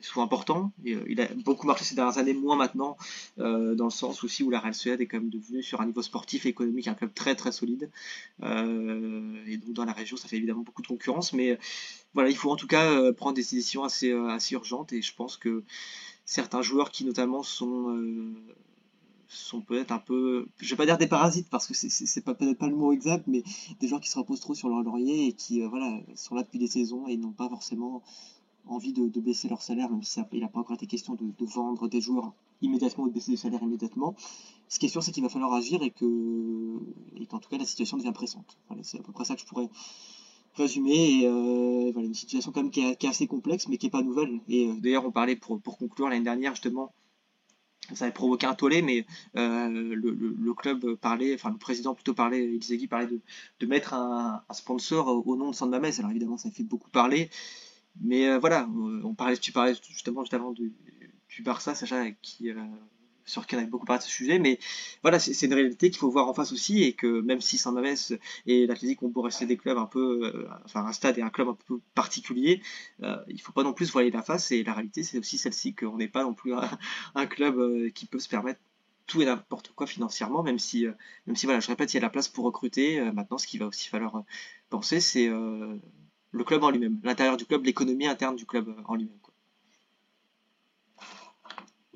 souvent 0.00 0.24
important. 0.24 0.72
Il 0.84 1.20
a 1.20 1.28
beaucoup 1.44 1.66
marché 1.66 1.84
ces 1.84 1.94
dernières 1.94 2.18
années 2.18 2.32
moins 2.32 2.56
maintenant 2.56 2.96
dans 3.36 3.84
le 3.84 3.90
sens 3.90 4.24
aussi 4.24 4.42
où 4.42 4.50
la 4.50 4.58
Real 4.58 4.74
Suède 4.74 5.00
est 5.00 5.06
quand 5.06 5.18
même 5.18 5.28
devenue 5.28 5.62
sur 5.62 5.80
un 5.80 5.86
niveau 5.86 6.02
sportif 6.02 6.46
et 6.46 6.48
économique 6.48 6.88
un 6.88 6.94
club 6.94 7.12
très 7.14 7.34
très 7.34 7.52
solide. 7.52 7.90
Et 8.42 9.56
donc 9.58 9.72
dans 9.74 9.84
la 9.84 9.92
région 9.92 10.16
ça 10.16 10.28
fait 10.28 10.36
évidemment 10.36 10.62
beaucoup 10.62 10.82
de 10.82 10.86
concurrence 10.86 11.34
mais 11.34 11.58
voilà, 12.14 12.30
il 12.30 12.36
faut 12.36 12.50
en 12.50 12.56
tout 12.56 12.66
cas 12.66 13.12
prendre 13.12 13.34
des 13.34 13.42
décisions 13.42 13.84
assez, 13.84 14.12
assez 14.12 14.54
urgentes 14.54 14.92
je 15.08 15.14
pense 15.14 15.36
que 15.36 15.64
certains 16.24 16.62
joueurs 16.62 16.90
qui 16.90 17.04
notamment 17.04 17.42
sont, 17.42 17.90
euh, 17.90 18.34
sont 19.28 19.60
peut-être 19.60 19.92
un 19.92 19.98
peu, 19.98 20.46
je 20.58 20.70
vais 20.70 20.76
pas 20.76 20.86
dire 20.86 20.98
des 20.98 21.06
parasites 21.06 21.48
parce 21.50 21.66
que 21.66 21.74
c'est 21.74 22.24
pas 22.24 22.34
peut-être 22.34 22.58
pas 22.58 22.68
le 22.68 22.76
mot 22.76 22.92
exact, 22.92 23.26
mais 23.26 23.42
des 23.80 23.88
joueurs 23.88 24.00
qui 24.00 24.10
se 24.10 24.18
reposent 24.18 24.40
trop 24.40 24.54
sur 24.54 24.68
leur 24.68 24.82
laurier 24.82 25.28
et 25.28 25.32
qui 25.32 25.60
voilà 25.62 26.00
sont 26.14 26.34
là 26.34 26.42
depuis 26.42 26.58
des 26.58 26.66
saisons 26.66 27.06
et 27.08 27.16
n'ont 27.16 27.32
pas 27.32 27.48
forcément 27.48 28.02
envie 28.68 28.92
de, 28.92 29.20
baisser 29.20 29.48
leur 29.48 29.62
salaire, 29.62 29.90
même 29.90 30.02
si 30.02 30.20
il 30.32 30.40
n'a 30.40 30.48
pas 30.48 30.60
encore 30.60 30.74
été 30.74 30.86
question 30.86 31.14
de, 31.14 31.44
vendre 31.46 31.88
des 31.88 32.00
joueurs 32.00 32.32
immédiatement 32.60 33.04
ou 33.04 33.08
de 33.08 33.14
baisser 33.14 33.30
les 33.30 33.36
salaires 33.36 33.62
immédiatement. 33.62 34.14
Ce 34.68 34.78
qui 34.78 34.86
est 34.86 34.88
sûr, 34.90 35.02
c'est 35.02 35.12
qu'il 35.12 35.22
va 35.22 35.28
falloir 35.28 35.52
agir 35.54 35.82
et 35.82 35.90
que, 35.90 36.78
et 37.16 37.26
qu'en 37.26 37.38
tout 37.38 37.48
cas, 37.48 37.56
la 37.56 37.64
situation 37.64 37.96
devient 37.96 38.12
pressante. 38.12 38.58
c'est 38.82 38.98
à 38.98 39.02
peu 39.02 39.12
près 39.12 39.24
ça 39.24 39.34
que 39.34 39.40
je 39.40 39.46
pourrais 39.46 39.70
résumer. 40.58 41.22
Et, 41.22 41.26
euh, 41.26 41.90
voilà, 41.92 42.06
une 42.06 42.14
situation 42.14 42.52
quand 42.52 42.62
même 42.62 42.70
qui 42.70 42.80
est, 42.80 43.04
assez 43.04 43.26
complexe, 43.26 43.68
mais 43.68 43.78
qui 43.78 43.86
n'est 43.86 43.90
pas 43.90 44.02
nouvelle. 44.02 44.40
Et 44.48 44.68
euh, 44.68 44.74
d'ailleurs, 44.78 45.06
on 45.06 45.12
parlait 45.12 45.36
pour, 45.36 45.60
pour 45.60 45.78
conclure 45.78 46.08
l'année 46.08 46.24
dernière 46.24 46.54
justement 46.54 46.92
ça 47.94 48.04
avait 48.04 48.12
provoqué 48.12 48.46
un 48.46 48.54
tollé, 48.54 48.82
mais 48.82 49.06
euh, 49.36 49.66
le, 49.70 50.52
club 50.52 50.94
parlait, 50.96 51.34
enfin 51.34 51.50
le 51.50 51.56
président 51.56 51.94
plutôt 51.94 52.12
parlait, 52.12 52.44
Ilzegui 52.44 52.86
parlait 52.86 53.06
de, 53.06 53.18
de 53.60 53.66
mettre 53.66 53.94
un, 53.94 54.44
sponsor 54.52 55.26
au, 55.26 55.36
nom 55.36 55.52
de 55.52 55.54
San. 55.54 55.72
Alors 55.72 56.10
évidemment, 56.10 56.36
ça 56.36 56.50
fait 56.50 56.64
beaucoup 56.64 56.90
parler, 56.90 57.30
mais 58.02 58.36
voilà, 58.36 58.68
on 59.04 59.14
parlait, 59.14 59.38
tu 59.38 59.52
parlais 59.52 59.72
justement 59.88 60.20
juste 60.22 60.34
avant 60.34 60.52
du, 60.52 60.74
du 61.30 61.42
Barça, 61.42 61.74
Sacha, 61.74 62.10
qui, 62.20 62.50
sur 63.28 63.46
qui 63.46 63.54
on 63.54 63.58
avait 63.58 63.66
beaucoup 63.66 63.86
parlé 63.86 63.98
de 63.98 64.04
ce 64.04 64.10
sujet, 64.10 64.38
mais 64.38 64.58
voilà, 65.02 65.18
c'est 65.18 65.46
une 65.46 65.54
réalité 65.54 65.90
qu'il 65.90 65.98
faut 65.98 66.10
voir 66.10 66.28
en 66.28 66.34
face 66.34 66.52
aussi, 66.52 66.82
et 66.82 66.94
que 66.94 67.20
même 67.20 67.40
si 67.40 67.58
San 67.58 67.74
Mamés 67.74 67.94
et 68.46 68.66
l'Athletic 68.66 69.02
ont 69.02 69.08
beau 69.08 69.22
rester 69.22 69.46
des 69.46 69.56
clubs 69.56 69.78
un 69.78 69.86
peu, 69.86 70.24
euh, 70.24 70.48
enfin 70.64 70.84
un 70.84 70.92
stade 70.92 71.18
et 71.18 71.22
un 71.22 71.30
club 71.30 71.48
un 71.48 71.56
peu 71.66 71.80
particulier, 71.94 72.62
euh, 73.02 73.16
il 73.28 73.40
faut 73.40 73.52
pas 73.52 73.62
non 73.62 73.72
plus 73.72 73.90
voiler 73.92 74.10
la 74.10 74.22
face, 74.22 74.50
et 74.50 74.64
la 74.64 74.72
réalité 74.72 75.02
c'est 75.02 75.18
aussi 75.18 75.38
celle-ci, 75.38 75.74
qu'on 75.74 75.96
n'est 75.98 76.08
pas 76.08 76.24
non 76.24 76.34
plus 76.34 76.54
un, 77.14 77.26
club 77.26 77.58
euh, 77.58 77.90
qui 77.90 78.06
peut 78.06 78.18
se 78.18 78.28
permettre 78.28 78.60
tout 79.06 79.22
et 79.22 79.24
n'importe 79.24 79.72
quoi 79.74 79.86
financièrement, 79.86 80.42
même 80.42 80.58
si, 80.58 80.86
même 81.26 81.36
si 81.36 81.46
voilà, 81.46 81.60
je 81.60 81.68
répète, 81.68 81.92
il 81.94 81.96
y 81.96 81.98
a 81.98 82.02
la 82.02 82.10
place 82.10 82.28
pour 82.28 82.44
recruter. 82.44 83.00
maintenant, 83.12 83.38
ce 83.38 83.46
qu'il 83.46 83.60
va 83.60 83.66
aussi 83.66 83.88
falloir 83.88 84.22
penser, 84.68 85.00
c'est 85.00 85.28
le 85.28 86.44
club 86.44 86.62
en 86.62 86.70
lui-même, 86.70 87.00
l'intérieur 87.02 87.38
du 87.38 87.46
club, 87.46 87.64
l'économie 87.64 88.06
interne 88.06 88.36
du 88.36 88.44
club 88.44 88.74
en 88.86 88.96
lui-même. 88.96 89.16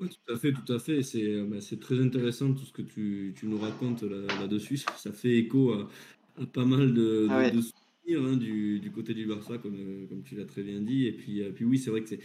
Oui, 0.03 0.09
tout 0.09 0.33
à 0.33 0.37
fait, 0.37 0.51
tout 0.51 0.73
à 0.73 0.79
fait. 0.79 1.01
C'est 1.01 1.23
euh, 1.23 1.45
bah, 1.45 1.57
très 1.79 1.99
intéressant 2.01 2.53
tout 2.53 2.65
ce 2.65 2.73
que 2.73 2.81
tu, 2.81 3.33
tu 3.37 3.45
nous 3.47 3.57
racontes 3.57 4.03
là-dessus. 4.03 4.77
ça 4.97 5.11
fait 5.11 5.37
écho 5.37 5.73
à, 5.73 5.89
pas 6.51 6.65
mal 6.65 6.93
de, 6.93 7.27
ah 7.29 7.49
souvenirs 7.49 8.23
hein, 8.25 8.37
du, 8.37 8.79
du, 8.79 8.91
côté 8.91 9.13
du 9.13 9.25
Barça, 9.25 9.57
comme, 9.57 9.75
euh, 9.77 10.07
comme 10.07 10.23
tu 10.23 10.35
l'as 10.35 10.45
très 10.45 10.63
bien 10.63 10.81
dit. 10.81 11.07
Et 11.07 11.13
puis, 11.13 11.41
euh, 11.41 11.51
puis 11.51 11.63
oui, 11.65 11.77
c'est 11.77 11.89
vrai 11.89 12.03
que 12.03 12.09
c'est. 12.09 12.19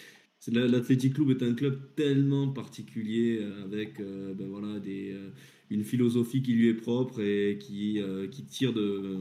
L'Athletic 0.53 1.15
Club 1.15 1.31
est 1.31 1.43
un 1.43 1.53
club 1.53 1.95
tellement 1.97 2.49
particulier 2.49 3.45
avec 3.65 4.01
ben 4.01 4.47
voilà, 4.49 4.79
des, 4.79 5.17
une 5.71 5.85
philosophie 5.85 6.43
qui 6.43 6.53
lui 6.53 6.69
est 6.69 6.75
propre 6.75 7.21
et 7.21 7.59
qui, 7.61 8.01
qui 8.31 8.45
tire 8.45 8.73
de, 8.73 9.19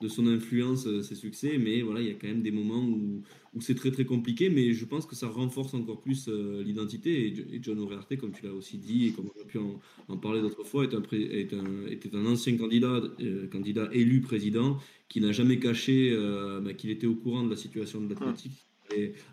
de 0.00 0.08
son 0.08 0.26
influence 0.26 0.86
ses 1.02 1.14
succès. 1.14 1.58
Mais 1.58 1.82
voilà, 1.82 2.00
il 2.00 2.08
y 2.08 2.10
a 2.10 2.14
quand 2.14 2.28
même 2.28 2.42
des 2.42 2.50
moments 2.50 2.84
où, 2.84 3.22
où 3.54 3.60
c'est 3.60 3.74
très 3.74 3.90
très 3.90 4.04
compliqué, 4.04 4.50
mais 4.50 4.72
je 4.72 4.84
pense 4.84 5.06
que 5.06 5.14
ça 5.14 5.28
renforce 5.28 5.74
encore 5.74 6.00
plus 6.00 6.28
euh, 6.28 6.62
l'identité. 6.62 7.26
Et, 7.26 7.60
John 7.62 7.78
O'Reilly, 7.78 8.18
comme 8.18 8.32
tu 8.32 8.44
l'as 8.44 8.52
aussi 8.52 8.78
dit, 8.78 9.08
et 9.08 9.12
comme 9.12 9.30
on 9.36 9.40
a 9.40 9.44
pu 9.44 9.58
en, 9.58 10.16
parler 10.16 10.40
d'autres 10.40 10.64
fois, 10.64 10.84
est 10.84 10.94
un, 10.94 11.02
est 11.12 11.52
un, 11.52 11.86
était 11.88 12.14
un 12.14 12.26
ancien 12.26 12.56
candidat, 12.56 13.02
euh, 13.20 13.48
candidat 13.48 13.88
élu 13.92 14.20
président, 14.20 14.78
qui 15.08 15.20
n'a 15.20 15.32
jamais 15.32 15.58
caché 15.58 16.10
euh, 16.12 16.60
bah, 16.60 16.74
qu'il 16.74 16.90
était 16.90 17.06
au 17.06 17.14
courant 17.14 17.42
de 17.42 17.50
la 17.50 17.56
situation 17.56 18.00
de 18.00 18.08
l'athlétique 18.08 18.67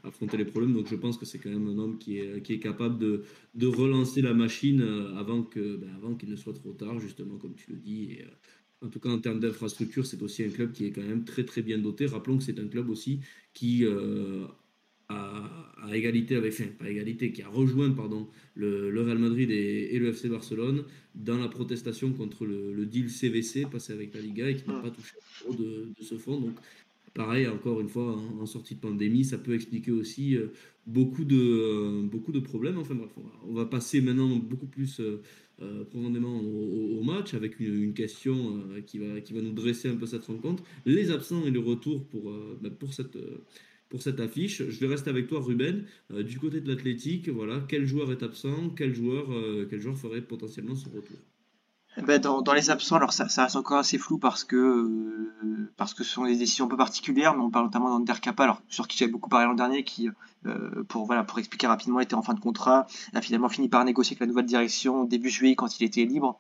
affronter 0.04 0.38
les 0.38 0.46
problèmes. 0.46 0.74
Donc 0.74 0.88
je 0.90 0.96
pense 0.96 1.18
que 1.18 1.26
c'est 1.26 1.40
quand 1.40 1.50
même 1.50 1.68
un 1.68 1.78
homme 1.78 1.98
qui 1.98 2.20
est, 2.20 2.42
qui 2.42 2.54
est 2.54 2.60
capable 2.60 2.98
de, 3.00 3.24
de 3.54 3.68
relancer 3.68 4.22
la 4.22 4.34
machine 4.34 4.82
avant 5.18 5.44
que 5.44 5.78
bah, 5.78 5.88
avant 5.98 6.16
qu'il 6.16 6.30
ne 6.30 6.36
soit 6.36 6.54
trop 6.54 6.74
tard, 6.74 7.00
justement, 7.00 7.38
comme 7.38 7.56
tu 7.56 7.72
le 7.72 7.78
dis. 7.78 8.04
Et, 8.12 8.26
en 8.82 8.90
tout 8.90 9.00
cas, 9.00 9.10
en 9.10 9.20
termes 9.20 9.40
d'infrastructure, 9.40 10.06
c'est 10.06 10.22
aussi 10.22 10.44
un 10.44 10.50
club 10.50 10.72
qui 10.72 10.86
est 10.86 10.92
quand 10.92 11.02
même 11.02 11.24
très 11.24 11.44
très 11.44 11.62
bien 11.62 11.78
doté. 11.78 12.06
Rappelons 12.06 12.38
que 12.38 12.44
c'est 12.44 12.60
un 12.60 12.68
club 12.68 12.90
aussi 12.90 13.20
qui 13.54 13.86
euh, 13.86 14.46
a, 15.10 15.74
à 15.82 15.96
égalité 15.96 16.36
avec, 16.36 16.54
enfin, 16.54 16.70
pas 16.78 16.90
égalité, 16.90 17.32
qui 17.32 17.42
a 17.42 17.48
rejoint 17.48 17.92
pardon, 17.92 18.28
le, 18.54 18.90
Real 19.02 19.18
Madrid 19.18 19.50
et, 19.50 19.98
le 19.98 20.10
FC 20.10 20.30
Barcelone 20.30 20.84
dans 21.16 21.38
la 21.38 21.48
protestation 21.48 22.12
contre 22.14 22.46
le, 22.46 22.86
deal 22.86 23.10
CVC 23.10 23.66
passé 23.66 23.94
avec 23.94 24.14
la 24.14 24.22
Liga 24.22 24.50
et 24.50 24.56
qui 24.56 24.70
n'a 24.70 24.80
pas 24.80 24.92
touché 24.92 25.16
de, 25.50 25.90
de 25.98 26.04
ce 26.04 26.18
fonds. 26.18 26.40
Donc, 26.40 26.56
pareil, 27.16 27.48
encore 27.48 27.82
une 27.82 27.90
fois, 27.90 28.16
en, 28.40 28.46
sortie 28.46 28.76
de 28.76 28.80
pandémie, 28.80 29.26
ça 29.26 29.40
peut 29.40 29.56
expliquer 29.56 29.92
aussi 29.92 30.38
euh, 30.38 30.48
beaucoup, 30.86 31.24
de, 31.26 31.36
euh, 31.36 32.02
beaucoup 32.04 32.32
de 32.32 32.40
problèmes. 32.40 32.78
Enfin 32.78 32.94
bref, 32.94 33.10
on 33.48 33.54
va, 33.54 33.66
passer 33.66 34.02
maintenant 34.02 34.36
beaucoup 34.36 34.68
plus 34.68 35.02
profondément 35.90 36.38
au, 36.42 37.02
match 37.02 37.34
avec 37.34 37.60
une, 37.62 37.94
question 37.94 38.62
qui, 38.86 39.00
va, 39.00 39.22
qui 39.22 39.34
va 39.34 39.42
nous 39.42 39.54
dresser 39.54 39.88
un 39.90 39.96
peu 39.96 40.06
cette 40.06 40.26
rencontre. 40.26 40.64
Les 40.86 41.12
absents 41.12 41.46
et 41.46 41.52
le 41.52 41.60
retour 41.60 42.06
pour, 42.08 42.32
bah, 42.62 42.70
pour 42.70 42.94
cette 42.94 43.18
pour 43.88 44.02
cette 44.02 44.20
affiche. 44.20 44.64
Je 44.68 44.80
vais 44.80 44.88
rester 44.88 45.10
avec 45.10 45.28
toi, 45.28 45.40
Ruben. 45.40 45.86
du 46.10 46.40
côté 46.40 46.60
de 46.60 46.68
l'Athletic, 46.68 47.30
voilà, 47.30 47.64
quel 47.70 47.86
joueur 47.86 48.12
est 48.12 48.24
absent? 48.24 48.72
Quel 48.76 48.94
joueur, 48.94 49.28
quel 49.70 49.80
joueur 49.80 49.98
ferait 49.98 50.22
potentiellement 50.22 50.76
son 50.76 50.90
retour? 50.90 51.18
Ben 52.04 52.20
dans, 52.20 52.42
dans, 52.42 52.54
les 52.54 52.70
absents, 52.70 52.98
alors 52.98 53.14
ça, 53.14 53.30
ça, 53.30 53.44
reste 53.44 53.56
encore 53.56 53.78
assez 53.78 53.98
flou 53.98 54.18
parce 54.18 54.44
que 54.44 55.32
parce 55.78 55.94
que 55.94 56.04
ce 56.04 56.12
sont 56.12 56.26
des 56.26 56.36
décisions 56.36 56.66
un 56.66 56.68
peu 56.68 56.78
particulières, 56.78 57.36
mais 57.36 57.42
on 57.42 57.50
parle 57.50 57.66
notamment 57.66 57.90
d'Ander 57.90 58.20
Kappa, 58.22 58.44
alors 58.44 58.62
sur 58.68 58.88
qui 58.88 58.98
j'avais 58.98 59.12
beaucoup 59.12 59.30
parlé 59.30 59.46
l'an 59.46 59.54
dernier, 59.54 59.84
qui 59.84 60.10
pour 60.90 61.06
voilà 61.06 61.24
pour 61.24 61.40
expliquer 61.40 61.68
rapidement 61.68 62.00
était 62.00 62.16
en 62.16 62.22
fin 62.22 62.34
de 62.34 62.40
contrat, 62.40 62.86
a 63.14 63.22
finalement 63.22 63.50
fini 63.50 63.70
par 63.70 63.84
négocier 63.86 64.14
avec 64.14 64.22
la 64.22 64.28
nouvelle 64.28 64.46
direction 64.46 65.06
début 65.06 65.30
juillet 65.30 65.56
quand 65.56 65.80
il 65.80 65.84
était 65.86 66.06
libre 66.06 66.40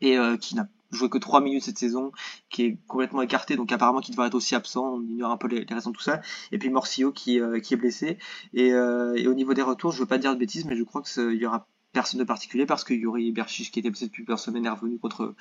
et 0.00 0.18
qui 0.40 0.54
n'a 0.54 0.68
joué 0.92 1.08
que 1.08 1.18
3 1.18 1.40
minutes 1.40 1.64
cette 1.64 1.78
saison, 1.78 2.12
qui 2.50 2.64
est 2.64 2.78
complètement 2.86 3.22
écarté, 3.22 3.56
donc 3.56 3.72
apparemment 3.72 4.00
qui 4.00 4.10
devrait 4.10 4.28
être 4.28 4.34
aussi 4.34 4.54
absent, 4.54 4.94
on 4.94 5.02
ignore 5.02 5.30
un 5.30 5.36
peu 5.36 5.48
les, 5.48 5.64
raisons 5.68 5.90
de 5.90 5.96
tout 5.96 6.02
ça. 6.02 6.20
Et 6.52 6.58
puis 6.58 6.70
Morcio 6.70 7.12
qui, 7.12 7.40
euh, 7.40 7.60
qui 7.60 7.74
est 7.74 7.76
blessé. 7.76 8.18
Et, 8.52 8.72
euh, 8.72 9.14
et, 9.16 9.26
au 9.26 9.34
niveau 9.34 9.54
des 9.54 9.62
retours, 9.62 9.92
je 9.92 9.98
veux 10.00 10.06
pas 10.06 10.18
dire 10.18 10.32
de 10.34 10.38
bêtises, 10.38 10.64
mais 10.64 10.76
je 10.76 10.84
crois 10.84 11.02
qu'il 11.02 11.34
y 11.34 11.46
aura 11.46 11.66
personne 11.92 12.20
de 12.20 12.24
particulier 12.24 12.66
parce 12.66 12.84
que 12.84 12.94
Yuri 12.94 13.32
Berchiche 13.32 13.70
qui 13.70 13.80
était 13.80 13.90
blessé 13.90 14.06
depuis 14.06 14.22
plusieurs 14.22 14.38
semaines 14.38 14.66
est 14.66 14.70
revenu 14.70 14.98
contre 14.98 15.34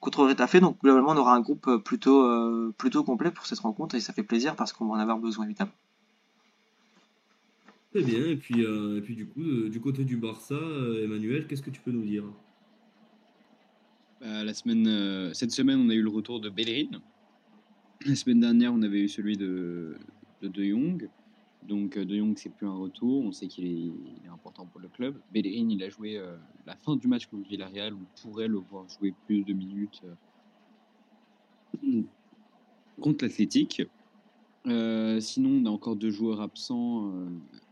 contre 0.00 0.26
Retafe. 0.26 0.56
Donc 0.56 0.80
globalement, 0.82 1.10
on 1.10 1.16
aura 1.16 1.34
un 1.34 1.40
groupe 1.40 1.68
plutôt 1.84 2.24
euh, 2.24 2.74
plutôt 2.76 3.04
complet 3.04 3.30
pour 3.30 3.46
cette 3.46 3.60
rencontre 3.60 3.94
et 3.94 4.00
ça 4.00 4.12
fait 4.12 4.22
plaisir 4.22 4.56
parce 4.56 4.72
qu'on 4.72 4.86
va 4.86 4.94
en 4.94 4.98
avoir 4.98 5.18
besoin 5.18 5.44
évidemment. 5.44 5.72
Très 7.92 8.02
bien. 8.02 8.24
Et 8.24 8.36
puis 8.36 8.62
et 8.62 9.00
puis 9.02 9.14
du 9.14 9.26
coup, 9.26 9.68
du 9.68 9.80
côté 9.80 10.04
du 10.04 10.16
Barça, 10.16 10.58
Emmanuel, 11.02 11.46
qu'est-ce 11.46 11.62
que 11.62 11.70
tu 11.70 11.80
peux 11.80 11.92
nous 11.92 12.04
dire? 12.04 12.24
Bah, 14.22 14.44
la 14.44 14.54
semaine, 14.54 14.86
euh, 14.86 15.32
cette 15.34 15.50
semaine, 15.50 15.80
on 15.80 15.90
a 15.90 15.94
eu 15.94 16.02
le 16.02 16.08
retour 16.08 16.40
de 16.40 16.48
Bellerin. 16.48 17.00
La 18.06 18.14
semaine 18.14 18.40
dernière, 18.40 18.72
on 18.72 18.82
avait 18.82 19.00
eu 19.00 19.08
celui 19.08 19.36
de 19.36 19.96
De, 20.40 20.48
de 20.48 20.64
Jong. 20.64 21.08
Donc 21.68 21.96
euh, 21.96 22.04
De 22.04 22.16
Jong, 22.16 22.34
c'est 22.36 22.50
plus 22.50 22.66
un 22.66 22.76
retour. 22.76 23.24
On 23.24 23.32
sait 23.32 23.46
qu'il 23.46 23.66
est, 23.66 24.28
important 24.28 24.66
pour 24.66 24.80
le 24.80 24.88
club. 24.88 25.18
Bellerin, 25.32 25.68
il 25.70 25.82
a 25.82 25.88
joué 25.88 26.16
euh, 26.16 26.36
la 26.66 26.76
fin 26.76 26.96
du 26.96 27.06
match 27.06 27.26
contre 27.26 27.48
Villarreal. 27.48 27.94
On 27.94 28.20
pourrait 28.20 28.48
le 28.48 28.58
voir 28.58 28.88
jouer 28.88 29.14
plus 29.26 29.44
de 29.44 29.52
minutes 29.52 30.02
contre 33.00 33.24
l'Athletic. 33.24 33.82
sinon, 34.64 35.50
on 35.62 35.66
a 35.66 35.70
encore 35.70 35.96
deux 35.96 36.10
joueurs 36.10 36.40
absents 36.40 37.12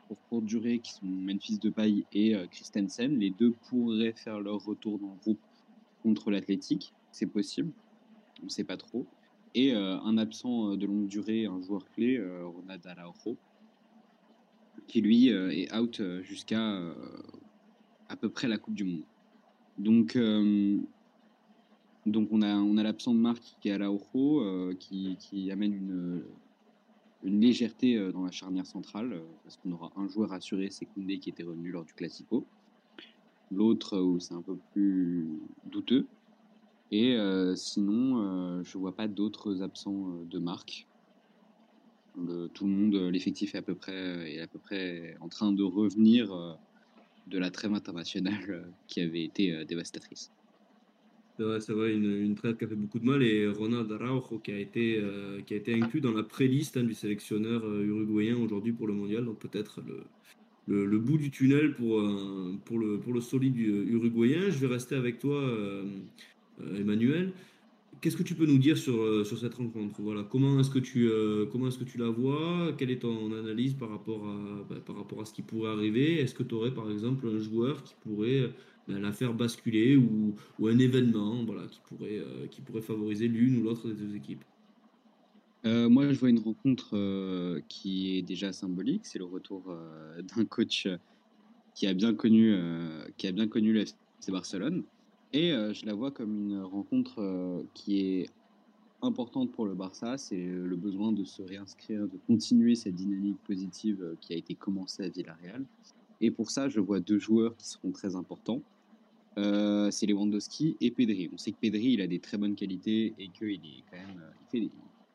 pour 0.08 0.18
courte 0.28 0.44
durée 0.44 0.80
qui 0.80 0.92
sont 0.92 1.06
Memphis 1.06 1.58
Depay 1.58 2.04
et 2.12 2.34
Christensen. 2.50 3.18
Les 3.18 3.30
deux 3.30 3.52
pourraient 3.68 4.12
faire 4.12 4.40
leur 4.40 4.64
retour 4.64 4.98
dans 4.98 5.10
le 5.10 5.20
groupe 5.22 5.38
contre 6.02 6.30
l'Athletic, 6.30 6.92
c'est 7.12 7.26
possible, 7.26 7.72
on 8.42 8.46
ne 8.46 8.50
sait 8.50 8.64
pas 8.64 8.76
trop. 8.76 9.06
Et 9.54 9.74
euh, 9.74 9.98
un 10.00 10.18
absent 10.18 10.72
euh, 10.72 10.76
de 10.76 10.86
longue 10.86 11.08
durée, 11.08 11.46
un 11.46 11.60
joueur 11.62 11.84
clé, 11.92 12.16
euh, 12.16 12.46
Ronald 12.46 12.86
Araujo, 12.86 13.36
qui 14.90 15.00
lui 15.00 15.28
est 15.28 15.74
out 15.74 16.02
jusqu'à 16.22 16.80
à 18.08 18.16
peu 18.16 18.28
près 18.28 18.48
la 18.48 18.58
Coupe 18.58 18.74
du 18.74 18.84
Monde. 18.84 19.04
Donc, 19.78 20.16
on 20.16 20.82
a, 22.42 22.56
on 22.56 22.74
l'absent 22.74 23.14
de 23.14 23.20
Marc 23.20 23.42
qui 23.60 23.68
est 23.68 23.80
Araujo, 23.80 24.74
qui, 24.78 25.16
qui 25.18 25.50
amène 25.50 25.74
une, 25.74 26.22
légèreté 27.22 28.10
dans 28.12 28.24
la 28.24 28.30
charnière 28.30 28.66
centrale, 28.66 29.22
parce 29.44 29.56
qu'on 29.58 29.72
aura 29.72 29.92
un 29.96 30.08
joueur 30.08 30.32
assuré, 30.32 30.68
c'est 30.70 30.86
Koundé 30.86 31.18
qui 31.18 31.30
était 31.30 31.42
revenu 31.42 31.70
lors 31.70 31.84
du 31.84 31.92
Classico 31.92 32.46
l'autre 33.50 33.98
où 33.98 34.18
c'est 34.20 34.34
un 34.34 34.42
peu 34.42 34.56
plus 34.72 35.28
douteux. 35.66 36.06
Et 36.90 37.16
euh, 37.16 37.54
sinon, 37.54 38.18
euh, 38.18 38.62
je 38.64 38.78
vois 38.78 38.94
pas 38.94 39.08
d'autres 39.08 39.62
absents 39.62 40.08
euh, 40.08 40.24
de 40.24 40.38
marque. 40.38 40.86
Tout 42.54 42.66
le 42.66 42.70
monde, 42.70 42.94
l'effectif 43.12 43.54
est 43.54 43.58
à 43.58 43.62
peu 43.62 43.74
près 43.74 44.34
est 44.34 44.40
à 44.40 44.46
peu 44.46 44.58
près 44.58 45.16
en 45.20 45.28
train 45.28 45.52
de 45.52 45.62
revenir 45.62 46.58
de 47.26 47.38
la 47.38 47.50
trêve 47.50 47.72
internationale 47.72 48.64
qui 48.88 49.00
avait 49.00 49.22
été 49.22 49.64
dévastatrice. 49.64 50.30
C'est 51.36 51.44
vrai, 51.44 51.60
c'est 51.60 51.72
vrai, 51.72 51.94
une, 51.94 52.34
trêve 52.34 52.56
qui 52.56 52.64
a 52.64 52.68
fait 52.68 52.74
beaucoup 52.74 52.98
de 52.98 53.06
mal 53.06 53.22
et 53.22 53.48
Ronald 53.48 53.90
Araujo 53.92 54.38
qui 54.38 54.52
a 54.52 54.58
été, 54.58 55.02
qui 55.46 55.54
a 55.54 55.56
été 55.56 55.74
inclus 55.74 56.00
dans 56.00 56.12
la 56.12 56.22
pré-liste 56.22 56.76
hein, 56.76 56.84
du 56.84 56.94
sélectionneur 56.94 57.64
uruguayen 57.64 58.36
aujourd'hui 58.36 58.72
pour 58.72 58.86
le 58.86 58.92
mondial, 58.92 59.24
donc 59.24 59.38
peut-être 59.38 59.80
le, 59.80 60.04
le, 60.70 60.98
bout 60.98 61.18
du 61.18 61.30
tunnel 61.30 61.74
pour, 61.74 62.00
euh, 62.00 62.54
pour, 62.64 62.78
le, 62.78 62.98
pour 62.98 63.12
le 63.12 63.20
solide 63.20 63.56
uruguayen. 63.56 64.50
Je 64.50 64.58
vais 64.58 64.66
rester 64.66 64.94
avec 64.94 65.18
toi, 65.18 65.36
euh, 65.36 65.84
euh, 66.60 66.80
Emmanuel. 66.80 67.32
Qu'est-ce 68.00 68.16
que 68.16 68.22
tu 68.22 68.34
peux 68.34 68.46
nous 68.46 68.58
dire 68.58 68.76
sur, 68.76 69.00
euh, 69.00 69.24
sur 69.24 69.38
cette 69.38 69.54
rencontre? 69.54 70.00
Voilà, 70.00 70.24
Comment 70.24 70.60
est-ce 70.60 70.70
que, 70.70 70.78
tu, 70.78 71.08
euh, 71.08 71.46
est-ce 71.66 71.78
que 71.78 71.84
tu 71.84 71.98
la 71.98 72.08
vois? 72.08 72.72
Quelle 72.78 72.90
est 72.90 73.00
ton 73.00 73.32
analyse 73.32 73.74
par 73.74 73.90
rapport 73.90 74.26
à, 74.26 74.66
bah, 74.68 74.76
par 74.84 74.96
rapport 74.96 75.20
à 75.20 75.24
ce 75.24 75.32
qui 75.32 75.42
pourrait 75.42 75.70
arriver? 75.70 76.20
Est-ce 76.20 76.34
que 76.34 76.42
tu 76.42 76.54
aurais 76.54 76.72
par 76.72 76.90
exemple 76.90 77.28
un 77.28 77.38
joueur 77.38 77.82
qui 77.82 77.94
pourrait 78.00 78.52
bah, 78.88 78.98
la 78.98 79.12
faire 79.12 79.34
basculer 79.34 79.96
ou, 79.96 80.34
un 80.66 80.78
événement 80.78 81.44
voilà, 81.44 81.66
qui, 81.66 81.80
pourrait, 81.88 82.22
qui 82.50 82.60
pourrait 82.60 82.82
favoriser 82.82 83.28
l'une 83.28 83.58
ou 83.58 83.64
l'autre 83.64 83.88
des 83.88 83.94
deux 83.94 84.14
équipes? 84.14 84.44
Moi, 85.64 86.10
je 86.12 86.18
vois 86.18 86.30
une 86.30 86.38
rencontre 86.38 87.60
qui 87.68 88.16
est 88.16 88.22
déjà 88.22 88.52
symbolique. 88.52 89.04
C'est 89.04 89.18
le 89.18 89.26
retour 89.26 89.74
d'un 90.22 90.44
coach 90.46 90.88
qui 91.74 91.86
a 91.86 91.92
bien 91.92 92.14
connu, 92.14 92.54
qui 93.18 93.26
a 93.26 93.32
connu 93.46 93.72
Barcelone. 94.32 94.84
Et 95.32 95.52
euh, 95.52 95.72
je 95.72 95.86
la 95.86 95.94
vois 95.94 96.10
comme 96.10 96.50
une 96.50 96.62
rencontre 96.62 97.20
euh, 97.20 97.62
qui 97.74 98.00
est 98.00 98.30
importante 99.00 99.52
pour 99.52 99.64
le 99.64 99.74
Barça. 99.74 100.18
C'est 100.18 100.36
le 100.36 100.76
besoin 100.76 101.12
de 101.12 101.24
se 101.24 101.42
réinscrire, 101.42 102.08
de 102.08 102.18
continuer 102.26 102.74
cette 102.74 102.96
dynamique 102.96 103.38
positive 103.44 104.02
euh, 104.02 104.16
qui 104.20 104.32
a 104.32 104.36
été 104.36 104.54
commencée 104.54 105.04
à 105.04 105.08
Villarreal. 105.08 105.64
Et 106.20 106.30
pour 106.30 106.50
ça, 106.50 106.68
je 106.68 106.80
vois 106.80 107.00
deux 107.00 107.18
joueurs 107.18 107.56
qui 107.56 107.68
seront 107.68 107.92
très 107.92 108.14
importants. 108.16 108.60
c'est 109.36 110.06
Lewandowski 110.06 110.76
et 110.80 110.90
Pedri. 110.90 111.30
On 111.32 111.38
sait 111.38 111.52
que 111.52 111.56
Pedri, 111.58 111.92
il 111.92 112.02
a 112.02 112.06
des 112.06 112.18
très 112.18 112.36
bonnes 112.36 112.56
qualités 112.56 113.14
et 113.18 113.28
qu'il 113.28 113.54
est 113.54 113.84
quand 113.90 113.96
même, 113.96 114.22
il 114.42 114.50
fait 114.50 114.70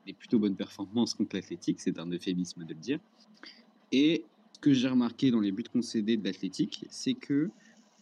des, 0.05 0.13
plutôt 0.13 0.39
bonnes 0.39 0.55
performances 0.55 1.13
contre 1.13 1.35
l'Athletic. 1.35 1.79
C'est 1.79 1.99
un 1.99 2.09
euphémisme 2.09 2.63
de 2.63 2.73
le 2.73 2.79
dire. 2.79 2.99
Et 3.91 4.23
ce 4.53 4.59
que 4.59 4.73
j'ai 4.73 4.87
remarqué 4.87 5.29
dans 5.29 5.41
les 5.41 5.51
buts 5.51 5.63
concédés 5.71 6.17
de 6.17 6.23
l'Athletic, 6.23 6.85
c'est 6.89 7.13
que 7.13 7.51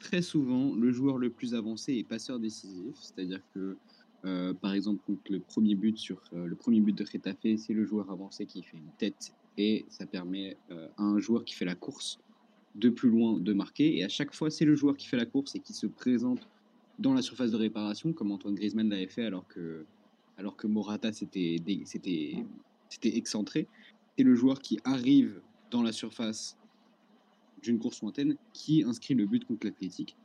très 0.03 0.21
souvent, 0.21 0.75
le 0.75 0.91
joueur 0.91 1.17
le 1.17 1.29
plus 1.29 1.55
avancé 1.55 1.95
est 1.95 2.03
passeur 2.03 2.37
décisif. 2.37 2.95
C'est-à-dire 2.99 3.41
que, 3.53 3.77
euh, 4.25 4.53
par 4.53 4.73
exemple, 4.73 5.01
le 5.29 5.39
premier 5.39 5.75
but 5.75 5.97
sur 5.97 6.21
euh, 6.33 6.45
le 6.45 6.55
premier 6.55 6.81
but 6.81 6.95
de 6.95 7.03
Retafe, 7.03 7.57
c'est 7.57 7.73
le 7.73 7.85
joueur 7.85 8.11
avancé 8.11 8.45
qui 8.45 8.61
fait 8.61 8.77
une 8.77 8.91
tête 8.97 9.33
et 9.57 9.85
ça 9.89 10.05
permet 10.05 10.57
euh, 10.71 10.87
à 10.97 11.03
un 11.03 11.19
joueur 11.19 11.45
qui 11.45 11.55
fait 11.55 11.65
la 11.65 11.75
course 11.75 12.19
de 12.75 12.89
plus 12.89 13.09
loin 13.09 13.39
de 13.39 13.53
marquer. 13.53 13.97
Et 13.97 14.03
à 14.03 14.09
chaque 14.09 14.33
fois, 14.33 14.49
c'est 14.49 14.65
le 14.65 14.75
joueur 14.75 14.97
qui 14.97 15.07
fait 15.07 15.17
la 15.17 15.25
course 15.25 15.55
et 15.55 15.59
qui 15.59 15.73
se 15.73 15.87
présente 15.87 16.47
dans 16.99 17.13
la 17.13 17.21
surface 17.21 17.51
de 17.51 17.57
réparation, 17.57 18.13
comme 18.13 18.31
Antoine 18.31 18.55
Griezmann 18.55 18.89
l'avait 18.89 19.07
fait 19.07 19.25
alors 19.25 19.47
que, 19.47 19.85
alors 20.37 20.55
que 20.57 20.67
Morata 20.67 21.11
s'était 21.13 21.61
excentré. 23.03 23.67
C'est 24.17 24.23
le 24.23 24.35
joueur 24.35 24.59
qui 24.59 24.79
arrive 24.83 25.41
dans 25.71 25.81
la 25.81 25.91
surface 25.91 26.57
d'une 27.63 27.79
course 27.79 28.01
lointaine 28.01 28.35
qui 28.53 28.83
inscrit 28.83 29.15
le 29.15 29.25
but 29.25 29.45
contre 29.45 29.65
l'Athletic. 29.65 30.15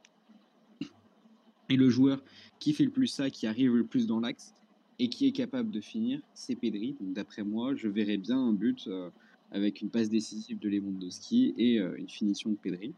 Et 1.70 1.76
le 1.76 1.88
joueur 1.88 2.22
qui 2.58 2.72
fait 2.72 2.84
le 2.84 2.90
plus 2.90 3.06
ça, 3.06 3.30
qui 3.30 3.46
arrive 3.46 3.74
le 3.74 3.84
plus 3.84 4.06
dans 4.06 4.20
l'axe 4.20 4.54
et 4.98 5.08
qui 5.08 5.26
est 5.26 5.32
capable 5.32 5.70
de 5.70 5.80
finir, 5.80 6.20
c'est 6.34 6.56
Pedri. 6.56 6.96
Donc 7.00 7.12
d'après 7.12 7.44
moi, 7.44 7.74
je 7.74 7.88
verrais 7.88 8.16
bien 8.16 8.38
un 8.38 8.52
but 8.52 8.86
euh, 8.88 9.10
avec 9.52 9.80
une 9.80 9.90
passe 9.90 10.08
décisive 10.08 10.58
de 10.58 10.68
Lewandowski 10.68 11.54
et 11.56 11.78
euh, 11.78 11.96
une 11.96 12.08
finition 12.08 12.50
de 12.50 12.56
Pedri. 12.56 12.94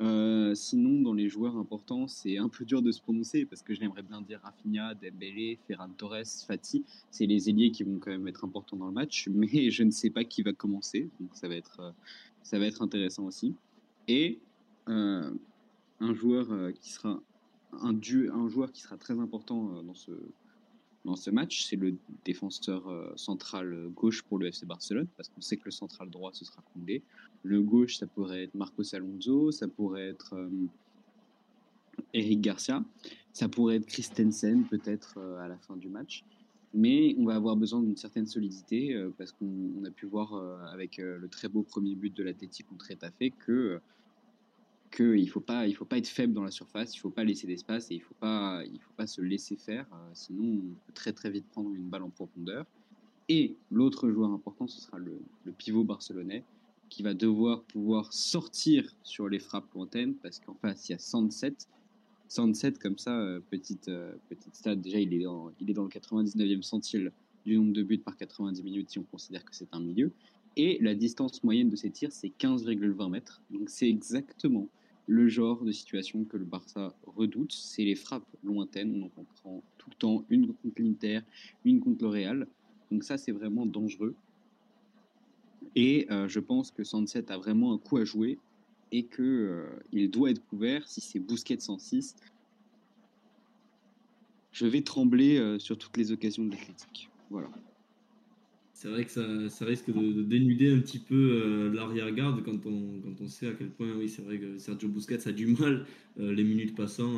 Euh, 0.00 0.54
sinon, 0.54 1.00
dans 1.02 1.12
les 1.12 1.28
joueurs 1.28 1.56
importants, 1.56 2.06
c'est 2.06 2.38
un 2.38 2.48
peu 2.48 2.64
dur 2.64 2.82
de 2.82 2.92
se 2.92 3.02
prononcer 3.02 3.44
parce 3.46 3.62
que 3.62 3.74
j'aimerais 3.74 4.04
bien 4.04 4.20
dire 4.20 4.38
Rafinha, 4.44 4.94
Dembélé, 4.94 5.58
Ferran 5.66 5.88
Torres, 5.88 6.44
Fati. 6.46 6.84
C'est 7.10 7.26
les 7.26 7.50
ailiers 7.50 7.72
qui 7.72 7.82
vont 7.82 7.98
quand 7.98 8.12
même 8.12 8.28
être 8.28 8.44
importants 8.44 8.76
dans 8.76 8.86
le 8.86 8.92
match, 8.92 9.28
mais 9.34 9.70
je 9.70 9.82
ne 9.82 9.90
sais 9.90 10.10
pas 10.10 10.22
qui 10.22 10.42
va 10.42 10.52
commencer. 10.52 11.08
Donc 11.18 11.30
ça 11.34 11.48
va 11.48 11.56
être, 11.56 11.94
ça 12.42 12.58
va 12.58 12.66
être 12.66 12.82
intéressant 12.82 13.24
aussi. 13.24 13.54
Et 14.06 14.40
euh, 14.88 15.30
un 16.00 16.14
joueur 16.14 16.50
euh, 16.50 16.72
qui 16.72 16.92
sera 16.92 17.20
un, 17.72 17.92
dieu, 17.92 18.32
un 18.32 18.48
joueur 18.48 18.72
qui 18.72 18.80
sera 18.80 18.96
très 18.96 19.18
important 19.18 19.76
euh, 19.76 19.82
dans 19.82 19.94
ce, 19.94 20.12
dans 21.04 21.16
ce 21.16 21.30
match, 21.30 21.64
c'est 21.64 21.76
le 21.76 21.94
défenseur 22.24 23.12
central 23.16 23.88
gauche 23.94 24.22
pour 24.22 24.38
le 24.38 24.48
FC 24.48 24.66
Barcelone, 24.66 25.06
parce 25.16 25.28
qu'on 25.28 25.40
sait 25.40 25.56
que 25.56 25.64
le 25.66 25.70
central 25.70 26.10
droit, 26.10 26.32
ce 26.32 26.44
sera 26.44 26.62
Koundé. 26.72 27.02
Le 27.42 27.62
gauche, 27.62 27.96
ça 27.96 28.06
pourrait 28.06 28.44
être 28.44 28.54
Marcos 28.54 28.94
Alonso, 28.94 29.50
ça 29.52 29.68
pourrait 29.68 30.08
être 30.08 30.50
Eric 32.12 32.40
Garcia, 32.40 32.84
ça 33.32 33.48
pourrait 33.48 33.76
être 33.76 33.86
Christensen 33.86 34.64
peut-être 34.64 35.18
à 35.40 35.48
la 35.48 35.56
fin 35.56 35.76
du 35.76 35.88
match 35.88 36.24
mais 36.74 37.14
on 37.18 37.24
va 37.24 37.34
avoir 37.34 37.56
besoin 37.56 37.82
d'une 37.82 37.96
certaine 37.96 38.26
solidité 38.26 38.94
euh, 38.94 39.10
parce 39.16 39.32
qu'on 39.32 39.84
a 39.84 39.90
pu 39.90 40.06
voir 40.06 40.34
euh, 40.34 40.58
avec 40.72 40.98
euh, 40.98 41.18
le 41.18 41.28
très 41.28 41.48
beau 41.48 41.62
premier 41.62 41.94
but 41.94 42.14
de 42.14 42.22
l'Athletic 42.22 42.66
contre 42.66 42.90
Etafé 42.90 43.30
que 43.30 43.80
qu'il 44.90 45.22
ne 45.22 45.26
faut 45.26 45.40
pas 45.40 45.70
faut 45.72 45.84
pas 45.84 45.98
être 45.98 46.08
faible 46.08 46.32
dans 46.32 46.42
la 46.42 46.50
surface, 46.50 46.94
il 46.94 46.98
ne 46.98 47.02
faut 47.02 47.10
pas 47.10 47.24
laisser 47.24 47.46
d'espace 47.46 47.90
et 47.90 47.94
il 47.94 48.00
faut 48.00 48.14
pas 48.14 48.62
faut 48.80 48.94
pas 48.96 49.06
se 49.06 49.20
laisser 49.20 49.56
faire, 49.56 49.86
sinon 50.14 50.62
on 50.64 50.74
peut 50.86 50.92
très 50.94 51.12
très 51.12 51.30
vite 51.30 51.46
prendre 51.50 51.74
une 51.74 51.88
balle 51.88 52.04
en 52.04 52.08
profondeur. 52.10 52.64
Et 53.28 53.56
l'autre 53.70 54.08
joueur 54.08 54.30
important, 54.30 54.66
ce 54.66 54.80
sera 54.80 54.98
le, 54.98 55.20
pivot 55.58 55.84
barcelonais 55.84 56.42
qui 56.88 57.02
va 57.02 57.12
devoir 57.12 57.64
pouvoir 57.64 58.14
sortir 58.14 58.90
sur 59.02 59.28
les 59.28 59.38
frappes 59.38 59.70
lointaines 59.74 60.14
parce 60.14 60.40
qu'en 60.40 60.54
face 60.54 60.88
il 60.88 60.92
y 60.92 60.94
a 60.94 60.98
107 60.98 61.68
107 62.28 62.78
comme 62.78 62.98
ça, 62.98 63.18
euh, 63.18 63.40
petite, 63.50 63.88
euh, 63.88 64.12
petite 64.28 64.54
stade, 64.54 64.80
déjà 64.80 64.98
il 65.00 65.12
est, 65.14 65.24
dans, 65.24 65.50
il 65.60 65.70
est 65.70 65.74
dans 65.74 65.84
le 65.84 65.88
99e 65.88 66.62
centile 66.62 67.12
du 67.44 67.56
nombre 67.56 67.72
de 67.72 67.82
buts 67.82 67.98
par 67.98 68.16
90 68.16 68.62
minutes 68.62 68.90
si 68.90 68.98
on 68.98 69.04
considère 69.04 69.44
que 69.44 69.54
c'est 69.54 69.72
un 69.72 69.80
milieu. 69.80 70.12
Et 70.56 70.78
la 70.80 70.94
distance 70.94 71.42
moyenne 71.44 71.70
de 71.70 71.76
ses 71.76 71.90
tirs, 71.90 72.12
c'est 72.12 72.32
15,20 72.38 73.10
mètres. 73.10 73.40
Donc 73.50 73.70
c'est 73.70 73.88
exactement 73.88 74.68
le 75.06 75.28
genre 75.28 75.64
de 75.64 75.72
situation 75.72 76.24
que 76.24 76.36
le 76.36 76.44
Barça 76.44 76.94
redoute. 77.06 77.52
C'est 77.52 77.84
les 77.84 77.94
frappes 77.94 78.26
lointaines. 78.42 79.00
Donc 79.00 79.12
on 79.16 79.24
prend 79.24 79.62
tout 79.78 79.88
le 79.90 79.96
temps 79.96 80.24
une 80.28 80.48
contre 80.48 80.82
l'Inter, 80.82 81.20
une 81.64 81.80
contre 81.80 82.04
le 82.04 82.10
Real. 82.10 82.46
Donc 82.90 83.04
ça, 83.04 83.16
c'est 83.16 83.32
vraiment 83.32 83.66
dangereux. 83.66 84.14
Et 85.74 86.06
euh, 86.10 86.28
je 86.28 86.40
pense 86.40 86.70
que 86.70 86.84
107 86.84 87.30
a 87.30 87.38
vraiment 87.38 87.72
un 87.72 87.78
coup 87.78 87.96
à 87.98 88.04
jouer 88.04 88.38
et 88.92 89.04
que 89.04 89.22
euh, 89.22 89.66
il 89.92 90.10
doit 90.10 90.30
être 90.30 90.44
couvert 90.46 90.86
si 90.86 91.00
c'est 91.00 91.18
Bousquet 91.18 91.58
106. 91.58 92.16
Je 94.52 94.66
vais 94.66 94.82
trembler 94.82 95.38
euh, 95.38 95.58
sur 95.58 95.78
toutes 95.78 95.96
les 95.96 96.12
occasions 96.12 96.44
de 96.44 96.52
la. 96.52 96.58
Voilà 97.30 97.48
c'est 98.78 98.86
vrai 98.86 99.04
que 99.04 99.10
ça, 99.10 99.64
risque 99.64 99.90
de, 99.90 100.22
dénuder 100.22 100.70
un 100.70 100.78
petit 100.78 101.00
peu 101.00 101.16
euh, 101.16 101.74
l'arrière-garde 101.74 102.44
quand 102.44 102.64
on, 102.64 103.26
sait 103.26 103.48
à 103.48 103.52
quel 103.52 103.70
point, 103.70 103.88
oui, 103.98 104.08
c'est 104.08 104.22
vrai 104.22 104.38
que 104.38 104.56
Sergio 104.56 104.88
Busquets 104.88 105.26
a 105.26 105.32
du 105.32 105.46
mal, 105.46 105.84
euh, 106.20 106.32
les 106.32 106.44
minutes 106.44 106.76
passant, 106.76 107.10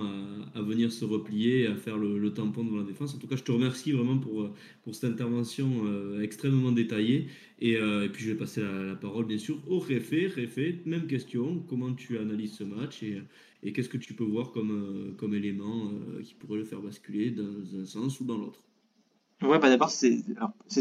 à, 0.54 0.62
venir 0.62 0.90
se 0.90 1.04
replier, 1.04 1.66
à 1.66 1.76
faire 1.76 1.98
le, 1.98 2.32
tampon 2.32 2.64
devant 2.64 2.78
la 2.78 2.84
défense. 2.84 3.14
En 3.14 3.18
tout 3.18 3.26
cas, 3.26 3.36
je 3.36 3.42
te 3.42 3.52
remercie 3.52 3.92
vraiment 3.92 4.16
pour, 4.16 4.48
pour 4.84 4.94
cette 4.94 5.10
intervention 5.10 5.84
euh, 5.84 6.22
extrêmement 6.22 6.72
détaillée. 6.72 7.26
Et, 7.60 7.76
puis, 8.10 8.24
je 8.24 8.30
vais 8.30 8.38
passer 8.38 8.62
la, 8.62 8.94
parole, 8.94 9.26
bien 9.26 9.36
sûr, 9.36 9.60
au 9.68 9.80
Réfé. 9.80 10.28
Réfé, 10.28 10.80
même 10.86 11.06
question, 11.06 11.62
comment 11.68 11.92
tu 11.92 12.16
analyses 12.16 12.54
ce 12.54 12.64
match 12.64 13.02
et, 13.02 13.72
qu'est-ce 13.74 13.90
que 13.90 13.98
tu 13.98 14.14
peux 14.14 14.24
voir 14.24 14.50
comme 14.52 15.34
élément 15.34 15.92
qui 16.24 16.32
pourrait 16.32 16.60
le 16.60 16.64
faire 16.64 16.80
basculer 16.80 17.32
dans 17.32 17.78
un 17.78 17.84
sens 17.84 18.18
ou 18.20 18.24
dans 18.24 18.38
l'autre? 18.38 18.62
Ouais, 19.42 19.58
bah 19.58 19.70
d'abord, 19.70 19.90
c'était 19.90 20.22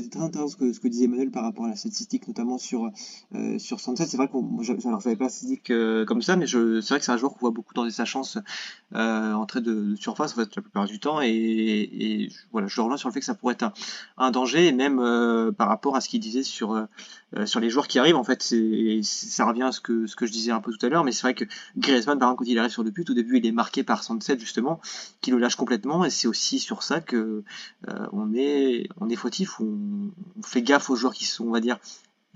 très 0.10 0.19
intéressant 0.19 0.50
ce 0.50 0.58
que, 0.58 0.74
ce 0.74 0.82
que 0.82 0.89
disait 0.89 1.06
Emmanuel 1.06 1.32
par 1.32 1.43
rapport 1.43 1.65
à 1.65 1.69
la 1.69 1.78
statistique, 1.78 2.28
notamment 2.28 2.58
sur, 2.58 2.89
euh, 3.34 3.58
sur 3.58 3.80
Sunset. 3.80 4.06
C'est 4.06 4.17
vrai 4.17 4.30
alors 4.30 5.00
j'avais 5.00 5.15
pas 5.15 5.26
la 5.26 5.30
statistique 5.30 5.72
comme 6.06 6.22
ça, 6.22 6.36
mais 6.36 6.45
c'est 6.45 6.58
vrai 6.58 7.00
que 7.00 7.06
c'est 7.06 7.12
un 7.12 7.17
joueur 7.17 7.34
qu'on 7.34 7.39
voit 7.39 7.52
beaucoup 7.52 7.74
dans 7.74 7.89
sa 7.89 8.04
chances 8.04 8.38
euh, 8.95 9.34
en 9.34 9.45
trait 9.45 9.62
de, 9.62 9.95
surface, 9.95 10.34
en 10.34 10.36
fait, 10.36 10.56
la 10.56 10.62
plupart 10.62 10.86
du 10.86 11.00
temps. 11.00 11.22
Et, 11.22 11.30
et 11.30 12.30
voilà, 12.52 12.67
je 12.67 12.82
reviens 12.82 12.98
sur 12.98 13.10
le 13.10 13.13
fait 13.13 13.19
que 13.19 13.26
ça 13.26 13.36
pourrait 13.36 13.54
être 13.54 13.63
un, 13.63 13.74
un 14.17 14.32
danger, 14.32 14.67
et 14.67 14.72
même 14.72 15.00
euh, 15.00 15.52
par 15.52 15.67
rapport 15.67 15.95
à 15.95 16.02
ce 16.02 16.10
qu'il 16.10 16.19
disait 16.19 16.43
sur, 16.43 16.74
euh, 16.74 17.45
sur 17.45 17.60
les 17.60 17.69
joueurs 17.69 17.88
qui 17.88 18.00
arrivent. 18.00 18.15
En 18.15 18.24
fait, 18.24 18.41
c'est, 18.41 19.02
ça 19.04 19.45
revient 19.45 19.63
à 19.63 19.72
ce 19.72 19.80
que, 19.80 20.08
ce 20.08 20.15
que 20.15 20.26
je 20.26 20.32
disais 20.32 20.52
un 20.52 20.60
peu 20.60 20.72
tout 20.72 20.84
à 20.86 20.89
l'heure, 20.89 21.04
mais 21.04 21.12
c'est 21.12 21.22
vrai 21.22 21.36
que 21.36 21.45
Griezmann, 21.78 22.17
par 22.17 22.30
exemple, 22.30 22.45
quand 22.45 22.52
il 22.52 22.58
arrive 22.58 22.72
sur 22.72 22.84
le 22.84 22.89
but, 22.91 23.10
au 23.10 23.13
début, 23.13 23.38
il 23.38 23.45
est 23.45 23.52
marqué 23.52 23.84
par 23.84 24.04
Sunset, 24.04 24.39
justement, 24.39 24.82
qui 25.22 25.32
le 25.32 25.38
lâche 25.38 25.56
complètement, 25.56 26.04
et 26.04 26.10
c'est 26.10 26.28
aussi 26.28 26.60
sur 26.60 26.84
ça 26.84 27.00
que 27.00 27.43
on 28.12 28.34
est 28.34 28.48
on 28.99 29.09
est 29.09 29.15
fautif, 29.15 29.59
on, 29.59 30.12
fait 30.43 30.62
gaffe 30.62 30.89
aux 30.89 30.95
joueurs 30.95 31.13
qui 31.13 31.25
sont, 31.25 31.45
on 31.45 31.51
va 31.51 31.59
dire, 31.59 31.77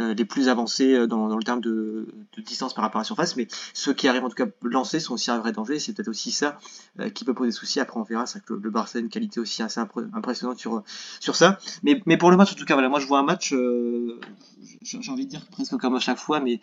euh, 0.02 0.14
les 0.16 0.26
plus 0.26 0.50
avancés 0.50 0.96
euh, 0.96 1.08
dans, 1.08 1.28
le 1.36 1.44
terme 1.44 1.62
de, 1.62 2.08
distance 2.38 2.74
par 2.74 2.84
rapport 2.84 3.00
à 3.00 3.04
la 3.04 3.06
surface, 3.06 3.36
mais 3.36 3.48
ceux 3.74 3.94
qui 3.94 4.08
arrivent 4.08 4.24
en 4.24 4.30
tout 4.30 4.36
cas 4.36 4.48
lancés 4.64 5.00
sont 5.00 5.14
aussi 5.14 5.30
un 5.30 5.38
vrai 5.38 5.52
danger, 5.52 5.78
c'est 5.78 5.94
peut-être 5.94 6.08
aussi 6.08 6.32
ça 6.32 6.58
euh, 7.00 7.10
qui 7.10 7.26
peut 7.26 7.36
poser 7.36 7.52
souci, 7.52 7.80
après 7.80 8.00
on 8.00 8.04
verra, 8.04 8.26
c'est 8.26 8.44
que 8.44 8.54
le, 8.54 8.70
Barça 8.72 8.98
a 8.98 9.02
une 9.02 9.10
qualité 9.10 9.40
aussi 9.40 9.62
assez 9.62 9.80
impressionnante 9.80 10.58
sur, 10.58 11.36
ça, 11.36 11.60
mais, 11.84 12.02
mais 12.08 12.18
pour 12.18 12.32
le 12.32 12.38
match 12.38 12.54
en 12.54 12.56
tout 12.56 12.66
cas, 12.66 12.74
voilà, 12.74 12.90
moi 12.90 13.00
je 13.00 13.06
vois 13.06 13.20
un 13.20 13.24
match, 13.24 13.54
j'ai 14.82 15.12
envie 15.12 15.26
de 15.26 15.30
dire 15.30 15.46
presque 15.52 15.78
comme 15.78 15.96
à 15.96 16.00
chaque 16.00 16.18
fois, 16.18 16.40
mais 16.40 16.60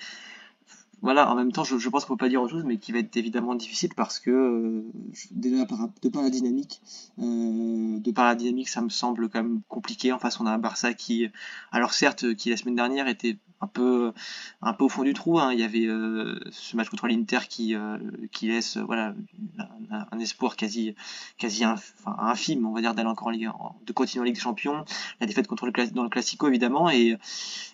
voilà, 1.03 1.31
en 1.31 1.35
même 1.35 1.51
temps, 1.51 1.65
je, 1.65 1.79
je 1.79 1.89
pense 1.89 2.05
qu'on 2.05 2.15
peut 2.17 2.25
pas 2.27 2.29
dire 2.29 2.43
autre 2.43 2.53
chose, 2.53 2.65
mais 2.65 2.77
qui 2.77 2.93
va 2.93 2.99
être 2.99 3.17
évidemment 3.17 3.55
difficile 3.55 3.91
parce 3.97 4.19
que 4.19 4.31
euh, 4.31 4.85
déjà 5.31 5.65
de 5.65 6.09
par 6.09 6.23
la 6.23 6.31
dynamique, 6.31 6.83
euh, 7.19 7.99
de 7.99 8.11
par 8.11 8.27
la 8.27 8.35
dynamique, 8.35 8.69
ça 8.69 8.83
me 8.83 8.91
semble 8.91 9.31
quand 9.31 9.43
même 9.43 9.61
compliqué. 9.69 10.13
En 10.13 10.19
face, 10.19 10.41
on 10.41 10.47
a 10.47 10.51
un 10.51 10.59
Barça 10.59 10.93
qui, 10.93 11.29
alors 11.73 11.95
certes, 11.95 12.35
qui 12.35 12.51
la 12.51 12.57
semaine 12.57 12.77
dernière 12.77 13.09
était 13.09 13.39
un 13.63 13.67
peu, 13.67 14.13
un 14.63 14.73
peu 14.73 14.85
au 14.85 14.89
fond 14.89 15.03
du 15.03 15.15
trou. 15.15 15.39
Hein. 15.39 15.53
Il 15.53 15.61
y 15.61 15.63
avait 15.63 15.87
ce 16.51 16.77
match 16.77 16.89
contre 16.89 17.07
l'Inter 17.09 17.41
qui, 17.49 17.75
qui 18.33 18.49
laisse 18.49 18.79
voilà, 18.79 19.15
un, 19.91 20.19
espoir 20.19 20.57
quasi, 20.57 20.95
quasi 21.37 21.65
infime, 22.07 22.67
on 22.67 22.73
va 22.73 22.81
dire, 22.81 22.95
d'aller 22.95 23.09
encore 23.09 23.29
en 23.29 23.31
Ligue, 23.31 23.51
de 23.87 23.93
continuer 23.93 24.23
en 24.23 24.25
Ligue 24.25 24.35
des 24.35 24.41
Champions. 24.41 24.85
La 25.21 25.27
défaite 25.27 25.47
contre 25.47 25.67
le, 25.67 25.73
dans 25.93 26.03
le 26.03 26.09
Classico, 26.09 26.49
évidemment. 26.49 26.89
Et, 26.91 27.19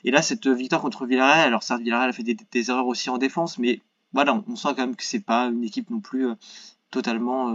et 0.04 0.10
là, 0.10 0.22
cette 0.22 0.48
victoire 0.48 0.82
contre 0.82 1.06
Villarreal, 1.06 1.46
alors 1.46 1.62
certes, 1.62 1.82
Villarreal 1.82 2.10
a 2.10 2.12
fait 2.12 2.24
des, 2.24 2.36
des 2.50 2.70
erreurs 2.70 2.88
aussi 2.88 3.10
en 3.10 3.15
défense, 3.18 3.58
mais 3.58 3.80
voilà, 4.12 4.42
on 4.48 4.56
sent 4.56 4.68
quand 4.68 4.86
même 4.86 4.96
que 4.96 5.04
c'est 5.04 5.20
pas 5.20 5.46
une 5.46 5.64
équipe 5.64 5.90
non 5.90 6.00
plus 6.00 6.28
totalement 6.90 7.50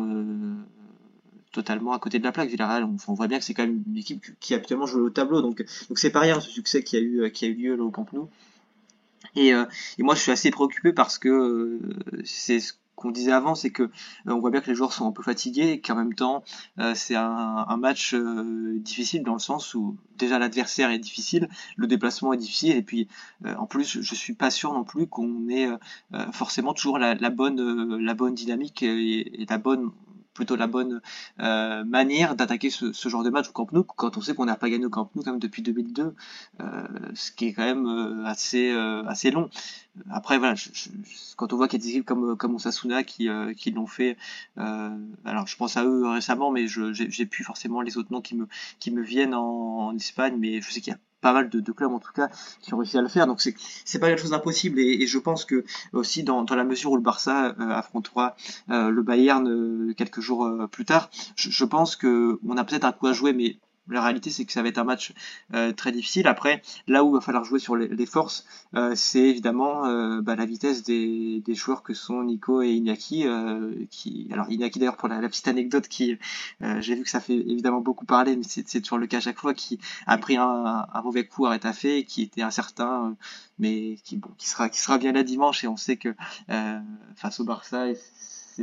totalement 1.52 1.94
à 1.94 2.00
côté 2.00 2.20
de 2.20 2.24
la 2.24 2.32
plaque. 2.32 2.50
Villarreal, 2.50 2.84
on, 2.84 3.14
voit 3.14 3.28
bien 3.28 3.40
que 3.40 3.46
c'est 3.46 3.54
quand 3.54 3.64
même 3.66 3.84
une 3.88 3.98
équipe 3.98 4.26
qui 4.40 4.54
a 4.54 4.58
actuellement 4.58 4.86
joué 4.86 5.02
au 5.02 5.10
tableau, 5.10 5.42
donc 5.42 5.64
donc 5.90 6.00
c'est 6.00 6.12
pas 6.12 6.20
rien 6.20 6.40
ce 6.40 6.50
succès 6.50 6.84
qui 6.84 6.98
a 6.98 7.00
eu 7.00 7.32
qui 7.32 7.46
a 7.46 7.48
eu 7.48 7.54
lieu 7.54 7.82
au 7.82 7.92
Camp 7.92 8.12
Nou. 8.14 8.30
Et, 9.36 9.54
euh, 9.54 9.66
et, 9.98 10.04
moi 10.04 10.16
je 10.16 10.22
suis 10.22 10.32
assez 10.32 10.52
préoccupé 10.52 10.94
parce 10.94 11.18
que 11.18 11.30
euh, 11.30 11.80
c'est 12.26 12.60
ce 12.60 12.74
qu'on 13.02 13.12
disait 13.12 13.32
avant, 13.32 13.56
c'est 13.56 13.72
que 13.72 13.84
euh, 13.84 13.90
on 14.28 14.40
voit 14.40 14.52
bien 14.52 14.62
que 14.62 14.70
les 14.70 14.76
joueurs 14.76 14.94
sont 14.94 15.08
un 15.08 15.12
peu 15.12 15.24
fatigués 15.24 15.72
et 15.72 15.82
qu'en 15.82 15.96
même 15.96 16.14
temps 16.14 16.44
c'est 16.96 17.16
un, 17.16 17.78
match 17.78 18.14
difficile 18.14 19.24
dans 19.24 19.34
le 19.34 19.40
sens 19.40 19.74
où 19.74 19.98
déjà 20.18 20.38
l'adversaire 20.38 20.92
est 20.92 21.00
difficile, 21.00 21.50
le 21.76 21.88
déplacement 21.88 22.34
est 22.34 22.38
difficile 22.38 22.76
et 22.76 22.82
puis 22.82 23.08
en 23.44 23.66
plus 23.66 24.02
je 24.02 24.16
suis 24.16 24.34
pas 24.34 24.52
sûr 24.52 24.74
non 24.74 24.84
plus 24.84 25.08
qu'on 25.08 25.50
ait 25.50 25.70
forcément 26.32 26.74
toujours 26.74 27.00
la, 27.00 27.16
bonne 27.30 27.98
la 27.98 28.14
bonne 28.14 28.36
dynamique 28.36 28.84
et 28.84 29.46
la 29.50 29.58
bonne 29.58 29.92
plutôt 30.34 30.56
la 30.56 30.68
bonne 30.68 31.02
euh, 31.40 31.84
manière 31.84 32.36
d'attaquer 32.36 32.70
ce, 32.70 32.92
genre 33.10 33.24
de 33.24 33.30
match 33.30 33.50
au 33.50 33.52
Camp 33.52 33.72
Nou 33.72 33.84
quand 33.84 34.18
on 34.18 34.22
sait 34.22 34.34
qu'on 34.34 34.46
n'a 34.46 34.56
pas 34.56 34.70
gagné 34.70 34.86
au 34.86 34.90
Camp 34.90 35.10
Nou 35.16 35.24
quand 35.24 35.32
même 35.32 35.40
depuis 35.40 35.62
2002 35.62 36.16
euh, 36.62 36.88
ce 37.14 37.32
qui 37.32 37.48
est 37.48 37.54
quand 37.54 37.66
même 37.66 37.86
euh, 37.86 38.26
assez 38.26 38.72
euh, 38.72 39.04
assez 39.06 39.32
long. 39.32 39.50
Après 40.10 40.38
voilà 40.38 40.56
je, 40.56 40.70
je, 40.74 40.90
quand 41.36 41.52
on 41.54 41.58
voit 41.58 41.68
qu'il 41.68 41.80
y 41.80 41.84
a 41.84 41.86
des 41.86 41.90
équipes 41.92 42.06
comme 42.06 42.38
comme 42.38 42.56
Osasuna 42.56 43.04
qui 43.04 43.30
qui 43.58 43.72
l'ont 43.72 43.88
fait 43.88 44.18
alors 44.56 45.48
je 45.48 45.58
pense 45.58 45.76
à 45.78 45.84
eux 45.84 46.08
récemment 46.08 46.52
mais 46.52 46.68
je 46.68 46.94
j'ai 46.94 47.26
plus 47.26 47.44
forcément 47.44 47.82
les 47.82 47.98
autres 47.98 48.12
noms 48.12 48.22
qui 48.22 48.36
me 48.36 48.48
qui 48.80 48.92
me 48.92 49.02
viennent 49.02 49.34
en, 49.34 49.88
en 49.88 49.96
Espagne 49.96 50.36
mais 50.38 50.62
je 50.62 50.72
sais 50.72 50.82
qu'il 50.82 50.94
y 50.94 50.96
a 50.96 51.00
pas 51.22 51.34
mal 51.34 51.50
de, 51.50 51.60
de, 51.60 51.72
clubs 51.72 51.92
en 51.92 52.00
tout 52.00 52.12
cas 52.14 52.30
qui 52.62 52.74
ont 52.74 52.78
réussi 52.78 52.98
à 52.98 53.02
le 53.02 53.08
faire. 53.08 53.28
Donc 53.28 53.42
c'est 53.42 53.56
c'est 53.86 54.00
pas 54.00 54.08
quelque 54.08 54.22
chose 54.22 54.32
d'impossible 54.32 54.80
et, 54.80 55.08
je 55.08 55.20
pense 55.20 55.46
que 55.46 55.64
aussi 55.94 56.24
dans, 56.24 56.44
dans 56.44 56.56
la 56.56 56.64
mesure 56.64 56.92
où 56.92 56.96
le 56.96 57.02
Barça 57.02 57.56
euh, 57.60 57.70
affrontera 57.70 58.36
euh, 58.70 58.90
le 58.90 59.02
Bayern 59.02 59.48
euh, 59.48 59.94
quelques 59.94 60.22
jours 60.22 60.50
plus 60.72 60.86
tard, 60.86 61.10
je, 61.36 61.50
je 61.50 61.66
pense 61.66 61.96
que 61.96 62.40
on 62.48 62.58
a 62.58 62.64
peut-être 62.64 62.86
un 62.86 62.92
coup 62.92 63.08
à 63.08 63.14
jouer, 63.14 63.34
mais 63.34 63.58
la 63.92 64.02
réalité, 64.02 64.30
c'est 64.30 64.46
que 64.46 64.52
ça 64.52 64.62
va 64.62 64.70
être 64.70 64.78
un 64.78 64.84
match 64.84 65.14
euh, 65.54 65.72
très 65.74 65.92
difficile. 65.92 66.28
Après, 66.28 66.62
là 66.88 67.04
où 67.04 67.10
il 67.10 67.14
va 67.14 67.22
falloir 67.22 67.44
jouer 67.44 67.60
sur 67.60 67.76
les, 67.76 68.06
forces, 68.06 68.46
euh, 68.76 68.94
c'est 68.96 69.20
évidemment 69.20 69.86
euh, 69.86 70.22
bah, 70.22 70.36
la 70.36 70.46
vitesse 70.46 70.84
des, 70.84 71.44
joueurs 71.50 71.84
que 71.84 71.94
sont 71.94 72.24
Nico 72.24 72.62
et 72.62 72.72
Iñaki. 72.72 73.28
alors 73.28 74.50
Iñaki 74.50 74.80
d'ailleurs 74.80 74.98
pour 74.98 75.10
la, 75.10 75.20
petite 75.28 75.48
anecdote 75.48 75.88
j'ai 75.92 76.96
vu 76.96 77.04
que 77.04 77.10
ça 77.10 77.20
fait 77.20 77.36
évidemment 77.36 77.82
beaucoup 77.82 78.06
parler, 78.06 78.36
mais 78.36 78.44
c'est 78.44 78.82
toujours 78.82 78.98
le 78.98 79.08
cas 79.08 79.18
à 79.18 79.22
chaque 79.22 79.40
fois, 79.40 79.54
qui 79.54 79.80
a 80.08 80.18
pris 80.18 80.38
un, 80.38 80.88
mauvais 81.04 81.26
coup 81.26 81.46
à 81.46 81.52
Rétafé, 81.52 82.06
qui 82.06 82.22
était 82.22 82.42
incertain, 82.42 83.16
mais 83.60 83.98
qui 84.04 84.20
sera 84.48 84.98
bien 84.98 85.12
là 85.12 85.24
dimanche. 85.24 85.64
Et 85.64 85.68
on 85.68 85.78
sait 85.78 85.98
que 85.98 86.16
face 87.16 87.40
au 87.40 87.44
Barça, 87.44 87.88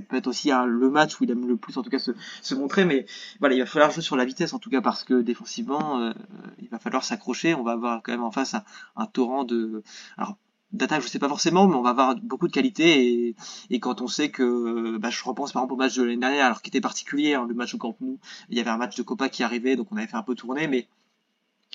peut-être 0.00 0.26
aussi 0.26 0.50
le 0.50 0.90
match 0.90 1.20
où 1.20 1.24
il 1.24 1.30
aime 1.30 1.46
le 1.46 1.56
plus 1.56 1.76
en 1.78 1.82
tout 1.82 1.90
cas 1.90 1.98
se, 1.98 2.54
montrer 2.54 2.84
mais 2.84 3.06
voilà 3.40 3.54
il 3.54 3.60
va 3.60 3.66
falloir 3.66 3.90
jouer 3.90 4.02
sur 4.02 4.16
la 4.16 4.24
vitesse 4.24 4.52
en 4.52 4.58
tout 4.58 4.70
cas 4.70 4.80
parce 4.80 5.04
que 5.04 5.20
défensivement 5.20 6.00
euh, 6.00 6.12
il 6.60 6.68
va 6.68 6.78
falloir 6.78 7.04
s'accrocher 7.04 7.54
on 7.54 7.62
va 7.62 7.72
avoir 7.72 8.02
quand 8.02 8.12
même 8.12 8.22
en 8.22 8.30
face 8.30 8.54
un, 8.96 9.06
torrent 9.06 9.44
de 9.44 9.82
alors 10.16 10.36
d'attaque 10.72 11.02
je 11.02 11.08
sais 11.08 11.18
pas 11.18 11.28
forcément 11.28 11.66
mais 11.66 11.76
on 11.76 11.82
va 11.82 11.90
avoir 11.90 12.16
beaucoup 12.16 12.48
de 12.48 12.52
qualité 12.52 13.34
et, 13.70 13.80
quand 13.80 14.00
on 14.00 14.06
sait 14.06 14.30
que 14.30 14.96
bah, 14.98 15.10
je 15.10 15.22
repense 15.24 15.52
par 15.52 15.62
exemple 15.62 15.74
au 15.74 15.76
match 15.76 15.96
de 15.96 16.02
l'année 16.02 16.18
dernière 16.18 16.46
alors 16.46 16.62
qui 16.62 16.68
était 16.68 16.80
particulier 16.80 17.34
hein, 17.34 17.46
le 17.48 17.54
match 17.54 17.74
au 17.74 17.78
Camp 17.78 17.96
Nou 18.00 18.18
il 18.50 18.56
y 18.56 18.60
avait 18.60 18.70
un 18.70 18.76
match 18.76 18.96
de 18.96 19.02
Copa 19.02 19.28
qui 19.28 19.42
arrivait 19.42 19.76
donc 19.76 19.88
on 19.92 19.96
avait 19.96 20.06
fait 20.06 20.16
un 20.16 20.22
peu 20.22 20.34
tourner 20.34 20.66
mais 20.66 20.88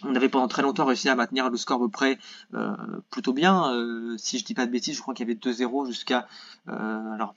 on 0.03 0.15
avait 0.15 0.29
pendant 0.29 0.47
très 0.47 0.61
longtemps 0.61 0.85
réussi 0.85 1.09
à 1.09 1.15
maintenir 1.15 1.49
le 1.49 1.57
score 1.57 1.77
à 1.77 1.85
peu 1.85 1.89
près 1.89 2.17
euh, 2.53 2.75
plutôt 3.09 3.33
bien. 3.33 3.73
Euh, 3.73 4.15
si 4.17 4.39
je 4.39 4.45
dis 4.45 4.53
pas 4.53 4.65
de 4.65 4.71
bêtises, 4.71 4.97
je 4.97 5.01
crois 5.01 5.13
qu'il 5.13 5.27
y 5.27 5.31
avait 5.31 5.39
2-0 5.39 5.85
jusqu'à 5.87 6.27
euh, 6.67 7.11
alors 7.13 7.35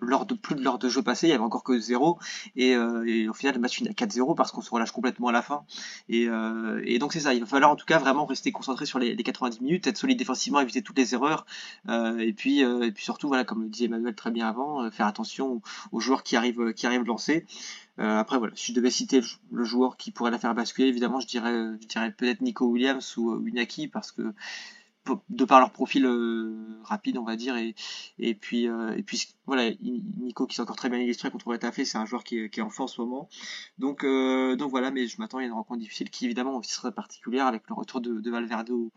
lors 0.00 0.26
de 0.26 0.34
plus 0.34 0.54
de 0.54 0.62
l'heure 0.62 0.78
de 0.78 0.88
jeu 0.88 1.02
passé, 1.02 1.26
il 1.26 1.30
y 1.30 1.32
avait 1.32 1.42
encore 1.42 1.64
que 1.64 1.78
0 1.78 2.18
et, 2.56 2.74
euh, 2.74 3.04
et, 3.06 3.28
au 3.28 3.34
final 3.34 3.54
le 3.54 3.60
match 3.60 3.76
finit 3.76 3.88
à 3.88 3.92
4-0 3.92 4.34
parce 4.34 4.52
qu'on 4.52 4.60
se 4.60 4.70
relâche 4.70 4.92
complètement 4.92 5.28
à 5.28 5.32
la 5.32 5.42
fin. 5.42 5.64
Et, 6.08 6.28
euh, 6.28 6.82
et 6.84 6.98
donc 6.98 7.12
c'est 7.12 7.20
ça, 7.20 7.34
il 7.34 7.40
va 7.40 7.46
falloir 7.46 7.70
en 7.70 7.76
tout 7.76 7.86
cas 7.86 7.98
vraiment 7.98 8.26
rester 8.26 8.52
concentré 8.52 8.86
sur 8.86 8.98
les, 8.98 9.14
les 9.14 9.22
90 9.22 9.60
minutes, 9.60 9.86
être 9.86 9.96
solide 9.96 10.18
défensivement, 10.18 10.60
éviter 10.60 10.82
toutes 10.82 10.98
les 10.98 11.14
erreurs. 11.14 11.46
Euh, 11.88 12.18
et 12.18 12.32
puis 12.32 12.64
euh, 12.64 12.90
surtout 12.96 13.28
voilà 13.28 13.44
comme 13.44 13.62
le 13.62 13.68
disait 13.68 13.86
Emmanuel 13.86 14.14
très 14.14 14.30
bien 14.30 14.48
avant, 14.48 14.82
euh, 14.82 14.90
faire 14.90 15.06
attention 15.06 15.60
aux, 15.92 16.00
joueurs 16.00 16.22
qui 16.22 16.36
arrivent 16.36 16.72
qui 16.74 16.86
arrivent. 16.86 17.04
Euh, 17.98 18.18
après 18.18 18.38
voilà, 18.38 18.52
si 18.56 18.72
je 18.72 18.76
devais 18.76 18.90
citer 18.90 19.22
le, 19.50 19.64
joueur 19.64 19.96
qui 19.96 20.10
pourrait 20.10 20.30
la 20.30 20.38
faire 20.38 20.54
basculer, 20.54 20.88
évidemment 20.88 21.20
je 21.20 21.26
dirais 21.26 21.52
je 21.80 21.86
dirais 21.86 22.10
peut-être 22.10 22.40
Nico 22.40 22.66
Williams 22.66 23.16
ou 23.16 23.34
Winaki 23.36 23.88
parce 23.88 24.12
que 24.12 24.34
de 25.28 25.44
par 25.44 25.60
leur 25.60 25.70
profil 25.70 26.06
euh, 26.06 26.80
rapide 26.82 27.18
on 27.18 27.24
va 27.24 27.36
dire 27.36 27.56
et 27.56 27.74
et 28.18 28.34
puis 28.34 28.68
euh, 28.68 28.96
et 28.96 29.02
puis 29.02 29.28
voilà 29.46 29.70
Nico 29.80 30.46
qui 30.46 30.56
s'est 30.56 30.62
encore 30.62 30.76
très 30.76 30.88
bien 30.88 30.98
illustré 30.98 31.30
contre 31.30 31.48
Retafe 31.48 31.82
c'est 31.84 31.98
un 31.98 32.06
joueur 32.06 32.24
qui 32.24 32.38
est, 32.38 32.50
qui 32.50 32.62
en 32.62 32.70
force 32.70 32.92
en 32.92 32.94
ce 32.96 33.00
moment. 33.00 33.28
Donc 33.78 34.04
euh, 34.04 34.56
donc 34.56 34.70
voilà 34.70 34.90
mais 34.90 35.06
je 35.06 35.18
m'attends 35.20 35.38
à 35.38 35.44
une 35.44 35.52
rencontre 35.52 35.80
difficile 35.80 36.10
qui 36.10 36.24
évidemment 36.24 36.56
aussi 36.56 36.72
sera 36.72 36.90
particulière 36.92 37.46
avec 37.46 37.68
le 37.68 37.74
retour 37.74 38.00
de, 38.00 38.20
de 38.20 38.30
Valverde 38.30 38.70
au, 38.70 38.92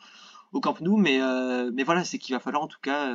Camp 0.61 0.81
Nou 0.81 0.97
mais 0.97 1.19
mais 1.73 1.83
voilà 1.83 2.03
c'est 2.03 2.17
qu'il 2.17 2.33
va 2.33 2.39
falloir 2.39 2.63
en 2.63 2.67
tout 2.67 2.79
cas 2.81 3.13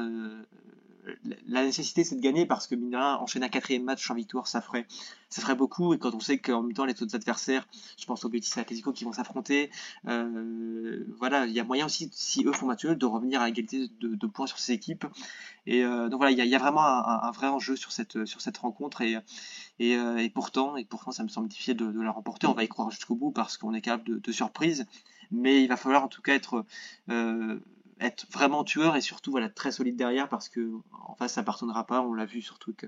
la 1.47 1.65
nécessité 1.65 2.05
c'est 2.05 2.17
de 2.17 2.21
gagner 2.21 2.47
parce 2.47 2.67
que 2.67 2.75
mine 2.75 2.97
enchaîner 2.97 3.47
un 3.47 3.49
quatrième 3.49 3.85
match 3.85 4.11
en 4.11 4.15
victoire 4.15 4.47
ça 4.47 4.61
ferait 4.61 4.87
ça 5.29 5.43
ferait 5.43 5.57
beaucoup. 5.57 5.95
Et 5.95 5.99
quand 5.99 6.15
on 6.15 6.21
sait 6.21 6.39
qu'en 6.39 6.63
même 6.63 6.75
temps 6.75 6.85
les 6.85 7.03
autres 7.03 7.15
adversaires 7.15 7.67
je 7.99 8.07
pense 8.07 8.25
au 8.25 8.29
Betis 8.29 8.53
et 8.57 8.59
à 8.59 8.63
Atletico 8.63 8.93
qui 8.93 9.05
vont 9.05 9.13
s'affronter 9.13 9.71
euh, 10.09 11.05
voilà 11.19 11.47
il 11.47 11.53
y 11.53 11.61
a 11.61 11.65
moyen 11.65 11.87
aussi 11.87 12.11
si 12.13 12.45
eux 12.45 12.53
font 12.53 12.67
match 12.67 12.87
de 12.87 13.07
revenir 13.07 13.41
à 13.41 13.49
égalité 13.49 13.89
de, 14.01 14.27
points 14.27 14.47
sur 14.47 14.59
ces 14.59 14.73
équipes. 14.73 15.07
Et 15.67 15.85
euh, 15.85 16.09
donc 16.09 16.19
voilà 16.19 16.33
il 16.33 16.39
y 16.39 16.55
a, 16.55 16.59
vraiment 16.59 16.83
un, 16.83 17.31
vrai 17.31 17.49
enjeu 17.49 17.77
sur 17.77 17.93
cette 17.93 18.25
sur 18.25 18.41
cette 18.41 18.59
rencontre. 18.59 19.03
Et 19.03 19.19
et, 19.79 19.97
euh, 19.97 20.19
et 20.19 20.31
pourtant 20.31 20.77
et 20.77 20.85
pourtant 20.85 21.13
ça 21.13 21.23
me 21.23 21.29
semble 21.29 21.49
difficile 21.49 21.77
de, 21.77 22.01
la 22.01 22.11
remporter. 22.11 22.47
On 22.47 22.53
va 22.53 22.65
y 22.65 22.69
croire 22.69 22.91
jusqu'au 22.91 23.15
bout 23.15 23.33
parce 23.33 23.57
qu'on 23.57 23.75
est 23.75 23.81
capable 23.81 24.05
de, 24.05 24.19
de 24.19 24.33
surprise. 24.33 24.87
Mais 25.31 25.63
il 25.63 25.69
va 25.69 25.77
falloir 25.77 26.05
en 26.05 26.09
tout 26.09 26.23
cas 26.23 26.35
être 26.35 26.65
euh, 27.11 27.59
être 28.05 28.27
vraiment 28.31 28.65
tueur 28.65 28.97
et 28.97 29.01
surtout 29.01 29.31
voilà 29.31 29.49
très 29.49 29.73
solide 29.73 29.97
derrière 29.97 30.29
parce 30.29 30.49
que 30.49 30.73
en 30.93 31.15
face 31.17 31.35
ça 31.35 31.43
pardonnera 31.43 31.87
pas. 31.87 32.03
On 32.03 32.15
l'a 32.15 32.27
vu 32.27 32.43
surtout 32.43 32.75
que 32.75 32.87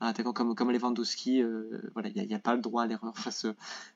un 0.00 0.08
attaquant 0.08 0.32
comme, 0.32 0.54
comme 0.54 0.70
Lewandowski, 0.70 1.42
euh, 1.42 1.80
voilà, 1.94 2.10
il 2.14 2.26
n'y 2.26 2.34
a, 2.34 2.38
pas 2.38 2.54
le 2.54 2.60
droit 2.60 2.82
à 2.82 2.86
l'erreur 2.86 3.16
face, 3.16 3.46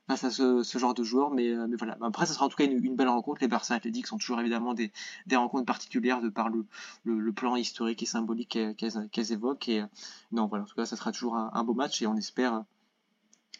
face 0.07 0.23
à 0.23 0.31
ce, 0.31 0.63
genre 0.79 0.95
de 0.95 1.03
joueur. 1.03 1.31
Mais, 1.31 1.49
euh, 1.49 1.67
voilà. 1.77 1.95
Après, 2.01 2.25
ça 2.25 2.33
sera 2.33 2.45
en 2.45 2.49
tout 2.49 2.57
cas 2.57 2.65
une, 2.65 2.95
belle 2.95 3.07
rencontre. 3.07 3.41
Les 3.41 3.47
Barça 3.47 3.75
Athlétiques 3.75 4.07
sont 4.07 4.17
toujours 4.17 4.39
évidemment 4.39 4.73
des, 4.73 4.91
rencontres 5.31 5.65
particulières 5.65 6.21
de 6.21 6.29
par 6.29 6.49
le, 6.49 7.31
plan 7.33 7.55
historique 7.55 8.01
et 8.01 8.07
symbolique 8.07 8.57
qu'elles 8.77 9.09
qu 9.11 9.21
évoquent. 9.31 9.69
Et 9.69 9.81
euh, 9.81 9.85
non, 10.31 10.47
voilà, 10.47 10.63
en 10.63 10.67
tout 10.67 10.75
cas, 10.75 10.85
ça 10.85 10.95
sera 10.95 11.11
toujours 11.11 11.35
un, 11.35 11.51
un 11.53 11.63
beau 11.63 11.75
match 11.75 12.01
et 12.01 12.07
on 12.07 12.15
espère. 12.15 12.63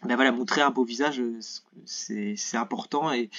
Ben 0.03 0.15
voilà, 0.15 0.31
montrer 0.31 0.61
un 0.61 0.71
beau 0.71 0.83
visage, 0.83 1.21
euh, 1.21 1.39
c'est 1.85 2.57
important 2.57 3.11
et 3.11 3.29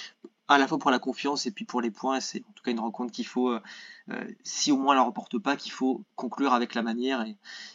à 0.49 0.59
la 0.59 0.67
fois 0.69 0.79
pour 0.79 0.91
la 0.91 0.99
confiance 0.99 1.47
et 1.47 1.51
puis 1.51 1.65
pour 1.65 1.81
les 1.81 1.91
points. 1.91 2.21
C'est 2.21 2.41
en 2.49 2.53
tout 2.53 2.63
cas 2.63 2.71
une 2.71 2.81
rencontre 2.81 3.13
qu'il 3.13 3.27
faut, 3.27 3.51
euh, 3.51 3.61
euh, 4.11 4.25
si 4.43 4.73
au 4.73 4.77
moins 4.77 4.95
la 4.95 5.03
remporte 5.03 5.39
pas, 5.39 5.57
qu'il 5.57 5.73
faut 5.73 6.05
conclure 6.17 6.53
avec 6.53 6.75
la 6.75 6.83
manière 6.83 7.25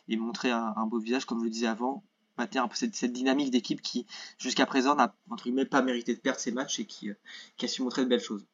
et, 0.07 0.17
montrer 0.17 0.51
un, 0.51 0.85
beau 0.87 0.99
visage, 0.99 1.25
comme 1.25 1.39
je 1.39 1.45
le 1.45 1.49
disais 1.49 1.67
avant, 1.67 2.03
maintenir 2.37 2.63
un 2.63 2.69
cette, 2.73 3.11
dynamique 3.11 3.51
d'équipe 3.51 3.81
qui, 3.81 4.05
jusqu'à 4.37 4.65
présent, 4.65 4.95
n'a 4.95 5.15
entre 5.29 5.45
guillemets 5.45 5.65
pas 5.65 5.81
mérité 5.81 6.13
de 6.13 6.19
perdre 6.19 6.39
ses 6.39 6.51
matchs 6.51 6.79
et 6.79 6.85
qui, 6.85 7.09
euh, 7.09 7.15
qui 7.57 7.65
a 7.65 7.67
su 7.67 7.81
montrer 7.81 8.03
de 8.03 8.09
belles 8.09 8.19
choses. 8.19 8.45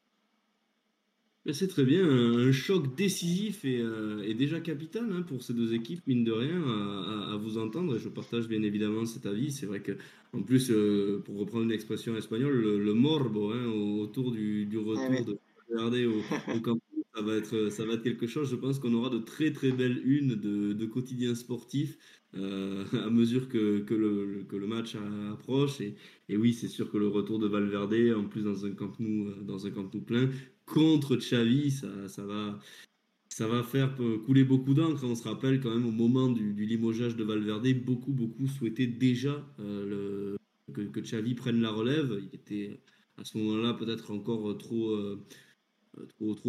C'est 1.51 1.67
très 1.67 1.83
bien, 1.83 2.09
un 2.09 2.53
choc 2.53 2.95
décisif 2.95 3.65
et, 3.65 3.81
euh, 3.81 4.23
et 4.23 4.33
déjà 4.33 4.61
capital 4.61 5.11
hein, 5.11 5.23
pour 5.23 5.43
ces 5.43 5.53
deux 5.53 5.73
équipes, 5.73 6.07
mine 6.07 6.23
de 6.23 6.31
rien, 6.31 6.63
à, 6.63 7.31
à, 7.31 7.33
à, 7.33 7.35
vous 7.37 7.57
entendre. 7.57 7.97
Je 7.97 8.07
partage 8.07 8.47
bien 8.47 8.63
évidemment 8.63 9.05
cet 9.05 9.25
avis. 9.25 9.51
C'est 9.51 9.65
vrai 9.65 9.81
que, 9.81 9.97
en 10.31 10.41
plus, 10.41 10.71
euh, 10.71 11.21
pour 11.25 11.37
reprendre 11.37 11.65
une 11.65 11.73
expression 11.73 12.15
espagnole, 12.15 12.53
le, 12.53 12.79
le 12.79 12.93
morbo 12.93 13.51
hein, 13.51 13.65
autour 13.67 14.31
du, 14.31 14.65
du 14.67 14.77
retour 14.77 15.25
ouais. 15.25 15.25
de 15.25 15.37
regarder 15.69 16.05
au, 16.05 16.23
au 16.49 16.61
camp, 16.61 16.79
ça 17.13 17.21
va, 17.21 17.35
être, 17.35 17.67
ça 17.69 17.85
va 17.85 17.95
être 17.95 18.03
quelque 18.03 18.25
chose. 18.27 18.49
Je 18.49 18.55
pense 18.55 18.79
qu'on 18.79 18.93
aura 18.93 19.09
de 19.09 19.19
très 19.19 19.51
très 19.51 19.73
belles 19.73 20.01
unes 20.07 20.35
de, 20.35 20.71
de 20.71 20.85
quotidiens 20.85 21.35
sportifs 21.35 21.97
euh, 22.35 22.85
à 22.93 23.09
mesure 23.09 23.49
que, 23.49 23.79
que, 23.81 23.93
le, 23.93 24.45
que 24.45 24.55
le 24.55 24.65
match 24.67 24.95
approche. 25.31 25.81
Et, 25.81 25.95
et 26.29 26.37
oui, 26.37 26.53
c'est 26.53 26.67
sûr 26.69 26.89
que 26.89 26.97
le 26.97 27.07
retour 27.07 27.37
de 27.39 27.47
Valverde, 27.47 27.93
en 28.17 28.27
plus 28.29 28.43
dans 28.43 28.65
un 28.65 28.71
camp 28.71 28.93
nous, 28.99 29.33
dans 29.43 29.65
un 29.67 29.71
camp 29.71 29.89
nous 29.93 30.01
plein, 30.01 30.29
contre 30.66 31.16
Xavi, 31.16 31.72
ça, 31.72 32.26
va, 33.47 33.64
faire 33.64 33.95
couler 34.26 34.43
beaucoup 34.43 34.74
d'encre. 34.74 35.03
On 35.03 35.16
se 35.16 35.24
rappelle 35.24 35.59
quand 35.59 35.74
même 35.74 35.86
au 35.86 35.91
moment 35.91 36.30
du, 36.30 36.53
du, 36.53 36.66
limogeage 36.66 37.16
de 37.16 37.24
Valverde, 37.24 37.68
beaucoup, 37.86 38.11
beaucoup 38.11 38.47
souhaitaient 38.47 38.88
déjà 38.88 39.45
euh, 39.59 40.36
que, 40.74 40.82
que 40.82 40.99
Xavi 40.99 41.36
prenne 41.36 41.61
la 41.61 41.72
relève. 41.72 42.20
Il 42.22 42.36
était 42.36 42.80
à 43.18 43.24
ce 43.24 43.38
moment-là 43.38 43.74
peut-être 43.74 44.11
encore 44.11 44.57
trop, 44.57 44.91
euh, 44.91 45.24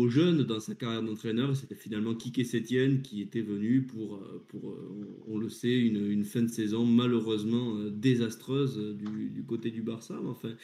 jeune 0.09 0.45
dans 0.45 0.61
sa 0.61 0.75
carrière 0.75 1.03
d'entraîneur. 1.03 1.57
C'était 1.57 1.75
finalement 1.75 2.15
Kike 2.15 2.47
Sétienne 2.47 3.03
qui 3.03 3.21
était 3.21 3.43
venu 3.43 3.83
pour, 3.83 4.23
pour 4.49 4.79
on 5.27 5.39
le 5.39 5.49
sait, 5.49 5.79
une, 5.79 6.25
fin 6.25 6.43
de 6.43 6.49
saison 6.49 6.87
malheureusement 6.87 7.79
désastreuse 7.91 8.79
du, 8.97 9.31
du 9.31 9.45
côté 9.45 9.71
du 9.71 9.83
Barça. 9.83 10.19
Enfin, 10.25 10.55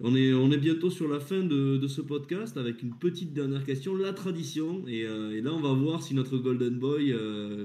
on 0.00 0.14
est, 0.14 0.32
on 0.32 0.50
est 0.50 0.58
bientôt 0.58 0.90
sur 0.90 1.08
la 1.08 1.20
fin 1.20 1.40
de, 1.40 1.76
de, 1.76 1.88
ce 1.88 2.00
podcast 2.00 2.56
avec 2.56 2.82
une 2.82 2.96
petite 2.98 3.32
dernière 3.32 3.64
question, 3.64 3.94
la 3.94 4.12
tradition. 4.12 4.86
Et, 4.86 5.00
et 5.00 5.40
là, 5.40 5.52
on 5.52 5.60
va 5.60 5.72
voir 5.72 6.02
si 6.02 6.14
notre 6.14 6.38
Golden 6.38 6.78
Boy 6.78 7.12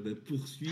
ben, 0.03 0.15
poursuit. 0.15 0.69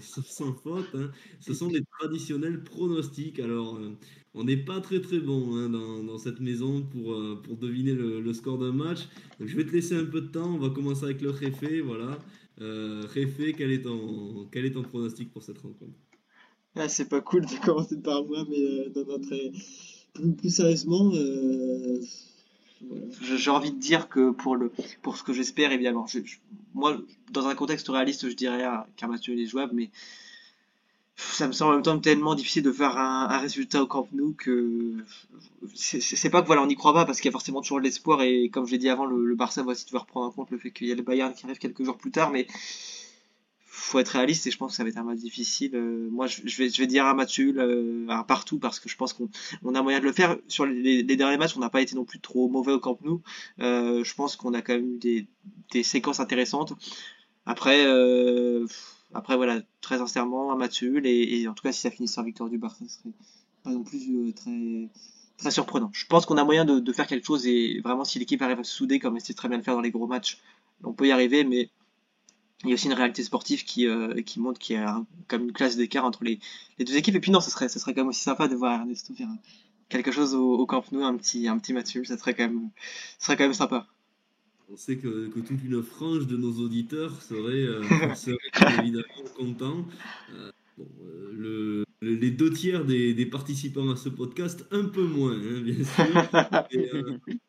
sans 0.00 0.54
faute. 0.54 0.94
Hein. 0.94 1.10
Ce 1.40 1.54
sont 1.54 1.68
des 1.68 1.82
traditionnels 1.98 2.62
pronostics. 2.62 3.40
Alors, 3.40 3.76
euh, 3.76 3.96
on 4.34 4.44
n'est 4.44 4.56
pas 4.56 4.80
très 4.80 5.00
très 5.00 5.18
bon 5.18 5.56
hein, 5.56 5.68
dans, 5.68 6.02
dans, 6.02 6.18
cette 6.18 6.40
maison 6.40 6.82
pour, 6.82 7.12
euh, 7.12 7.40
pour 7.42 7.56
deviner 7.56 7.94
le, 7.94 8.32
score 8.32 8.58
d'un 8.58 8.72
match. 8.72 9.08
Donc, 9.38 9.48
je 9.48 9.56
vais 9.56 9.64
te 9.64 9.72
laisser 9.72 9.96
un 9.96 10.04
peu 10.04 10.20
de 10.20 10.28
temps. 10.28 10.54
On 10.54 10.58
va 10.58 10.70
commencer 10.70 11.04
avec 11.04 11.20
le 11.20 11.30
Réfé. 11.30 11.80
Voilà. 11.80 12.18
Euh, 12.60 13.02
Réfé, 13.08 13.54
quel 13.56 13.72
est, 13.72 13.82
ton, 13.82 14.48
est 14.52 14.82
pronostic 14.82 15.32
pour 15.32 15.42
cette 15.42 15.58
rencontre? 15.58 15.98
Ah, 16.76 16.88
C'est 16.88 17.08
pas 17.08 17.20
cool 17.20 17.42
de 17.42 17.64
commencer 17.64 18.00
par 18.00 18.24
moi, 18.24 18.46
mais 18.48 18.60
euh, 18.60 18.90
dans 18.90 19.04
notre, 19.04 19.34
plus, 20.14 20.50
sérieusement. 20.54 21.10
Euh 21.14 22.00
j'ai 23.22 23.50
envie 23.50 23.72
de 23.72 23.78
dire 23.78 24.08
que 24.08 24.30
pour 24.30 24.56
le 24.56 24.72
pour 25.02 25.16
ce 25.16 25.22
que 25.22 25.32
j'espère 25.32 25.72
évidemment 25.72 26.06
moi 26.74 26.96
dans 27.30 27.46
un 27.46 27.54
contexte 27.54 27.88
réaliste 27.88 28.28
je 28.28 28.34
dirais 28.34 28.64
qu'un 28.96 29.06
match 29.08 29.28
est 29.28 29.46
jouable 29.46 29.72
mais 29.74 29.90
ça 31.16 31.46
me 31.46 31.52
semble 31.52 31.72
en 31.72 31.74
même 31.74 31.82
temps 31.82 31.98
tellement 31.98 32.34
difficile 32.34 32.62
de 32.62 32.72
faire 32.72 32.96
un, 32.96 33.28
un 33.28 33.38
résultat 33.38 33.82
au 33.82 33.86
Camp 33.86 34.08
Nou 34.12 34.32
que 34.32 34.96
c'est 35.74 36.30
pas 36.30 36.40
que 36.40 36.46
voilà 36.46 36.62
on 36.62 36.66
n'y 36.66 36.76
croit 36.76 36.94
pas 36.94 37.04
parce 37.04 37.20
qu'il 37.20 37.28
y 37.28 37.32
a 37.32 37.32
forcément 37.32 37.60
toujours 37.60 37.78
de 37.78 37.84
l'espoir 37.84 38.22
et 38.22 38.48
comme 38.48 38.66
je 38.66 38.72
l'ai 38.72 38.78
dit 38.78 38.88
avant 38.88 39.04
le, 39.04 39.24
le 39.26 39.34
Barça 39.34 39.62
va 39.62 39.72
aussi 39.72 39.84
devoir 39.84 40.06
prendre 40.06 40.26
en 40.26 40.30
compte 40.30 40.50
le 40.50 40.58
fait 40.58 40.70
qu'il 40.70 40.88
y 40.88 40.92
a 40.92 40.94
le 40.94 41.02
Bayern 41.02 41.34
qui 41.34 41.44
arrive 41.44 41.58
quelques 41.58 41.84
jours 41.84 41.98
plus 41.98 42.10
tard 42.10 42.30
mais 42.30 42.46
faut 43.90 43.98
être 43.98 44.08
réaliste 44.08 44.46
et 44.46 44.50
je 44.50 44.56
pense 44.56 44.72
que 44.72 44.76
ça 44.76 44.84
va 44.84 44.88
être 44.88 44.98
un 44.98 45.04
match 45.04 45.18
difficile. 45.18 45.74
Euh, 45.74 46.08
moi, 46.10 46.26
je, 46.26 46.56
vais, 46.62 46.86
dire 46.86 47.06
un 47.06 47.14
match 47.14 47.38
nul, 47.38 48.06
partout 48.28 48.58
parce 48.58 48.78
que 48.78 48.88
je 48.88 48.96
pense 48.96 49.12
qu'on 49.12 49.28
on 49.64 49.74
a 49.74 49.82
moyen 49.82 49.98
de 49.98 50.04
le 50.04 50.12
faire. 50.12 50.36
Sur 50.48 50.64
les, 50.66 51.02
derniers 51.02 51.36
matchs, 51.36 51.56
on 51.56 51.60
n'a 51.60 51.70
pas 51.70 51.82
été 51.82 51.94
non 51.96 52.04
plus 52.04 52.20
trop 52.20 52.48
mauvais 52.48 52.72
au 52.72 52.78
Camp 52.78 52.98
Nou. 53.02 53.20
Euh, 53.58 54.04
je 54.04 54.14
pense 54.14 54.36
qu'on 54.36 54.54
a 54.54 54.62
quand 54.62 54.74
même 54.74 54.98
eu 55.04 55.26
des, 55.72 55.82
séquences 55.82 56.20
intéressantes. 56.20 56.72
Après, 57.46 57.84
euh, 57.86 58.66
après 59.12 59.36
voilà, 59.36 59.60
très 59.80 59.98
sincèrement, 59.98 60.52
un 60.52 60.56
match 60.56 60.82
nul 60.82 61.06
et, 61.06 61.48
en 61.48 61.54
tout 61.54 61.62
cas, 61.62 61.72
si 61.72 61.80
ça 61.80 61.90
finit 61.90 62.08
sans 62.08 62.22
victoire 62.22 62.48
du 62.48 62.58
Barça, 62.58 62.84
ce 62.86 63.00
serait 63.00 63.10
pas 63.64 63.70
non 63.70 63.82
plus 63.82 64.28
euh, 64.28 64.32
très 64.32 64.88
très 65.36 65.50
surprenant. 65.50 65.90
Je 65.94 66.04
pense 66.06 66.26
qu'on 66.26 66.36
a 66.36 66.44
moyen 66.44 66.66
de, 66.66 66.80
de, 66.80 66.92
faire 66.92 67.06
quelque 67.06 67.24
chose 67.24 67.46
et 67.46 67.80
vraiment 67.82 68.04
si 68.04 68.18
l'équipe 68.18 68.42
arrive 68.42 68.60
à 68.60 68.64
se 68.64 68.72
souder 68.74 68.98
comme 68.98 69.16
elle 69.16 69.22
sait 69.22 69.32
très 69.32 69.48
bien 69.48 69.56
le 69.56 69.62
faire 69.62 69.74
dans 69.74 69.80
les 69.80 69.90
gros 69.90 70.06
matchs, 70.06 70.38
on 70.84 70.92
peut 70.92 71.06
y 71.06 71.12
arriver, 71.12 71.44
mais 71.44 71.70
il 72.64 72.68
y 72.68 72.72
a 72.72 72.74
aussi 72.74 72.86
une 72.86 72.92
réalité 72.92 73.22
sportive 73.22 73.64
qui, 73.64 73.86
euh, 73.86 74.20
qui 74.22 74.38
montre 74.38 74.58
qu'il 74.58 74.76
y 74.76 74.78
a 74.78 75.02
comme 75.28 75.44
une 75.44 75.52
classe 75.52 75.76
d'écart 75.76 76.04
entre 76.04 76.24
les, 76.24 76.38
les, 76.78 76.84
deux 76.84 76.96
équipes. 76.96 77.14
Et 77.14 77.20
puis 77.20 77.30
non, 77.30 77.40
ce 77.40 77.50
serait, 77.50 77.68
ce 77.68 77.78
serait 77.78 77.94
quand 77.94 78.02
même 78.02 78.08
aussi 78.08 78.22
sympa 78.22 78.48
de 78.48 78.54
voir 78.54 78.80
Ernesto 78.80 79.14
faire 79.14 79.28
quelque 79.90 80.12
chose 80.12 80.34
au, 80.34 80.54
au 80.54 80.66
Camp 80.66 80.90
Nou, 80.92 81.02
un 81.04 81.16
petit, 81.16 81.48
un 81.48 81.58
petit 81.58 81.74
match 81.74 81.92
ça 82.04 82.16
serait 82.16 82.34
quand 82.34 82.44
même, 82.44 82.70
ce 83.18 83.26
serait 83.26 83.36
quand 83.36 83.44
même 83.44 83.54
sympa. 83.54 83.86
On 84.72 84.76
sait 84.76 84.96
que, 84.96 85.26
que 85.28 85.40
toute 85.40 85.62
une 85.64 85.82
frange 85.82 86.28
de 86.28 86.36
nos 86.36 86.52
auditeurs 86.64 87.20
serait, 87.22 87.64
euh, 87.64 87.82
serait 88.14 88.78
évidemment 88.78 89.04
content. 89.36 89.84
Euh, 90.32 90.52
bon, 90.78 90.86
euh, 91.02 91.32
le, 91.34 91.84
les 92.02 92.30
deux 92.30 92.52
tiers 92.52 92.84
des, 92.84 93.12
des, 93.12 93.26
participants 93.26 93.90
à 93.90 93.96
ce 93.96 94.08
podcast, 94.08 94.64
un 94.70 94.84
peu 94.84 95.02
moins, 95.02 95.32
hein, 95.32 95.60
bien 95.60 95.74
sûr. 95.74 96.04
Et, 96.70 96.88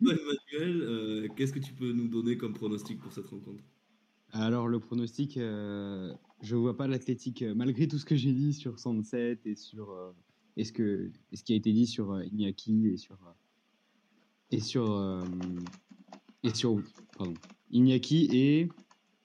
Emmanuel, 0.02 1.30
qu'est-ce 1.38 1.54
que 1.54 1.60
tu 1.60 1.74
peux 1.74 1.92
nous 1.92 2.08
donner 2.08 2.38
comme 2.38 2.54
pronostic 2.54 3.00
pour 3.00 3.14
cette 3.14 3.28
rencontre? 3.28 3.64
Alors 4.34 4.68
le 4.68 4.80
pronostic, 4.80 5.38
euh, 5.38 6.14
je 6.42 6.56
vois 6.56 6.78
pas 6.78 6.88
l'Athletic, 6.88 7.42
euh, 7.42 7.54
malgré 7.54 7.88
tout 7.88 7.98
ce 7.98 8.06
que 8.06 8.16
j'ai 8.16 8.34
dit 8.34 8.54
sur 8.54 8.80
Sunset 8.80 9.40
et 9.46 9.56
sur 9.56 9.92
euh, 9.92 10.12
et 10.58 10.64
ce 10.64 10.72
que 10.72 11.12
et 11.32 11.36
ce 11.36 11.44
qui 11.44 11.54
a 11.54 11.56
été 11.56 11.72
dit 11.72 11.88
sur 11.88 12.12
euh, 12.12 12.24
Iñaki 12.26 12.88
et 12.88 12.98
sur 12.98 13.16
euh, 13.16 13.32
et 14.52 14.60
sur 14.60 15.26
et 16.44 16.54
sur 16.54 16.82
pardon 17.18 17.34
Iñaki 17.72 18.30
et 18.32 18.70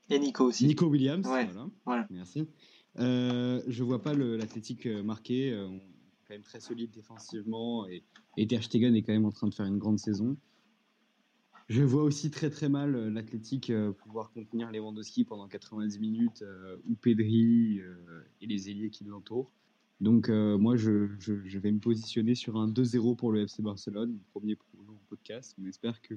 et 0.09 0.18
Nico 0.18 0.44
aussi. 0.44 0.66
Nico 0.66 0.86
Williams. 0.86 1.26
Ouais, 1.26 1.46
voilà. 1.46 1.68
voilà. 1.84 2.07
Merci. 2.11 2.46
Je 2.96 3.82
vois 3.82 4.00
pas 4.00 4.14
l'Athletic 4.14 4.86
marqué. 4.86 5.52
On 5.57 5.74
est 5.74 5.80
quand 6.28 6.34
même 6.34 6.42
très 6.42 6.61
solide 6.61 6.92
défensivement 6.92 7.88
et, 7.88 8.04
et 8.36 8.46
Ter 8.46 8.62
Stegen 8.62 8.94
est 8.94 9.02
quand 9.02 9.12
même 9.12 9.24
en 9.24 9.32
train 9.32 9.48
de 9.48 9.54
faire 9.54 9.66
une 9.66 9.78
grande 9.78 9.98
saison. 9.98 10.36
Je 11.69 11.83
vois 11.83 12.05
aussi 12.05 12.31
très 12.31 12.49
très 12.49 12.69
mal 12.69 12.95
euh, 12.95 13.11
l'Athletic 13.11 13.71
euh, 13.71 13.93
pouvoir 13.93 14.31
contenir 14.31 14.71
Lewandowski 14.71 15.25
pendant 15.25 15.49
90 15.49 15.99
minutes 15.99 16.43
euh, 16.43 16.77
ou 16.89 16.95
Pedri 16.95 17.81
euh, 17.81 18.23
et 18.41 18.47
les 18.47 18.71
ailiers 18.71 18.91
qui 18.91 19.05
l'entourent. 19.05 19.51
Donc 20.01 20.29
euh, 20.29 20.57
moi 20.59 20.77
je, 20.77 21.09
vais 21.59 21.73
me 21.73 21.81
positionner 21.81 22.37
sur 22.37 22.57
un 22.57 22.69
2-0 22.69 23.17
pour 23.17 23.33
le 23.33 23.43
FC 23.43 23.62
Barcelone, 23.62 24.17
premier 24.31 24.57
podcast. 25.09 25.57
On 25.61 25.67
espère 25.67 26.01
que, 26.03 26.14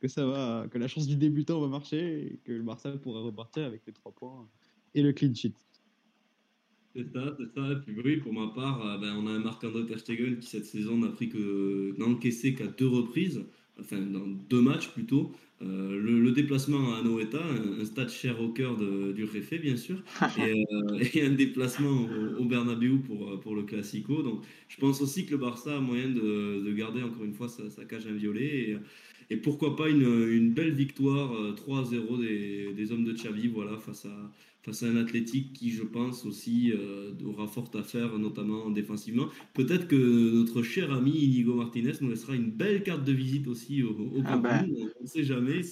que 0.00 0.08
ça 0.08 0.26
va, 0.26 0.66
que 0.68 0.78
la 0.78 0.88
chance 0.88 1.06
du 1.06 1.16
débutant 1.16 1.60
va 1.60 1.68
marcher 1.68 2.32
et 2.32 2.36
que 2.38 2.52
le 2.52 2.62
Barça 2.64 2.90
pourra 2.90 3.20
repartir 3.20 3.66
avec 3.66 3.82
les 3.86 3.92
3 3.92 4.10
points 4.12 4.48
et 4.94 5.02
le 5.02 5.12
clean 5.12 5.32
sheet. 5.32 5.54
C'est 6.96 7.12
ça, 7.12 7.36
c'est 7.38 7.54
ça. 7.54 7.70
Et 7.70 7.76
puis 7.76 7.94
oui, 8.02 8.16
pour 8.16 8.32
ma 8.32 8.48
part, 8.48 8.98
ben, 8.98 9.14
on 9.14 9.28
a 9.28 9.30
un 9.30 9.38
Marc-André 9.38 9.86
Ter 9.86 10.00
Stegen 10.00 10.38
qui 10.38 10.48
cette 10.48 10.64
saison 10.64 10.98
n'a 10.98 11.10
pris 11.10 11.28
que 11.28 11.94
n'a 11.98 12.06
encaissé 12.06 12.54
qu'à 12.54 12.66
deux 12.66 12.88
reprises 12.88 13.44
enfin 13.80 13.98
dans 14.00 14.26
deux 14.26 14.60
matchs 14.60 14.88
plutôt. 14.88 15.32
Euh, 15.60 16.00
le, 16.00 16.20
le, 16.20 16.30
déplacement 16.30 16.94
à 16.94 16.98
Anoeta, 16.98 17.38
un, 17.38 17.80
un, 17.80 17.84
stade 17.84 18.10
cher 18.10 18.40
au 18.40 18.50
cœur 18.50 18.76
de, 18.76 19.10
du 19.10 19.24
Réfé 19.24 19.58
bien 19.58 19.76
sûr, 19.76 19.96
et, 20.38 20.64
euh, 20.72 21.04
et, 21.12 21.22
un 21.22 21.30
déplacement 21.30 21.90
au, 21.90 22.42
au 22.42 22.44
Bernabéu 22.44 22.98
pour, 22.98 23.40
pour 23.40 23.56
le 23.56 23.64
Classico. 23.64 24.22
Donc 24.22 24.44
je 24.68 24.76
pense 24.76 25.00
aussi 25.00 25.26
que 25.26 25.32
le 25.32 25.38
Barça 25.38 25.76
a 25.76 25.80
moyen 25.80 26.10
de, 26.10 26.62
de 26.64 26.72
garder 26.72 27.02
encore 27.02 27.24
une 27.24 27.34
fois 27.34 27.48
sa, 27.48 27.68
sa 27.70 27.84
cage 27.84 28.06
inviolée. 28.06 28.78
Et, 29.30 29.34
et 29.34 29.36
pourquoi 29.36 29.76
pas 29.76 29.88
une, 29.88 30.28
une 30.30 30.52
belle 30.52 30.72
victoire 30.72 31.32
3-0 31.54 31.94
euh, 31.94 32.16
des, 32.18 32.72
des, 32.74 32.92
hommes 32.92 33.04
de 33.04 33.12
Xavi 33.12 33.48
voilà, 33.48 33.76
face, 33.78 34.06
à, 34.06 34.32
face 34.68 34.82
à 34.82 34.86
un 34.86 34.96
athlétique 34.96 35.52
qui, 35.54 35.70
je 35.70 35.82
pense, 35.82 36.26
aussi 36.26 36.72
euh, 36.72 37.12
aura 37.24 37.46
fort 37.46 37.70
à 37.74 37.82
faire, 37.82 38.18
notamment 38.18 38.70
défensivement. 38.70 39.28
Peut-être 39.54 39.88
que 39.88 39.96
notre 39.96 40.62
cher 40.62 40.92
ami 40.92 41.10
Inigo 41.10 41.54
Martinez 41.54 41.92
nous 42.00 42.10
laissera 42.10 42.34
une 42.34 42.50
belle 42.50 42.82
carte 42.82 43.04
de 43.04 43.12
visite 43.12 43.48
aussi 43.48 43.82
au, 43.82 43.90
au 43.90 44.22
ah 44.24 44.36
ben. 44.36 44.66
On 45.00 45.02
ne 45.02 45.06
sait 45.06 45.24
jamais. 45.24 45.62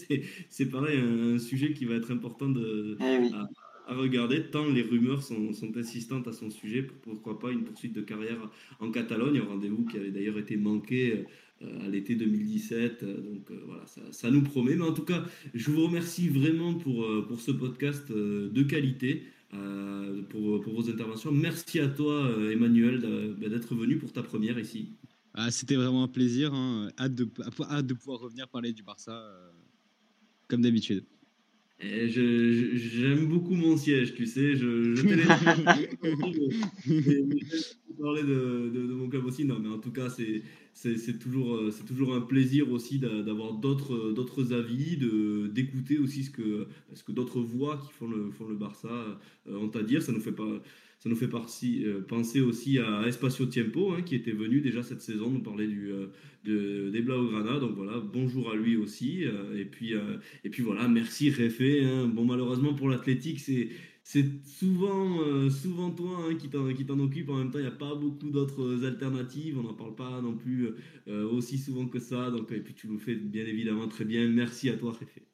C'est 0.49 0.71
pareil, 0.71 0.99
un, 0.99 1.35
un, 1.35 1.39
sujet 1.39 1.73
qui 1.73 1.85
va 1.85 1.95
être 1.95 2.11
important 2.11 2.49
de, 2.49 2.97
eh 3.01 3.19
oui. 3.19 3.31
à, 3.35 3.49
à 3.87 3.95
regarder, 3.95 4.45
tant 4.51 4.67
les 4.69 4.83
rumeurs 4.83 5.23
sont, 5.23 5.53
sont, 5.53 5.77
insistantes 5.77 6.27
à 6.27 6.33
son 6.33 6.51
sujet. 6.51 6.83
Pourquoi 7.03 7.39
pas 7.39 7.53
une 7.53 7.65
poursuite 7.65 7.93
de 7.93 8.01
carrière 8.01 8.51
en 8.81 8.91
Catalogne, 8.91 9.39
un 9.39 9.45
rendez-vous 9.45 9.85
qui 9.85 9.97
avait 9.97 10.11
d'ailleurs 10.11 10.39
été 10.39 10.57
manqué 10.57 11.13
euh, 11.13 11.25
à 11.63 11.89
l'été 11.89 12.15
2017. 12.15 13.05
Donc 13.05 13.51
euh, 13.51 13.61
voilà, 13.67 13.87
ça, 13.87 14.01
ça, 14.11 14.31
nous 14.31 14.43
promet. 14.43 14.77
Mais 14.77 14.85
en 14.85 14.93
tout 14.93 15.05
cas, 15.05 15.25
je 15.55 15.71
vous 15.71 15.87
remercie 15.87 16.29
vraiment 16.29 16.75
pour, 16.75 17.05
euh, 17.05 17.25
pour 17.27 17.41
ce 17.41 17.51
podcast 17.51 18.13
de 18.13 18.63
qualité. 18.63 19.25
Euh, 19.55 20.23
pour, 20.23 20.61
pour, 20.61 20.75
vos 20.75 20.91
interventions. 20.91 21.31
Merci 21.31 21.79
à 21.79 21.87
toi, 21.87 22.29
Emmanuel, 22.51 23.37
d'être 23.39 23.77
venu 23.77 23.97
pour 23.97 24.13
ta 24.13 24.25
première 24.25 24.59
ici. 24.59 24.89
Ah, 25.39 25.51
C'était 25.51 25.77
vraiment 25.77 26.03
un 26.03 26.09
plaisir. 26.09 26.55
Hein. 26.55 26.89
Hâte, 26.99 27.15
de, 27.15 27.29
hâte 27.71 27.87
de 27.87 27.93
pouvoir 27.93 28.21
revenir 28.21 28.49
parler 28.49 28.73
du 28.73 28.83
Barça, 28.83 29.13
euh, 29.13 29.51
comme 30.49 30.63
d'habitude. 30.63 31.05
J'aime 31.79 33.27
beaucoup 33.29 33.55
mon 33.55 33.77
siège, 33.77 34.15
tu 34.15 34.25
sais. 34.25 34.57
Je, 34.57 34.95
je 34.95 35.03
parler 38.01 38.23
de, 38.23 38.71
de, 38.75 38.87
de, 38.87 38.95
mon 38.95 39.11
club 39.11 39.27
aussi. 39.27 39.45
Non, 39.45 39.59
mais 39.59 39.69
en 39.69 39.79
tout 39.79 39.93
cas, 39.93 40.09
c'est 40.09 40.43
c'est 40.79 41.19
toujours, 41.19 41.73
c'est 41.73 41.87
toujours 41.87 42.15
un 42.15 42.21
plaisir 42.21 42.71
aussi 42.71 42.99
d'avoir 42.99 43.55
d'autres 43.55 44.13
d'autres 44.13 44.53
avis, 44.53 44.99
d'écouter 45.51 45.99
aussi 45.99 46.25
ce 46.25 46.31
que, 46.31 46.67
ce 46.93 47.03
que 47.03 47.13
d'autres 47.13 47.41
voix 47.41 47.79
qui 47.79 47.93
font 47.93 48.09
le, 48.09 48.31
font 48.31 48.47
le 48.47 48.55
Barça 48.55 49.19
ont 49.49 49.71
à 49.71 49.83
dire. 49.83 50.03
Ça 50.03 50.13
nous 50.13 50.21
fait 50.21 50.33
pas 50.33 50.61
ça 50.99 51.11
nous 51.11 51.17
fait 51.17 51.29
partie, 51.29 51.85
euh, 51.85 52.01
penser 52.01 52.41
aussi 52.41 52.79
à 52.79 53.07
Espacio 53.07 53.47
Tiempo, 53.47 53.93
hein, 53.93 54.03
qui 54.03 54.15
était 54.15 54.33
venu 54.33 54.61
déjà 54.61 54.83
cette 54.83 55.03
saison 55.03 55.31
nous 55.31 55.43
parler 55.43 55.67
du, 55.67 55.93
euh, 55.93 56.07
de, 56.45 56.91
des 56.91 57.03
Blaugrana. 57.03 57.59
Donc 57.61 57.75
voilà, 57.77 58.01
bonjour 58.01 58.51
à 58.51 58.57
lui 58.57 58.77
aussi. 58.77 59.25
Euh, 59.25 59.59
et, 59.59 59.65
puis, 59.65 59.95
euh, 59.95 60.17
et 60.45 60.51
puis 60.51 60.63
voilà, 60.63 60.89
merci 60.89 61.31
Réfé. 61.31 61.85
Hein. 61.85 62.09
Bon, 62.09 62.25
malheureusement 62.25 62.75
pour 62.75 62.89
l'athlétique, 62.89 63.41
c'est. 63.41 63.69
C'est 64.09 64.47
souvent, 64.47 65.21
euh, 65.21 65.51
souvent 65.51 65.91
toi 65.91 66.29
hein, 66.31 66.35
qui 66.37 66.49
t'en 66.49 66.99
occupe. 67.01 67.29
En 67.29 67.39
même 67.39 67.51
temps, 67.51 67.59
il 67.59 67.63
n'y 67.63 67.69
a 67.69 67.73
pas 67.73 67.95
beaucoup 67.95 68.31
d'autres 68.31 68.85
alternatives. 68.85 69.59
On 69.59 69.63
n'en 69.65 69.75
parle 69.75 69.97
pas 69.97 70.21
non 70.23 70.37
plus 70.37 70.71
aussi 71.07 71.59
souvent 71.59 71.87
que 71.89 71.99
ça. 71.99 72.31
Donc, 72.31 72.53
et 72.53 72.61
puis 72.61 72.75
tu 72.75 72.89
nous 72.89 72.99
fais 72.99 73.17
bien 73.17 73.45
évidemment 73.45 73.89
très 73.89 74.05
bien. 74.05 74.29
Merci 74.29 74.71
à 74.71 74.77
toi, 74.77 74.93
Réfé. 74.93 75.27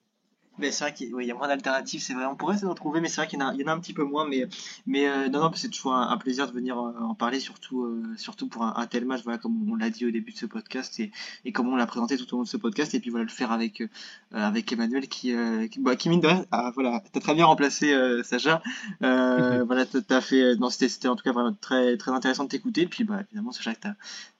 Mais 0.59 0.71
c'est 0.71 0.85
vrai 0.85 0.93
qu'il 0.95 1.09
y 1.25 1.31
a 1.31 1.35
moins 1.35 1.49
d'alternatives, 1.49 2.01
c'est 2.03 2.13
vrai. 2.15 2.27
On 2.27 2.37
pourrait 2.37 2.59
s'en 2.59 2.75
trouver, 2.75 3.01
mais 3.01 3.09
c'est 3.09 3.17
vrai 3.23 3.27
qu'il 3.29 3.39
y, 3.39 3.43
en 3.43 3.49
a- 3.49 3.55
il 3.55 3.61
y 3.61 3.65
en 3.65 3.69
a 3.69 3.73
un 3.73 3.81
petit 3.81 3.95
peu 3.95 4.05
moins. 4.05 4.27
Mais, 4.29 4.47
mais 4.87 5.09
euh, 5.09 5.29
non, 5.29 5.41
non, 5.41 5.51
c'est 5.55 5.71
toujours 5.71 5.95
un, 5.95 6.09
un 6.11 6.17
plaisir 6.19 6.47
de 6.47 6.53
venir 6.53 6.79
euh, 6.79 6.93
en 7.01 7.15
parler, 7.15 7.41
surtout, 7.41 7.85
euh, 7.85 8.03
surtout 8.19 8.49
pour 8.49 8.63
un, 8.65 8.75
un 8.77 8.87
tel 8.87 9.05
match, 9.07 9.23
voilà, 9.25 9.39
comme 9.39 9.71
on 9.71 9.75
l'a 9.77 9.89
dit 9.91 10.05
au 10.07 10.11
début 10.11 10.33
de 10.33 10.37
ce 10.37 10.47
podcast 10.47 11.01
et, 11.01 11.11
et 11.45 11.53
comme 11.53 11.69
on 11.69 11.77
l'a 11.77 11.87
présenté 11.87 12.17
tout 12.19 12.33
au 12.35 12.37
long 12.39 12.43
de 12.45 12.49
ce 12.49 12.57
podcast. 12.59 12.95
Et 12.95 13.01
puis 13.01 13.11
voilà, 13.11 13.25
le 13.25 13.31
faire 13.31 13.51
avec, 13.51 13.81
euh, 13.81 13.89
avec 14.33 14.71
Emmanuel 14.73 15.09
qui, 15.09 15.35
qui, 15.71 15.81
bah, 15.81 15.97
qui 15.97 16.09
mine 16.11 16.21
de 16.21 16.27
rien, 16.29 16.45
ah, 16.51 16.71
voilà, 16.75 17.03
t'as 17.13 17.21
très 17.21 17.35
bien 17.35 17.47
remplacé 17.47 17.95
Sacha. 18.23 18.63
Voilà, 19.01 19.87
t'as 19.87 20.01
t'as 20.03 20.21
fait, 20.21 20.57
non, 20.57 20.69
c'était 20.71 21.09
en 21.09 21.17
tout 21.17 21.25
cas 21.25 21.33
vraiment 21.33 21.55
très, 21.61 21.97
très 21.97 22.11
intéressant 22.11 22.45
de 22.45 22.49
t'écouter. 22.49 22.87
Puis 22.87 23.05
bah, 23.05 23.21
évidemment, 23.27 23.53
Sacha, 23.53 23.75
que 23.75 23.89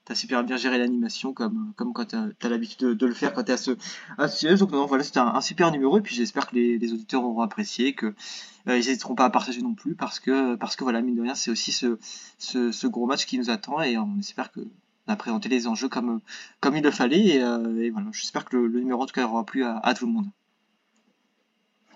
t'as 0.05 0.13
as 0.13 0.15
super 0.15 0.43
bien 0.43 0.57
géré 0.57 0.77
l'animation 0.77 1.33
comme, 1.33 1.73
comme 1.75 1.93
quand 1.93 2.05
t'as 2.05 2.27
as, 2.41 2.49
l'habitude 2.49 2.87
de, 2.87 2.93
de 2.93 3.05
le 3.05 3.13
faire 3.13 3.33
quand 3.33 3.43
t'es 3.43 3.53
à 3.53 3.57
ce, 3.57 3.71
à 4.17 4.27
ce 4.27 4.39
siège. 4.39 4.59
Donc 4.59 4.71
non, 4.71 4.85
voilà, 4.85 5.03
c'était 5.03 5.19
un, 5.19 5.27
un 5.27 5.41
super 5.41 5.71
numéro. 5.71 5.97
Et 5.97 6.01
puis 6.01 6.15
j'espère 6.15 6.47
que 6.47 6.55
les, 6.55 6.77
les 6.77 6.93
auditeurs 6.93 7.23
auront 7.23 7.41
apprécié, 7.41 7.93
que 7.93 8.07
euh, 8.07 8.77
ils 8.77 8.85
n'hésiteront 8.87 9.15
pas 9.15 9.25
à 9.25 9.29
partager 9.29 9.61
non 9.61 9.75
plus, 9.75 9.95
parce 9.95 10.19
que, 10.19 10.55
parce 10.55 10.75
que 10.75 10.83
voilà, 10.83 11.01
mine 11.01 11.15
de 11.15 11.21
rien, 11.21 11.35
c'est 11.35 11.51
aussi 11.51 11.71
ce, 11.71 11.97
ce, 12.37 12.71
ce 12.71 12.87
gros 12.87 13.05
match 13.05 13.25
qui 13.25 13.37
nous 13.37 13.49
attend. 13.49 13.81
Et 13.81 13.97
on 13.97 14.19
espère 14.19 14.51
que 14.51 14.61
on 15.07 15.11
a 15.11 15.15
présenté 15.17 15.49
les 15.49 15.67
enjeux 15.67 15.89
comme, 15.89 16.21
comme 16.61 16.77
il 16.77 16.83
le 16.83 16.91
fallait. 16.91 17.25
Et, 17.35 17.43
euh, 17.43 17.81
et 17.81 17.89
voilà, 17.89 18.07
j'espère 18.11 18.45
que 18.45 18.55
le, 18.57 18.67
le, 18.67 18.79
numéro 18.79 19.01
en 19.01 19.05
tout 19.05 19.13
cas 19.13 19.25
aura 19.25 19.45
plu 19.45 19.63
à, 19.63 19.77
à 19.79 19.93
tout 19.93 20.05
le 20.05 20.13
monde. 20.13 20.27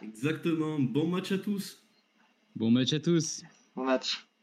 Exactement. 0.01 0.77
Bon 0.79 1.07
match 1.07 1.31
à 1.31 1.37
tous. 1.37 1.81
Bon 2.55 2.69
match 2.69 2.93
à 2.93 2.99
tous. 2.99 3.43
Bon 3.75 3.85
match. 3.85 4.26